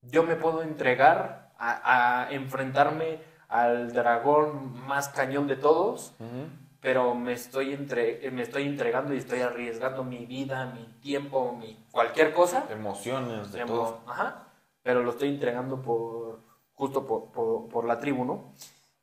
yo 0.03 0.25
me 0.25 0.35
puedo 0.35 0.63
entregar 0.63 1.53
a, 1.59 2.25
a 2.25 2.33
enfrentarme 2.33 3.21
al 3.49 3.93
dragón 3.93 4.85
más 4.85 5.09
cañón 5.11 5.47
de 5.47 5.55
todos, 5.57 6.13
Ujú. 6.19 6.49
pero 6.81 7.15
me 7.15 7.35
estoy, 7.35 7.73
entre, 7.73 8.29
me 8.33 8.43
estoy 8.43 8.65
entregando 8.67 9.15
y 9.15 9.19
estoy 9.19 9.43
arriesgando 9.43 10.03
mi 10.03 10.27
vida, 10.27 10.67
mi 10.67 10.87
tiempo, 11.01 11.53
mi 11.57 11.79
cualquier 11.93 12.33
cosa. 12.33 12.65
Emociones, 12.69 13.53
de 13.53 13.61
Hemos- 13.61 13.69
todo. 14.01 14.01
Ajá, 14.11 14.48
pero 14.83 15.03
lo 15.03 15.11
estoy 15.11 15.29
entregando 15.31 15.83
por 15.83 16.41
justo 16.75 17.07
por, 17.07 17.31
por- 17.33 17.69
por 17.69 17.85
la 17.85 17.99
tribu, 17.99 18.25
¿no? 18.25 18.53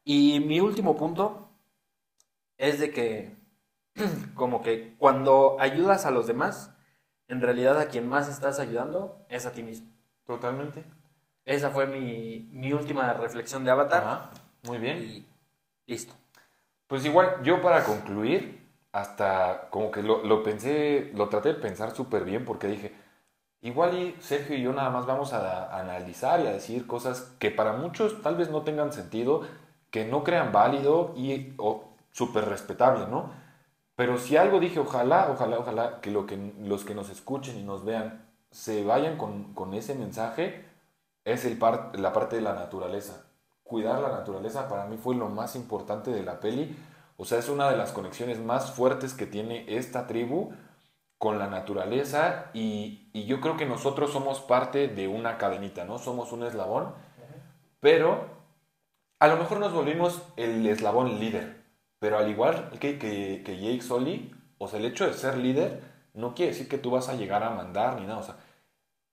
Y 0.04 0.40
mi 0.40 0.60
último 0.60 0.96
punto 0.96 1.50
es 2.58 2.80
de 2.80 2.92
que 2.92 3.36
como 4.36 4.62
que 4.62 4.96
cuando 4.98 5.58
ayudas 5.60 6.06
a 6.06 6.12
los 6.12 6.28
demás, 6.28 6.72
en 7.28 7.42
realidad 7.42 7.80
a 7.80 7.88
quien 7.88 8.08
más 8.08 8.28
estás 8.30 8.60
ayudando 8.60 9.26
es 9.30 9.46
a 9.46 9.52
ti 9.52 9.64
mismo. 9.64 9.88
Totalmente. 10.26 10.84
Esa 11.46 11.70
fue 11.70 11.86
mi, 11.86 12.50
mi 12.52 12.74
última 12.74 13.14
reflexión 13.14 13.64
de 13.64 13.72
Avatar. 13.72 14.04
Ajá. 14.04 14.32
Muy 14.64 14.80
bien. 14.80 14.98
Y 14.98 15.26
listo. 15.86 16.14
Pues 16.88 17.06
igual, 17.06 17.42
yo 17.44 17.62
para 17.62 17.84
concluir, 17.84 18.68
hasta 18.92 19.70
como 19.70 19.92
que 19.92 20.02
lo, 20.02 20.24
lo 20.24 20.44
pensé, 20.44 21.12
lo 21.14 21.30
traté 21.30 21.50
de 21.50 21.56
pensar 21.56 21.96
súper 21.96 22.24
bien 22.24 22.46
porque 22.46 22.68
dije, 22.68 22.94
igual 23.66 23.98
y 23.98 24.16
Sergio 24.22 24.56
y 24.56 24.62
yo 24.62 24.72
nada 24.74 24.90
más 24.90 25.06
vamos 25.06 25.34
a, 25.34 25.78
analizar 25.80 26.40
y 26.42 26.48
a 26.48 26.52
decir 26.52 26.88
cosas 26.88 27.36
que 27.40 27.52
para 27.52 27.74
muchos 27.74 28.22
tal 28.22 28.36
vez 28.36 28.50
no 28.50 28.62
tengan 28.62 28.94
sentido, 28.94 29.42
que 29.92 30.06
no 30.06 30.24
crean 30.24 30.52
válido 30.52 31.14
y 31.16 31.54
o 31.58 31.84
súper 32.12 32.46
respetable, 32.46 33.08
¿no? 33.08 33.32
Pero 33.96 34.18
si 34.18 34.38
algo 34.38 34.60
dije, 34.60 34.80
ojalá, 34.80 35.30
ojalá, 35.32 35.58
ojalá 35.60 36.02
que, 36.02 36.12
lo 36.12 36.26
que 36.26 36.38
los 36.60 36.84
que 36.86 36.96
nos 36.96 37.10
escuchen 37.10 37.58
y 37.58 37.64
nos 37.64 37.86
vean 37.86 38.26
se 38.52 38.84
vayan 38.84 39.18
con, 39.18 39.54
con 39.54 39.74
ese 39.74 39.96
mensaje, 39.96 40.66
es 41.26 41.46
el 41.46 41.58
par- 41.58 41.98
la 42.00 42.14
parte 42.14 42.36
de 42.36 42.42
la 42.42 42.54
naturaleza. 42.54 43.26
Cuidar 43.64 44.00
la 44.00 44.10
naturaleza 44.10 44.68
para 44.70 44.86
mí 44.86 44.98
fue 44.98 45.16
lo 45.16 45.30
más 45.30 45.56
importante 45.56 46.12
de 46.12 46.24
la 46.24 46.40
peli. 46.40 46.76
O 47.18 47.26
sea, 47.26 47.40
es 47.40 47.50
una 47.50 47.70
de 47.70 47.78
las 47.78 47.92
conexiones 47.92 48.40
más 48.40 48.72
fuertes 48.72 49.14
que 49.14 49.26
tiene 49.26 49.66
esta 49.68 50.08
tribu 50.08 50.54
con 51.18 51.40
la 51.40 51.48
naturaleza 51.48 52.52
y, 52.54 53.05
y 53.16 53.24
yo 53.24 53.40
creo 53.40 53.56
que 53.56 53.66
nosotros 53.66 54.12
somos 54.12 54.42
parte 54.42 54.90
de 54.90 55.08
una 55.08 55.38
cadenita, 55.38 55.86
¿no? 55.86 56.00
Somos 56.00 56.34
un 56.34 56.44
eslabón, 56.44 56.94
pero 57.80 58.26
a 59.20 59.28
lo 59.30 59.38
mejor 59.38 59.62
nos 59.62 59.72
volvimos 59.72 60.22
el 60.36 60.68
eslabón 60.68 61.18
líder, 61.18 61.64
pero 61.98 62.18
al 62.18 62.30
igual 62.30 62.72
que, 62.78 63.00
que, 63.00 63.42
que 63.46 63.58
Jake 63.58 63.82
Sully, 63.82 64.36
o 64.58 64.68
sea, 64.68 64.80
el 64.80 64.86
hecho 64.86 65.08
de 65.08 65.14
ser 65.14 65.38
líder 65.38 65.82
no 66.14 66.36
quiere 66.36 66.52
decir 66.52 66.68
que 66.68 66.78
tú 66.78 66.92
vas 66.92 67.08
a 67.08 67.16
llegar 67.16 67.42
a 67.44 67.52
mandar 67.52 68.02
ni 68.02 68.06
nada, 68.06 68.20
o 68.20 68.24
sea, 68.24 68.36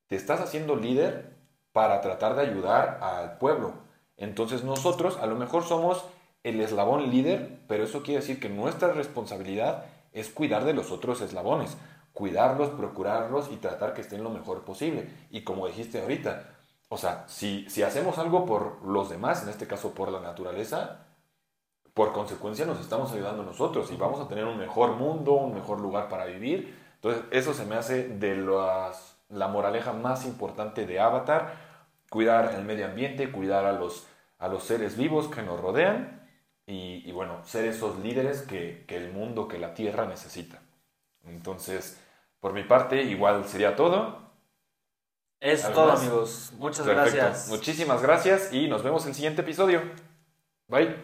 te 0.09 0.17
estás 0.17 0.41
haciendo 0.41 0.75
líder 0.75 1.37
para 1.71 2.01
tratar 2.01 2.35
de 2.35 2.43
ayudar 2.43 2.99
al 3.03 3.39
pueblo. 3.39 3.75
Entonces 4.17 4.65
nosotros 4.65 5.17
a 5.19 5.27
lo 5.27 5.37
mejor 5.37 5.63
somos 5.63 6.05
el 6.43 6.61
eslabón 6.61 7.09
líder, 7.09 7.61
pero 7.69 7.85
eso 7.85 8.03
quiere 8.03 8.21
decir 8.21 8.41
que 8.41 8.49
nuestra 8.49 8.93
responsabilidad 8.95 9.85
es 10.11 10.29
cuidar 10.29 10.65
de 10.65 10.75
los 10.75 10.91
otros 10.91 11.21
eslabones, 11.21 11.77
cuidarlos, 12.13 12.71
procurarlos 12.71 13.51
y 13.51 13.57
tratar 13.57 13.95
que 13.95 14.03
estén 14.03 14.23
lo 14.23 14.31
mejor 14.31 14.65
posible. 14.65 15.09
Y 15.31 15.43
como 15.43 15.67
dijiste 15.67 16.01
ahorita, 16.01 16.51
o 16.89 16.99
sea, 16.99 17.25
si, 17.27 17.69
si 17.71 17.83
hacemos 17.83 18.19
algo 18.19 18.45
por 18.45 18.85
los 18.85 19.09
demás, 19.09 19.43
en 19.43 19.49
este 19.49 19.67
caso 19.67 19.93
por 19.95 20.11
la 20.11 20.21
naturaleza, 20.21 21.07
por 21.95 22.13
consecuencia 22.13 22.67
nos 22.67 22.81
estamos 22.81 23.13
ayudando 23.13 23.43
nosotros 23.43 23.91
y 23.91 23.97
vamos 23.97 24.21
a 24.21 24.29
tener 24.29 24.45
un 24.45 24.59
mejor 24.59 24.97
mundo, 24.97 25.33
un 25.33 25.55
mejor 25.55 25.81
lugar 25.81 26.09
para 26.09 26.27
vivir. 26.27 26.79
Entonces, 26.97 27.25
eso 27.31 27.55
se 27.55 27.65
me 27.67 27.77
hace 27.77 28.09
de 28.09 28.37
las, 28.37 29.17
la 29.29 29.49
moraleja 29.49 29.93
más 29.93 30.25
importante 30.27 30.87
de 30.87 31.01
Avatar, 31.01 31.55
cuidar 32.11 32.55
el 32.55 32.65
medio 32.65 32.87
ambiente, 32.87 33.31
cuidar 33.33 33.65
a 33.65 33.73
los, 33.73 34.07
a 34.39 34.49
los 34.49 34.65
seres 34.65 34.97
vivos 34.97 35.29
que 35.29 35.43
nos 35.43 35.61
rodean 35.61 36.29
y, 36.67 37.11
bueno, 37.13 37.45
ser 37.45 37.67
esos 37.67 37.99
líderes 37.99 38.43
que, 38.43 38.85
que 38.87 38.97
el 38.97 39.13
mundo, 39.13 39.49
que 39.49 39.59
la 39.59 39.75
Tierra 39.75 40.07
necesita. 40.07 40.61
Entonces, 41.25 42.02
por 42.43 42.53
mi 42.53 42.64
parte, 42.64 43.01
igual 43.05 43.45
sería 43.47 43.76
todo. 43.76 44.18
Es 45.38 45.64
¿Algo 45.64 45.80
todo, 45.80 45.93
más? 45.93 46.01
amigos. 46.01 46.53
Muchas 46.59 46.84
Perfecto. 46.84 47.16
gracias. 47.16 47.49
Muchísimas 47.49 48.03
gracias 48.03 48.53
y 48.53 48.66
nos 48.66 48.82
vemos 48.82 49.05
en 49.05 49.11
el 49.11 49.14
siguiente 49.14 49.43
episodio. 49.43 49.80
Bye. 50.66 50.97